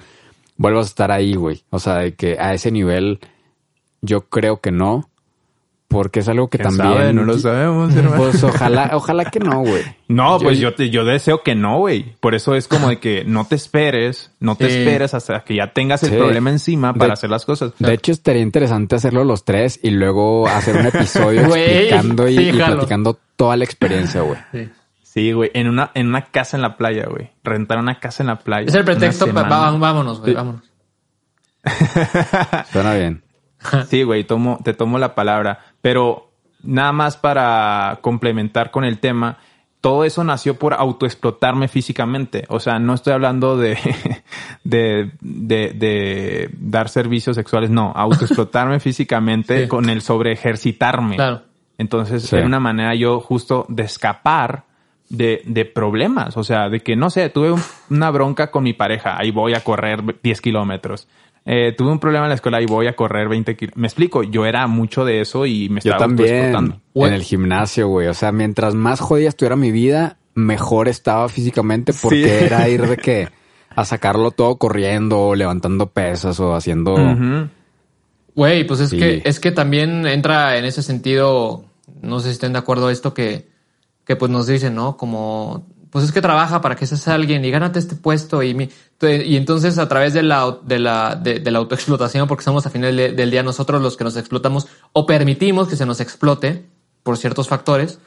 vuelvas 0.56 0.86
a 0.86 0.90
estar 0.90 1.10
ahí, 1.10 1.34
güey, 1.34 1.64
o 1.70 1.80
sea, 1.80 1.96
de 1.96 2.14
que 2.14 2.38
a 2.38 2.54
ese 2.54 2.70
nivel, 2.70 3.18
yo 4.02 4.28
creo 4.28 4.60
que 4.60 4.70
no, 4.70 5.09
porque 5.90 6.20
es 6.20 6.28
algo 6.28 6.48
que 6.48 6.58
¿Quién 6.58 6.76
también... 6.76 6.98
sabe? 6.98 7.12
No 7.12 7.24
lo 7.24 7.36
sabemos, 7.36 7.92
hermano. 7.96 8.16
Pues 8.22 8.44
ojalá, 8.44 8.90
ojalá 8.94 9.24
que 9.24 9.40
no, 9.40 9.60
güey. 9.62 9.82
No, 10.06 10.38
pues 10.38 10.58
yo, 10.60 10.72
te- 10.74 10.88
yo 10.88 11.04
deseo 11.04 11.42
que 11.42 11.56
no, 11.56 11.78
güey. 11.78 12.14
Por 12.20 12.36
eso 12.36 12.54
es 12.54 12.68
como 12.68 12.88
de 12.88 13.00
que 13.00 13.24
no 13.24 13.44
te 13.44 13.56
esperes, 13.56 14.30
no 14.38 14.54
te 14.54 14.68
esperes 14.68 15.14
hasta 15.14 15.40
que 15.40 15.56
ya 15.56 15.72
tengas 15.72 16.04
el 16.04 16.10
Sí. 16.10 16.16
problema 16.16 16.50
encima 16.50 16.94
para 16.94 17.06
De- 17.08 17.12
hacer 17.14 17.28
las 17.30 17.44
cosas. 17.44 17.72
De 17.80 17.92
hecho, 17.92 18.12
estaría 18.12 18.40
interesante 18.40 18.94
hacerlo 18.94 19.24
los 19.24 19.44
tres 19.44 19.80
y 19.82 19.90
luego 19.90 20.46
hacer 20.46 20.76
un 20.76 20.86
episodio 20.86 21.40
explicando 21.44 22.28
y, 22.28 22.36
sí, 22.36 22.42
y 22.44 22.52
jalo. 22.52 22.76
platicando 22.76 23.18
toda 23.34 23.56
la 23.56 23.64
experiencia, 23.64 24.20
güey. 24.20 24.38
Sí. 24.52 24.68
Sí, 25.02 25.32
güey, 25.32 25.50
en 25.54 25.68
una, 25.68 25.90
en 25.94 26.06
una 26.06 26.26
casa 26.26 26.56
en 26.56 26.62
la 26.62 26.76
playa, 26.76 27.06
güey. 27.10 27.30
Rentar 27.42 27.78
una 27.78 27.98
casa 27.98 28.22
en 28.22 28.28
la 28.28 28.38
playa. 28.38 28.68
Es 28.68 28.74
el 28.76 28.84
pretexto 28.84 29.26
para 29.26 29.48
semana. 29.48 29.76
vámonos, 29.78 30.20
güey, 30.20 30.30
Sí. 30.30 30.36
vámonos. 30.36 30.62
Suena 32.72 32.94
bien. 32.94 33.22
Sí, 33.88 34.04
güey, 34.04 34.24
tomo, 34.24 34.58
te 34.64 34.72
tomo 34.72 34.98
la 34.98 35.14
palabra. 35.14 35.58
Pero 35.80 36.30
nada 36.62 36.92
más 36.92 37.16
para 37.16 37.98
complementar 38.02 38.70
con 38.70 38.84
el 38.84 38.98
tema, 38.98 39.38
todo 39.80 40.04
eso 40.04 40.22
nació 40.24 40.58
por 40.58 40.74
autoexplotarme 40.74 41.66
físicamente. 41.68 42.44
O 42.48 42.60
sea, 42.60 42.78
no 42.78 42.92
estoy 42.94 43.14
hablando 43.14 43.56
de, 43.56 43.78
de, 44.64 45.10
de, 45.20 45.72
de 45.74 46.50
dar 46.58 46.88
servicios 46.88 47.36
sexuales, 47.36 47.70
no, 47.70 47.92
autoexplotarme 47.94 48.78
físicamente 48.80 49.62
Sí. 49.62 49.68
con 49.68 49.88
el 49.88 50.02
sobre 50.02 50.32
ejercitarme. 50.32 51.16
Claro. 51.16 51.42
Entonces, 51.78 52.24
Sí. 52.24 52.36
era 52.36 52.44
una 52.46 52.60
manera 52.60 52.94
yo 52.94 53.20
justo 53.20 53.64
de 53.70 53.84
escapar 53.84 54.64
de, 55.08 55.40
de 55.46 55.64
problemas. 55.64 56.36
O 56.36 56.44
sea, 56.44 56.68
de 56.68 56.80
que, 56.80 56.94
no 56.94 57.08
sé, 57.08 57.30
tuve 57.30 57.50
un- 57.50 57.62
una 57.88 58.10
bronca 58.10 58.50
con 58.50 58.62
mi 58.64 58.74
pareja, 58.74 59.16
ahí 59.18 59.30
voy 59.30 59.54
a 59.54 59.64
correr 59.64 60.02
10 60.22 60.40
kilómetros. 60.42 61.08
Eh, 61.46 61.74
tuve 61.76 61.90
un 61.90 61.98
problema 61.98 62.26
en 62.26 62.28
la 62.28 62.34
escuela, 62.34 62.58
ahí 62.58 62.66
voy 62.66 62.86
a 62.86 62.94
correr 62.94 63.28
20 63.28 63.56
kilómetros. 63.56 63.80
Me 63.80 63.86
explico, 63.88 64.22
yo 64.22 64.44
era 64.46 64.66
mucho 64.66 65.04
de 65.04 65.20
eso 65.20 65.46
y 65.46 65.68
me 65.68 65.80
Yo 65.80 65.90
estaba 65.92 65.98
también 65.98 66.54
autoexplotando. 66.54 66.80
en 67.08 67.12
el 67.14 67.22
gimnasio, 67.22 67.88
güey. 67.88 68.08
O 68.08 68.14
sea, 68.14 68.30
mientras 68.30 68.74
más 68.74 69.00
jodida 69.00 69.28
estuviera 69.30 69.56
mi 69.56 69.70
vida, 69.72 70.18
mejor 70.34 70.88
estaba 70.88 71.28
físicamente 71.28 71.92
porque 72.00 72.38
Sí. 72.38 72.44
era 72.44 72.68
ir 72.68 72.86
de 72.86 72.96
que 72.96 73.28
a 73.74 73.84
sacarlo 73.84 74.30
todo 74.32 74.56
corriendo 74.58 75.18
o 75.20 75.34
levantando 75.34 75.86
pesas 75.90 76.38
o 76.40 76.54
haciendo... 76.54 76.94
Güey, 78.34 78.64
pues 78.66 78.80
es 78.80 78.90
Sí. 78.90 78.98
que 78.98 79.22
es 79.24 79.40
que 79.40 79.50
también 79.50 80.06
entra 80.06 80.56
en 80.56 80.64
ese 80.64 80.82
sentido, 80.82 81.64
no 82.00 82.20
sé 82.20 82.28
si 82.28 82.32
estén 82.34 82.52
de 82.52 82.58
acuerdo 82.60 82.90
esto 82.90 83.12
que, 83.12 83.48
que 84.04 84.14
pues 84.16 84.30
nos 84.30 84.46
dicen, 84.46 84.74
¿no? 84.74 84.96
Como 84.96 85.66
pues 85.90 86.04
es 86.04 86.12
que 86.12 86.20
trabaja 86.20 86.60
para 86.60 86.76
que 86.76 86.86
seas 86.86 87.08
alguien 87.08 87.44
y 87.44 87.50
gánate 87.50 87.78
este 87.78 87.96
puesto 87.96 88.42
y, 88.42 88.54
mi, 88.54 88.68
y 89.02 89.36
entonces 89.36 89.78
a 89.78 89.88
través 89.88 90.14
de 90.14 90.22
la, 90.22 90.58
de 90.62 90.78
la, 90.78 91.16
de, 91.16 91.50
la 91.50 91.58
autoexplotación, 91.58 92.28
porque 92.28 92.44
somos 92.44 92.66
a 92.66 92.70
final 92.70 92.96
del 92.96 93.30
día 93.30 93.42
nosotros 93.42 93.82
los 93.82 93.96
que 93.96 94.04
nos 94.04 94.16
explotamos 94.16 94.68
o 94.92 95.04
permitimos 95.06 95.68
que 95.68 95.76
se 95.76 95.86
nos 95.86 96.00
explote 96.00 96.64
por 97.02 97.18
ciertos 97.18 97.48
factores, 97.48 97.98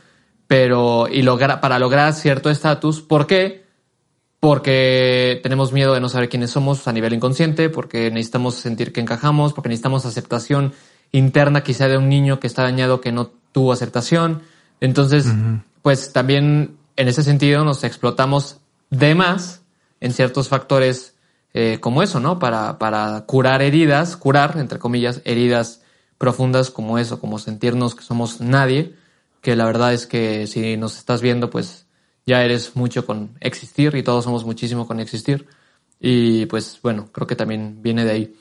pero 0.47 1.07
y 1.09 1.23
logra, 1.23 1.59
para 1.59 1.77
lograr 1.77 2.13
cierto 2.13 2.49
estatus, 2.49 3.01
¿por 3.01 3.27
qué? 3.27 3.65
Porque 4.39 5.39
tenemos 5.43 5.73
miedo 5.73 5.93
de 5.93 5.99
no 5.99 6.09
saber 6.09 6.29
quiénes 6.29 6.51
somos 6.51 6.87
a 6.87 6.93
nivel 6.93 7.13
inconsciente, 7.13 7.69
porque 7.69 8.11
necesitamos 8.11 8.55
sentir 8.55 8.93
que 8.93 9.01
encajamos, 9.01 9.53
porque 9.53 9.69
necesitamos 9.69 10.05
aceptación 10.05 10.73
interna 11.11 11.63
quizá 11.63 11.87
de 11.87 11.97
un 11.97 12.09
niño 12.09 12.39
que 12.39 12.47
está 12.47 12.63
dañado 12.63 13.01
que 13.01 13.11
no 13.11 13.31
tuvo 13.51 13.71
aceptación. 13.71 14.41
Entonces, 14.81 15.25
pues 15.81 16.11
también 16.11 16.77
en 16.95 17.07
ese 17.07 17.23
sentido 17.23 17.63
nos 17.63 17.83
explotamos 17.83 18.59
de 18.89 19.15
más 19.15 19.61
en 19.99 20.13
ciertos 20.13 20.49
factores 20.49 21.15
eh, 21.53 21.77
como 21.79 22.03
eso, 22.03 22.19
¿no? 22.19 22.39
Para, 22.39 22.79
para 22.79 23.25
curar 23.25 23.61
heridas, 23.61 24.17
curar, 24.17 24.57
entre 24.57 24.79
comillas, 24.79 25.21
heridas 25.23 25.81
profundas 26.17 26.71
como 26.71 26.97
eso, 26.97 27.19
como 27.19 27.39
sentirnos 27.39 27.95
que 27.95 28.03
somos 28.03 28.41
nadie, 28.41 28.95
que 29.41 29.55
la 29.55 29.65
verdad 29.65 29.93
es 29.93 30.07
que 30.07 30.47
si 30.47 30.77
nos 30.77 30.97
estás 30.97 31.21
viendo, 31.21 31.49
pues 31.49 31.85
ya 32.25 32.43
eres 32.43 32.75
mucho 32.75 33.05
con 33.05 33.31
existir 33.39 33.95
y 33.95 34.03
todos 34.03 34.23
somos 34.23 34.45
muchísimo 34.45 34.87
con 34.87 34.99
existir. 34.99 35.47
Y 35.99 36.45
pues 36.47 36.79
bueno, 36.81 37.09
creo 37.11 37.27
que 37.27 37.35
también 37.35 37.81
viene 37.81 38.03
de 38.03 38.11
ahí. 38.11 38.35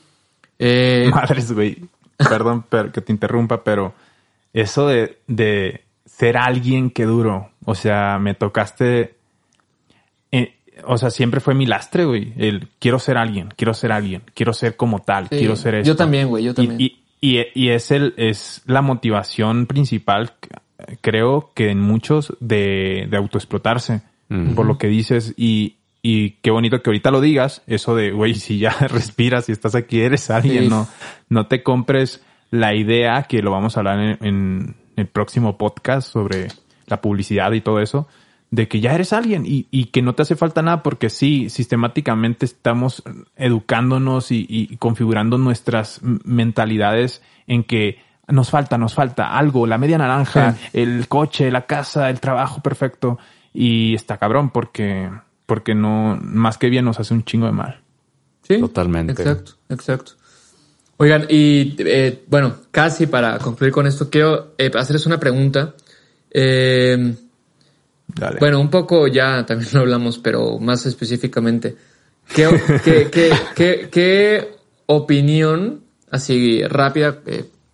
Eh, 0.58 1.10
Madres, 1.14 1.52
güey. 1.52 1.78
Perdón 2.16 2.64
que 2.92 3.00
te 3.00 3.12
interrumpa, 3.12 3.64
pero 3.64 3.94
eso 4.52 4.86
de, 4.86 5.18
de 5.26 5.84
ser 6.06 6.36
alguien 6.36 6.90
que 6.90 7.04
duro. 7.04 7.51
O 7.64 7.74
sea, 7.74 8.18
me 8.18 8.34
tocaste. 8.34 9.14
Eh, 10.30 10.54
o 10.84 10.98
sea, 10.98 11.10
siempre 11.10 11.40
fue 11.40 11.54
mi 11.54 11.66
lastre, 11.66 12.04
güey. 12.04 12.32
El 12.36 12.68
quiero 12.78 12.98
ser 12.98 13.16
alguien, 13.16 13.48
quiero 13.56 13.74
ser 13.74 13.92
alguien, 13.92 14.22
quiero 14.34 14.52
ser 14.52 14.76
como 14.76 15.00
tal, 15.00 15.28
quiero 15.28 15.56
ser 15.56 15.76
eso. 15.76 15.86
Yo 15.86 15.96
también, 15.96 16.28
güey, 16.28 16.44
yo 16.44 16.54
también. 16.54 16.80
Y, 16.80 16.98
y, 17.20 17.68
es 17.68 17.92
el, 17.92 18.14
es 18.16 18.62
la 18.66 18.82
motivación 18.82 19.66
principal, 19.66 20.32
creo 21.00 21.52
que 21.54 21.70
en 21.70 21.80
muchos 21.80 22.36
de, 22.40 23.06
de 23.08 23.16
autoexplotarse, 23.16 24.02
por 24.56 24.66
lo 24.66 24.76
que 24.76 24.88
dices. 24.88 25.34
Y, 25.36 25.76
y 26.02 26.30
qué 26.42 26.50
bonito 26.50 26.82
que 26.82 26.90
ahorita 26.90 27.12
lo 27.12 27.20
digas, 27.20 27.62
eso 27.68 27.94
de, 27.94 28.10
güey, 28.10 28.34
si 28.34 28.58
ya 28.58 28.70
respiras 28.88 29.48
y 29.48 29.52
estás 29.52 29.76
aquí, 29.76 30.00
eres 30.00 30.30
alguien, 30.30 30.68
no, 30.68 30.88
no 31.28 31.46
te 31.46 31.62
compres 31.62 32.24
la 32.50 32.74
idea 32.74 33.22
que 33.22 33.40
lo 33.40 33.52
vamos 33.52 33.76
a 33.76 33.80
hablar 33.80 34.18
en 34.20 34.74
el 34.96 35.06
próximo 35.06 35.56
podcast 35.56 36.10
sobre 36.10 36.48
la 36.86 37.00
publicidad 37.00 37.52
y 37.52 37.60
todo 37.60 37.80
eso, 37.80 38.08
de 38.50 38.68
que 38.68 38.80
ya 38.80 38.94
eres 38.94 39.12
alguien 39.14 39.44
y, 39.46 39.66
y 39.70 39.86
que 39.86 40.02
no 40.02 40.14
te 40.14 40.22
hace 40.22 40.36
falta 40.36 40.60
nada 40.60 40.82
porque 40.82 41.08
sí, 41.08 41.48
sistemáticamente 41.48 42.44
estamos 42.44 43.02
educándonos 43.36 44.30
y, 44.30 44.76
configurando 44.78 45.38
nuestras 45.38 46.00
mentalidades 46.02 47.22
en 47.46 47.64
que 47.64 47.98
nos 48.28 48.50
falta, 48.50 48.76
nos 48.76 48.94
falta 48.94 49.38
algo, 49.38 49.66
la 49.66 49.78
media 49.78 49.96
naranja, 49.96 50.56
el 50.74 51.08
coche, 51.08 51.50
la 51.50 51.66
casa, 51.66 52.10
el 52.10 52.20
trabajo 52.20 52.60
perfecto 52.60 53.18
y 53.54 53.94
está 53.94 54.18
cabrón 54.18 54.50
porque, 54.50 55.10
porque 55.46 55.74
no, 55.74 56.18
más 56.22 56.58
que 56.58 56.68
bien 56.68 56.84
nos 56.84 57.00
hace 57.00 57.14
un 57.14 57.24
chingo 57.24 57.46
de 57.46 57.52
mal. 57.52 57.80
Sí, 58.42 58.58
totalmente. 58.58 59.12
Exacto, 59.12 59.52
exacto. 59.70 60.12
Oigan, 60.98 61.26
y 61.28 61.74
eh, 61.78 62.22
bueno, 62.28 62.54
casi 62.70 63.06
para 63.06 63.38
concluir 63.38 63.72
con 63.72 63.86
esto, 63.86 64.10
quiero 64.10 64.52
eh, 64.58 64.70
hacerles 64.74 65.06
una 65.06 65.18
pregunta. 65.18 65.74
Eh, 66.34 67.14
bueno, 68.40 68.60
un 68.60 68.70
poco 68.70 69.06
ya 69.06 69.44
también 69.46 69.70
lo 69.72 69.80
hablamos, 69.80 70.18
pero 70.18 70.58
más 70.58 70.86
específicamente. 70.86 71.76
¿Qué, 72.34 72.48
qué, 73.90 74.54
opinión 74.86 75.84
así 76.10 76.62
rápida, 76.64 77.20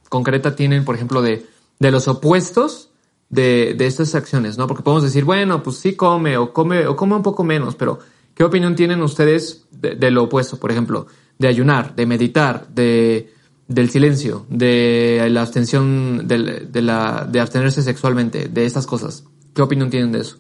concreta 0.09 0.55
tienen, 0.55 0.85
por 0.85 0.95
ejemplo, 0.95 1.23
de, 1.23 1.45
de 1.79 1.91
los 1.91 2.07
opuestos 2.09 2.91
de, 3.29 3.75
de, 3.77 3.87
estas 3.87 4.15
acciones, 4.15 4.57
¿no? 4.57 4.67
Porque 4.67 4.83
podemos 4.83 5.03
decir, 5.03 5.25
bueno, 5.25 5.63
pues 5.63 5.79
sí 5.79 5.95
come 5.95 6.37
o 6.37 6.53
come 6.53 6.87
o 6.87 6.97
come 6.97 7.17
un 7.17 7.23
poco 7.23 7.45
menos, 7.45 7.75
pero 7.75 7.99
¿qué 8.35 8.45
opinión 8.45 8.75
tienen 8.75 9.03
ustedes 9.03 9.67
de 9.71 10.11
lo 10.11 10.25
opuesto? 10.25 10.59
Por 10.59 10.71
ejemplo, 10.71 11.07
de 11.39 11.49
ayunar, 11.49 11.95
de 11.95 12.07
meditar, 12.07 12.69
de, 12.69 13.33
del 13.69 13.91
silencio, 13.91 14.47
de 14.49 15.29
la 15.31 15.43
abstención, 15.43 16.27
de, 16.27 16.83
la, 16.83 17.29
de 17.31 17.41
abstenerse 17.41 17.83
sexualmente, 17.83 18.49
de 18.49 18.65
estas 18.65 18.87
cosas. 18.87 19.25
¿Qué 19.55 19.63
opinión 19.63 19.91
tienen 19.91 20.11
de 20.11 20.21
eso? 20.21 20.39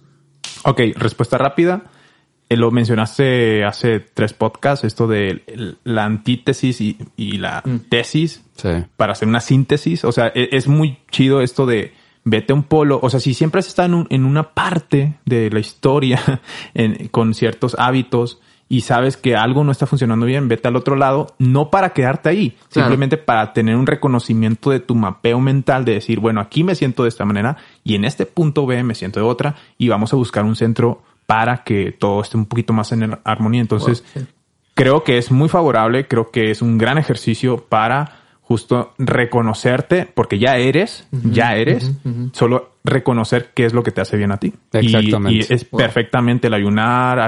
Ok, 0.64 0.80
respuesta 0.96 1.36
rápida. 1.36 1.84
Eh, 2.48 2.56
lo 2.56 2.70
mencionaste 2.70 3.64
hace 3.64 4.00
tres 4.00 4.32
podcasts, 4.32 4.84
esto 4.84 5.06
de 5.06 5.76
la 5.84 6.04
antítesis 6.04 6.80
y, 6.80 6.96
la 7.36 7.62
mm. 7.64 7.90
tesis 7.90 8.42
para 8.96 9.12
hacer 9.12 9.28
una 9.28 9.40
síntesis. 9.40 10.04
O 10.04 10.12
sea, 10.12 10.32
e, 10.34 10.48
es, 10.52 10.66
muy 10.66 10.98
chido 11.10 11.42
esto 11.42 11.66
de 11.66 11.92
vete 12.24 12.54
a 12.54 12.56
un 12.56 12.62
polo. 12.62 12.98
O 13.02 13.10
sea, 13.10 13.20
si 13.20 13.34
siempre 13.34 13.58
has 13.58 13.66
estado 13.66 13.94
en, 13.94 14.06
en 14.08 14.24
una 14.24 14.54
parte 14.54 15.18
de 15.26 15.50
la 15.50 15.60
historia 15.60 16.40
con 17.10 17.34
ciertos 17.34 17.76
hábitos 17.78 18.40
y 18.68 18.82
sabes 18.82 19.16
que 19.16 19.34
algo 19.34 19.64
no 19.64 19.72
está 19.72 19.86
funcionando 19.86 20.26
bien, 20.26 20.48
vete 20.48 20.68
al 20.68 20.76
otro 20.76 20.94
lado, 20.94 21.34
no 21.38 21.70
para 21.70 21.90
quedarte 21.90 22.28
ahí, 22.28 22.56
simplemente 22.68 23.16
para 23.16 23.52
tener 23.52 23.76
un 23.76 23.86
reconocimiento 23.86 24.70
de 24.70 24.80
tu 24.80 24.94
mapeo 24.94 25.40
mental, 25.40 25.84
de 25.84 25.94
decir, 25.94 26.20
bueno, 26.20 26.40
aquí 26.40 26.64
me 26.64 26.74
siento 26.74 27.04
de 27.04 27.08
esta 27.08 27.24
manera 27.24 27.56
y 27.82 27.94
en 27.94 28.04
este 28.04 28.26
punto 28.26 28.66
B 28.66 28.82
me 28.82 28.94
siento 28.94 29.20
de 29.20 29.26
otra 29.26 29.56
y 29.78 29.88
vamos 29.88 30.12
a 30.12 30.16
buscar 30.16 30.44
un 30.44 30.56
centro 30.56 31.02
para 31.26 31.64
que 31.64 31.92
todo 31.92 32.20
esté 32.20 32.36
un 32.36 32.46
poquito 32.46 32.72
más 32.72 32.92
en 32.92 33.18
armonía. 33.24 33.60
Entonces, 33.60 34.04
creo 34.74 35.02
que 35.04 35.18
es 35.18 35.30
muy 35.30 35.48
favorable, 35.48 36.06
creo 36.06 36.30
que 36.30 36.50
es 36.50 36.62
un 36.62 36.78
gran 36.78 36.98
ejercicio 36.98 37.64
para 37.68 38.18
justo 38.42 38.94
reconocerte, 38.96 40.06
porque 40.06 40.38
ya 40.38 40.56
eres, 40.56 41.06
ya 41.12 41.54
eres, 41.54 41.92
solo 42.32 42.76
reconocer 42.82 43.50
qué 43.52 43.66
es 43.66 43.74
lo 43.74 43.82
que 43.82 43.92
te 43.92 44.00
hace 44.00 44.16
bien 44.16 44.32
a 44.32 44.38
ti. 44.38 44.54
Exactamente. 44.72 45.46
Y, 45.50 45.54
es 45.54 45.64
perfectamente 45.64 46.46
el 46.46 46.54
ayunar, 46.54 47.20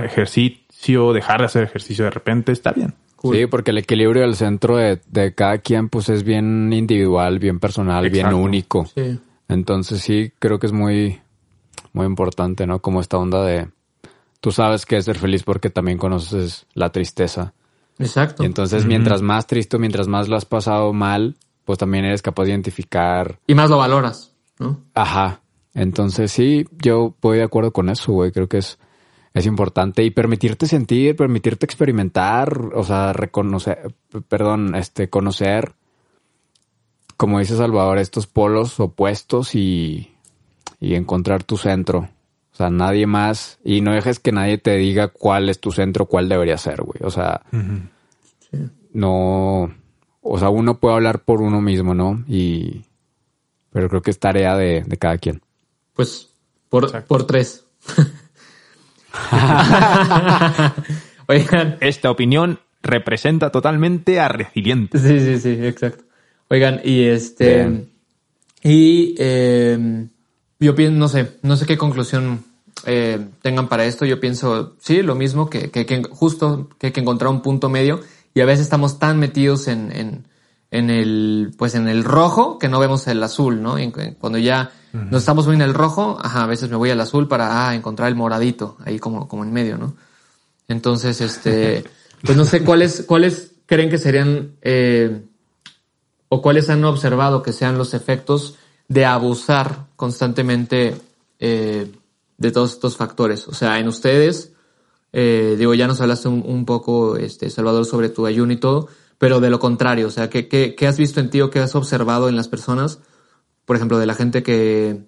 ejercicio 0.81 1.13
dejar 1.13 1.41
de 1.41 1.47
hacer 1.47 1.65
ejercicio 1.65 2.05
de 2.05 2.11
repente, 2.11 2.53
está 2.53 2.73
bien. 2.73 2.95
Sí, 3.23 3.47
porque 3.47 3.71
el 3.71 3.79
equilibrio 3.79 4.23
del 4.23 4.35
centro 4.35 4.77
de, 4.79 5.35
cada 5.35 5.59
quien 5.59 5.91
pues 5.91 6.09
es 6.09 6.25
bien 6.25 6.73
individual, 6.73 7.39
bien 7.39 7.61
personal, 7.61 8.09
bien 8.09 8.33
único. 8.33 8.89
Entonces 9.49 10.01
sí, 10.01 10.33
creo 10.39 10.59
que 10.59 10.67
es 10.67 10.73
muy, 10.73 11.21
muy 11.93 12.07
importante, 12.07 12.67
¿no? 12.67 12.81
Como 12.81 13.01
esta 13.01 13.19
onda 13.19 13.45
de, 13.45 13.69
tú 14.41 14.53
sabes 14.53 14.87
que 14.87 14.97
es 14.97 15.05
ser 15.05 15.19
feliz 15.19 15.43
porque 15.43 15.69
también 15.69 15.99
conoces 15.99 16.67
la 16.73 16.91
tristeza. 16.91 17.53
Exacto. 17.99 18.43
Y 18.43 18.47
entonces 18.47 18.87
mientras 18.87 19.21
más 19.21 19.47
triste, 19.47 19.77
mientras 19.79 20.09
más 20.09 20.29
lo 20.29 20.37
has 20.37 20.47
pasado 20.47 20.95
mal, 20.95 21.37
pues 21.67 21.79
también 21.79 22.07
eres 22.07 22.23
capaz 22.23 22.45
de 22.45 22.51
identificar. 22.51 23.39
Y 23.47 23.55
más 23.55 23.69
lo 23.69 23.77
valoras, 23.77 24.33
¿no? 24.59 24.81
Ajá. 24.95 25.43
Entonces 25.75 26.33
sí, 26.33 26.67
yo 26.79 27.15
voy 27.21 27.37
de 27.37 27.45
acuerdo 27.45 27.71
con 27.71 27.91
eso, 27.91 28.13
güey. 28.13 28.33
Creo 28.33 28.49
que 28.49 28.59
es 28.59 28.79
es 29.33 29.47
importante 29.47 30.03
y 30.03 30.11
permitirte 30.11 30.67
sentir, 30.67 31.15
permitirte 31.15 31.65
experimentar, 31.65 32.71
o 32.75 32.83
sea, 32.83 33.13
reconocer, 33.13 33.95
perdón, 34.29 34.75
este, 34.75 35.09
conocer, 35.09 35.75
como 37.17 37.39
dice 37.39 37.57
Salvador, 37.57 37.99
estos 37.99 38.27
polos 38.27 38.81
opuestos 38.81 39.55
y, 39.55 40.11
y 40.81 40.95
encontrar 40.95 41.45
tu 41.45 41.57
centro. 41.57 42.09
O 42.53 42.57
sea, 42.57 42.71
nadie 42.71 43.07
más, 43.07 43.59
y 43.65 43.81
no 43.83 43.93
dejes 43.93 44.19
que 44.19 44.33
nadie 44.33 44.59
te 44.59 44.77
diga 44.77 45.09
cuál 45.09 45.49
es 45.49 45.61
tu 45.61 45.71
centro, 45.71 46.07
cuál 46.07 46.29
debería 46.29 46.59
ser, 46.59 46.83
güey. 46.83 46.99
O 47.03 47.11
sea, 47.11 47.43
no, 48.93 49.73
o 50.23 50.39
sea, 50.39 50.51
uno 50.51 50.79
puede 50.79 50.97
hablar 50.97 51.23
por 51.23 51.41
uno 51.41 51.61
mismo, 51.61 51.95
¿no? 51.95 52.25
Y, 52.27 52.85
pero 53.71 53.89
creo 53.89 54.03
que 54.03 54.11
es 54.11 54.19
tarea 54.19 54.57
de, 54.57 54.83
de 54.83 54.97
cada 54.97 55.19
quien. 55.19 55.41
Pues, 55.95 56.31
por, 56.69 57.05
por 57.05 57.27
tres. 57.27 57.65
Oigan. 61.27 61.77
Esta 61.81 62.11
opinión 62.11 62.61
representa 62.83 63.51
totalmente 63.51 64.21
a 64.21 64.29
Resiliente. 64.29 64.99
Sí, 64.99 65.21
sí, 65.21 65.39
sí, 65.39 65.59
exacto. 65.65 66.05
Oigan, 66.49 66.81
y 66.85 67.05
este. 67.05 67.87
Y 68.63 69.15
eh, 69.19 70.07
yo 70.59 70.75
pienso, 70.75 70.99
no 70.99 71.09
sé, 71.09 71.33
no 71.43 71.57
sé 71.57 71.67
qué 71.67 71.79
conclusión 71.79 72.45
eh, 72.87 73.25
tengan 73.43 73.69
para 73.69 73.85
esto. 73.85 74.05
Yo 74.05 74.21
pienso, 74.21 74.77
sí, 74.81 75.03
lo 75.03 75.15
mismo, 75.15 75.49
que, 75.49 75.71
que, 75.71 76.03
justo 76.11 76.69
que 76.79 76.89
hay 76.89 76.93
que 76.93 77.01
encontrar 77.01 77.31
un 77.31 77.43
punto 77.43 77.69
medio. 77.69 78.01
Y 78.35 78.41
a 78.41 78.45
veces 78.45 78.63
estamos 78.63 78.99
tan 78.99 79.19
metidos 79.19 79.69
en, 79.69 79.93
en, 79.93 80.25
en 80.71 80.91
el, 80.91 81.53
pues 81.59 81.75
en 81.75 81.89
el 81.89 82.05
rojo 82.05 82.59
que 82.59 82.69
no 82.69 82.79
vemos 82.79 83.07
el 83.09 83.23
azul, 83.23 83.63
¿no? 83.63 83.77
cuando 84.19 84.39
ya 84.39 84.73
nos 84.93 85.23
estamos 85.23 85.47
muy 85.47 85.57
en 85.57 85.63
el 85.63 85.75
rojo, 85.75 86.19
ajá, 86.21 86.45
a 86.45 86.47
veces 86.47 86.69
me 86.69 86.77
voy 86.77 86.91
al 86.91 87.01
azul 87.01 87.29
para 87.29 87.69
ah, 87.69 87.75
encontrar 87.75 88.09
el 88.09 88.17
moradito, 88.17 88.77
ahí 88.85 88.99
como, 88.99 89.29
como 89.29 89.45
en 89.45 89.53
medio, 89.53 89.79
¿no? 89.79 89.95
Entonces, 90.67 91.21
este, 91.21 91.85
pues 92.25 92.37
no 92.37 92.45
sé 92.45 92.65
cuáles, 92.65 93.05
cuáles 93.07 93.53
creen 93.67 93.89
que 93.89 93.99
serían, 93.99 94.57
eh, 94.63 95.23
o 96.29 96.43
cuáles 96.43 96.71
han 96.71 96.85
observado 96.85 97.43
que 97.43 97.53
sean 97.53 97.79
los 97.79 97.95
efectos 97.95 98.57
de 98.89 99.05
abusar 99.05 99.87
constantemente 99.95 100.97
eh, 101.39 101.91
de 102.37 102.51
todos 102.51 102.73
estos 102.73 102.97
factores. 102.97 103.47
O 103.47 103.55
sea, 103.55 103.79
en 103.79 103.87
ustedes, 103.87 104.53
eh, 105.13 105.55
digo, 105.57 105.75
ya 105.75 105.87
nos 105.87 106.01
hablaste 106.01 106.29
un, 106.29 106.43
un, 106.45 106.65
poco, 106.65 107.17
este, 107.17 107.49
Salvador, 107.49 107.85
sobre 107.85 108.09
tu 108.09 108.27
ayuno 108.27 108.53
y 108.53 108.57
todo, 108.57 108.89
pero 109.21 109.39
de 109.39 109.51
lo 109.51 109.59
contrario, 109.59 110.07
o 110.07 110.11
sea, 110.11 110.31
¿qué, 110.31 110.49
qué, 110.49 110.75
qué 110.75 110.87
has 110.87 110.97
visto 110.97 111.21
en 111.21 111.29
ti 111.29 111.43
o 111.43 111.51
qué 111.51 111.59
has 111.59 111.75
observado 111.75 112.31
en 112.31 112.37
las 112.37 112.49
personas? 112.49 113.01
Por 113.67 113.77
ejemplo, 113.77 113.99
de 113.99 114.07
la 114.07 114.15
gente 114.15 114.43
que, 114.43 115.05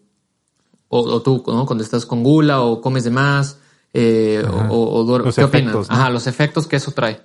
o, 0.89 1.01
o 1.01 1.23
tú, 1.23 1.43
¿no? 1.47 1.65
Cuando 1.65 1.83
estás 1.83 2.05
con 2.05 2.23
gula 2.23 2.61
o 2.61 2.83
comes 2.83 3.05
de 3.05 3.11
más, 3.11 3.59
eh, 3.95 4.45
o, 4.69 5.01
o 5.01 5.19
los 5.19 5.35
¿qué 5.35 5.41
efectos, 5.41 5.49
opinas? 5.49 5.89
¿no? 5.89 5.97
Ajá, 5.97 6.11
los 6.11 6.27
efectos 6.27 6.67
que 6.67 6.77
eso 6.77 6.91
trae. 6.91 7.23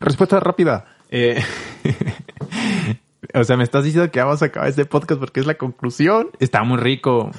Respuesta 0.00 0.40
rápida. 0.40 0.86
Eh, 1.08 1.40
o 3.34 3.44
sea, 3.44 3.56
me 3.56 3.62
estás 3.62 3.84
diciendo 3.84 4.10
que 4.10 4.18
vamos 4.18 4.42
a 4.42 4.46
acabar 4.46 4.68
este 4.68 4.86
podcast 4.86 5.20
porque 5.20 5.38
es 5.38 5.46
la 5.46 5.54
conclusión. 5.54 6.30
Está 6.40 6.64
muy 6.64 6.78
rico. 6.78 7.30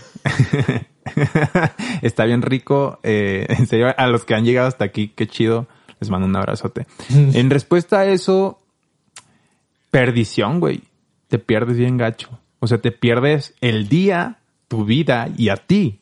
Está 2.02 2.24
bien 2.24 2.42
rico. 2.44 3.02
Eh, 3.04 3.46
en 3.50 3.68
serio, 3.68 3.88
a 3.98 4.08
los 4.08 4.24
que 4.24 4.36
han 4.36 4.46
llegado 4.46 4.70
hasta 4.70 4.86
aquí, 4.86 5.10
qué 5.10 5.28
chido. 5.28 5.68
Les 6.00 6.10
mando 6.10 6.28
un 6.28 6.36
abrazote. 6.38 6.88
en 7.10 7.50
respuesta 7.50 8.00
a 8.00 8.06
eso, 8.06 8.60
perdición, 9.92 10.60
güey. 10.60 10.82
Te 11.28 11.40
pierdes 11.40 11.78
bien 11.78 11.98
gacho. 11.98 12.30
O 12.60 12.68
sea, 12.68 12.80
te 12.80 12.92
pierdes 12.92 13.56
el 13.62 13.88
día, 13.88 14.40
tu 14.68 14.86
vida 14.86 15.28
y 15.38 15.50
a 15.50 15.56
ti. 15.58 16.00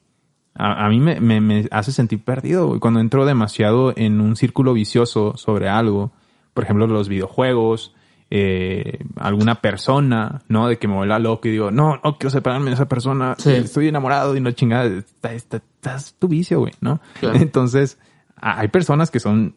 A, 0.55 0.85
a 0.85 0.89
mí 0.89 0.99
me, 0.99 1.19
me, 1.19 1.39
me, 1.41 1.67
hace 1.71 1.91
sentir 1.91 2.23
perdido, 2.23 2.67
güey. 2.67 2.79
Cuando 2.79 2.99
entro 2.99 3.25
demasiado 3.25 3.93
en 3.95 4.21
un 4.21 4.35
círculo 4.35 4.73
vicioso 4.73 5.35
sobre 5.38 5.69
algo, 5.69 6.11
por 6.53 6.63
ejemplo, 6.63 6.88
los 6.88 7.09
videojuegos, 7.09 7.93
eh, 8.29 8.99
alguna 9.17 9.61
persona, 9.61 10.41
¿no? 10.47 10.67
De 10.67 10.77
que 10.77 10.88
me 10.88 10.95
vuelva 10.95 11.19
loco 11.19 11.47
y 11.47 11.51
digo, 11.51 11.71
no, 11.71 11.99
no 12.03 12.17
quiero 12.17 12.29
separarme 12.31 12.67
de 12.71 12.73
esa 12.73 12.88
persona, 12.88 13.35
Sí. 13.38 13.51
estoy 13.51 13.88
enamorado 13.88 14.35
y 14.35 14.41
no 14.41 14.51
chingada, 14.51 14.85
está, 14.85 15.33
está, 15.33 15.57
estás 15.57 16.15
tu 16.17 16.27
vicio, 16.27 16.59
güey, 16.59 16.73
¿no? 16.81 16.99
Claro. 17.19 17.38
Entonces, 17.39 17.99
hay 18.35 18.67
personas 18.69 19.11
que 19.11 19.19
son, 19.19 19.55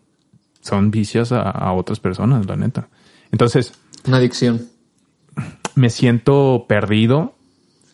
son 0.61 0.91
vicios 0.91 1.33
a, 1.33 1.43
a 1.51 1.73
otras 1.73 1.99
personas, 1.99 2.47
la 2.47 2.57
neta. 2.57 2.89
Entonces, 3.33 3.73
Una 4.07 4.17
adicción. 4.19 4.69
me 5.75 5.91
siento 5.91 6.65
perdido 6.69 7.35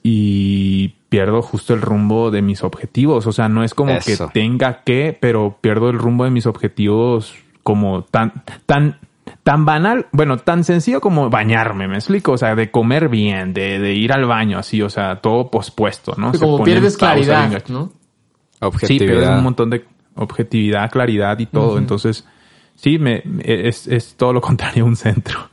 y 0.02 0.94
pierdo 1.08 1.42
justo 1.42 1.74
el 1.74 1.80
rumbo 1.82 2.30
de 2.30 2.42
mis 2.42 2.62
objetivos. 2.62 3.26
O 3.26 3.32
sea, 3.32 3.48
no 3.48 3.64
es 3.64 3.74
como 3.74 3.92
Eso. 3.92 4.28
que 4.28 4.32
tenga 4.32 4.82
que, 4.84 5.16
pero 5.20 5.58
pierdo 5.60 5.90
el 5.90 5.98
rumbo 5.98 6.24
de 6.24 6.30
mis 6.30 6.46
objetivos 6.46 7.34
como 7.62 8.02
tan, 8.04 8.44
tan, 8.66 8.98
tan 9.42 9.64
banal, 9.64 10.06
bueno, 10.12 10.36
tan 10.38 10.62
sencillo 10.64 11.00
como 11.00 11.28
bañarme, 11.30 11.88
me 11.88 11.96
explico. 11.96 12.32
O 12.32 12.38
sea, 12.38 12.54
de 12.54 12.70
comer 12.70 13.08
bien, 13.08 13.52
de, 13.52 13.78
de 13.78 13.94
ir 13.94 14.12
al 14.12 14.24
baño 14.26 14.58
así, 14.58 14.82
o 14.82 14.90
sea, 14.90 15.16
todo 15.20 15.50
pospuesto, 15.50 16.14
¿no? 16.16 16.32
Se 16.32 16.38
Como 16.38 16.62
pierdes 16.62 16.96
claridad. 16.96 17.64
¿no? 17.68 17.86
Sí, 17.86 17.90
pierdes 18.60 18.60
Objetividad. 18.60 19.38
un 19.38 19.44
montón 19.44 19.70
de 19.70 19.84
objetividad, 20.14 20.90
claridad 20.90 21.38
y 21.38 21.46
todo. 21.46 21.78
Entonces, 21.78 22.26
sí, 22.74 22.98
me, 22.98 23.22
es, 23.42 23.86
es 23.86 24.14
todo 24.16 24.32
lo 24.32 24.40
contrario 24.42 24.84
a 24.84 24.86
un 24.86 24.96
centro. 24.96 25.50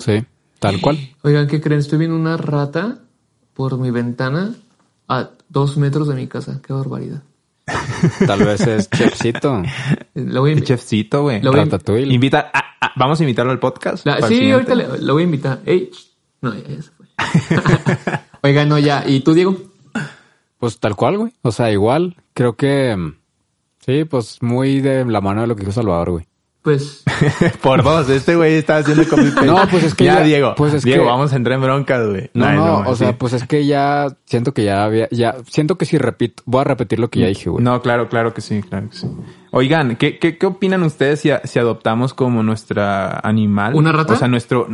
Sí, 0.00 0.24
tal 0.58 0.80
cual. 0.80 0.98
Oigan, 1.22 1.46
¿qué 1.46 1.60
creen? 1.60 1.80
Estoy 1.80 1.98
viendo 1.98 2.16
una 2.16 2.36
rata 2.36 2.98
por 3.52 3.78
mi 3.78 3.90
ventana 3.90 4.54
a 5.08 5.30
dos 5.48 5.76
metros 5.76 6.08
de 6.08 6.14
mi 6.14 6.26
casa. 6.26 6.60
Qué 6.66 6.72
barbaridad. 6.72 7.22
Tal 8.26 8.44
vez 8.44 8.60
es 8.66 8.90
Chefcito. 8.90 9.62
Lo 10.14 10.40
voy 10.42 10.52
a 10.52 10.60
chefcito, 10.60 11.22
güey. 11.22 11.40
Lo 11.40 11.50
voy 11.50 11.60
a- 11.60 11.64
Ratatouille. 11.64 12.12
Invita, 12.12 12.50
a- 12.52 12.58
a- 12.86 12.92
vamos 12.96 13.18
a 13.20 13.22
invitarlo 13.22 13.52
al 13.52 13.58
podcast. 13.58 14.04
La- 14.06 14.16
el 14.16 14.24
sí, 14.24 14.50
ahorita 14.50 14.74
le- 14.74 14.98
lo 15.00 15.14
voy 15.14 15.22
a 15.22 15.24
invitar. 15.26 15.60
Ey, 15.64 15.90
no, 16.42 16.54
ya, 16.54 16.68
ya 16.68 16.82
se 16.82 16.90
fue. 16.90 17.06
Oigan, 18.42 18.68
no, 18.68 18.78
ya. 18.78 19.04
¿Y 19.06 19.20
tú, 19.20 19.32
Diego? 19.32 19.56
Pues 20.58 20.78
tal 20.78 20.94
cual, 20.96 21.16
güey. 21.18 21.32
O 21.42 21.52
sea, 21.52 21.70
igual. 21.72 22.16
Creo 22.34 22.54
que... 22.56 22.94
mm, 22.96 23.14
Sí, 23.86 24.04
pues 24.04 24.42
muy 24.42 24.80
de 24.80 25.04
la 25.04 25.20
mano 25.20 25.42
de 25.42 25.46
lo 25.46 25.54
que 25.56 25.60
dijo 25.60 25.72
Salvador, 25.72 26.10
güey. 26.10 26.26
Pues, 26.64 27.04
Por 27.62 27.82
dos, 27.82 28.08
este 28.08 28.36
güey 28.36 28.54
está 28.54 28.78
haciendo 28.78 29.06
copy 29.06 29.30
paste. 29.32 29.44
No, 29.46 29.58
pues 29.70 29.84
es 29.84 29.94
que 29.94 30.04
ya, 30.04 30.20
ya- 30.20 30.24
Diego, 30.24 30.54
pues 30.56 30.72
es 30.72 30.82
Diego, 30.82 31.02
que- 31.04 31.10
vamos 31.10 31.30
a 31.34 31.36
entrar 31.36 31.56
en 31.56 31.60
broncas, 31.60 32.08
güey. 32.08 32.30
No, 32.32 32.50
no, 32.52 32.78
o 32.88 32.96
sí. 32.96 33.04
sea, 33.04 33.18
pues 33.18 33.34
es 33.34 33.46
que 33.46 33.66
ya 33.66 34.16
siento 34.24 34.54
que 34.54 34.64
ya 34.64 34.82
había, 34.82 35.06
ya 35.10 35.36
siento 35.46 35.76
que 35.76 35.84
si 35.84 35.98
repito, 35.98 36.42
voy 36.46 36.62
a 36.62 36.64
repetir 36.64 37.00
lo 37.00 37.10
que 37.10 37.20
ya 37.20 37.26
dije, 37.26 37.50
güey. 37.50 37.62
No, 37.62 37.82
claro, 37.82 38.08
claro 38.08 38.32
que 38.32 38.40
sí, 38.40 38.62
claro 38.62 38.88
que 38.88 38.96
sí. 38.96 39.06
Oigan, 39.50 39.96
¿qué, 39.96 40.18
qué, 40.18 40.38
qué 40.38 40.46
opinan 40.46 40.82
ustedes 40.84 41.20
si, 41.20 41.30
si 41.44 41.58
adoptamos 41.58 42.14
como 42.14 42.42
nuestra 42.42 43.20
animal? 43.22 43.74
¿Una 43.74 43.92
rata? 43.92 44.14
O 44.14 44.16
sea, 44.16 44.28
nuestro... 44.28 44.66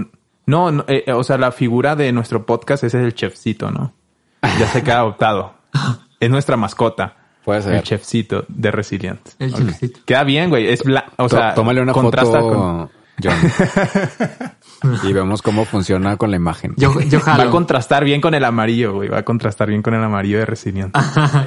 No, 0.46 0.70
no, 0.70 0.84
eh, 0.86 1.12
o 1.12 1.24
sea, 1.24 1.38
la 1.38 1.50
figura 1.50 1.96
de 1.96 2.12
nuestro 2.12 2.46
podcast 2.46 2.84
ese 2.84 2.98
es 2.98 3.04
el 3.04 3.14
chefcito, 3.14 3.72
¿no? 3.72 3.94
Ya 4.42 4.66
se 4.68 4.84
queda 4.84 5.00
adoptado. 5.00 5.54
es 6.20 6.30
nuestra 6.30 6.56
mascota. 6.56 7.16
Puede 7.44 7.62
ser. 7.62 7.74
El 7.74 7.82
chefcito 7.82 8.44
de 8.48 8.70
Resilient. 8.70 9.20
el 9.38 9.52
Ok. 9.54 9.58
chefcito. 9.60 10.00
Queda 10.04 10.24
bien, 10.24 10.50
güey. 10.50 10.68
Es 10.68 10.84
bla- 10.84 11.06
o 11.16 11.28
sea, 11.28 11.54
tómale 11.54 11.80
una 11.80 11.92
contrasta 11.92 12.40
foto, 12.40 12.54
con- 12.54 12.90
John. 13.22 15.00
y 15.08 15.12
vemos 15.12 15.42
cómo 15.42 15.64
funciona 15.64 16.16
con 16.16 16.30
la 16.30 16.36
imagen. 16.36 16.74
Yo, 16.76 16.98
yo 17.00 17.18
Va 17.20 17.32
a 17.32 17.36
jalo. 17.36 17.50
contrastar 17.50 18.04
bien 18.04 18.20
con 18.20 18.34
el 18.34 18.44
amarillo, 18.44 18.94
güey. 18.94 19.08
Va 19.08 19.18
a 19.18 19.24
contrastar 19.24 19.68
bien 19.68 19.82
con 19.82 19.94
el 19.94 20.02
amarillo 20.02 20.38
de 20.38 20.46
Resilient. 20.46 20.94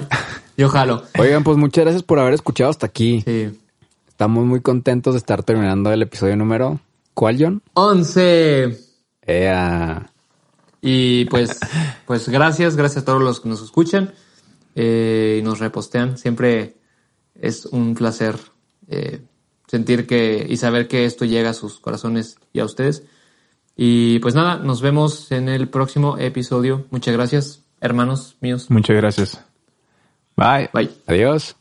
yo 0.58 0.70
jalo. 0.70 1.04
Oigan, 1.18 1.44
pues 1.44 1.58
muchas 1.58 1.84
gracias 1.86 2.04
por 2.04 2.20
haber 2.20 2.34
escuchado 2.34 2.70
hasta 2.70 2.86
aquí. 2.86 3.22
Sí. 3.26 3.60
Estamos 4.08 4.46
muy 4.46 4.62
contentos 4.62 5.16
de 5.16 5.18
estar 5.18 5.42
terminando 5.44 5.92
el 5.92 6.04
episodio 6.04 6.36
número. 6.36 6.80
¿Cuál, 7.16 7.38
John? 7.40 7.62
11. 7.74 8.78
Ea. 9.26 10.08
Y 10.82 11.26
pues, 11.26 11.60
pues 12.06 12.28
gracias, 12.30 12.76
gracias 12.76 13.02
a 13.04 13.06
todos 13.06 13.22
los 13.22 13.40
que 13.40 13.50
nos 13.50 13.62
escuchan 13.64 14.14
eh, 14.76 15.38
y 15.40 15.44
nos 15.44 15.60
repostean. 15.60 16.18
Siempre 16.18 16.76
es 17.36 17.66
un 17.66 17.96
placer 17.96 18.36
eh, 18.88 19.22
sentir 19.68 20.06
que 20.06 20.46
y 20.48 20.58
saber 20.58 20.88
que 20.88 21.06
esto 21.06 21.26
llega 21.26 21.52
a 21.52 21.54
sus 21.54 21.80
corazones 21.80 22.38
y 22.54 22.60
a 22.60 22.66
ustedes. 22.66 23.04
Y 23.76 24.20
pues 24.20 24.36
nada, 24.36 24.58
nos 24.58 24.82
vemos 24.82 25.32
en 25.32 25.50
el 25.50 25.68
próximo 25.68 26.18
episodio. 26.18 26.86
Muchas 26.92 27.14
gracias, 27.14 27.64
hermanos 27.82 28.38
míos. 28.40 28.70
Muchas 28.70 28.96
gracias. 28.96 29.44
Bye. 30.36 30.70
Bye. 30.74 30.92
Adiós. 31.08 31.56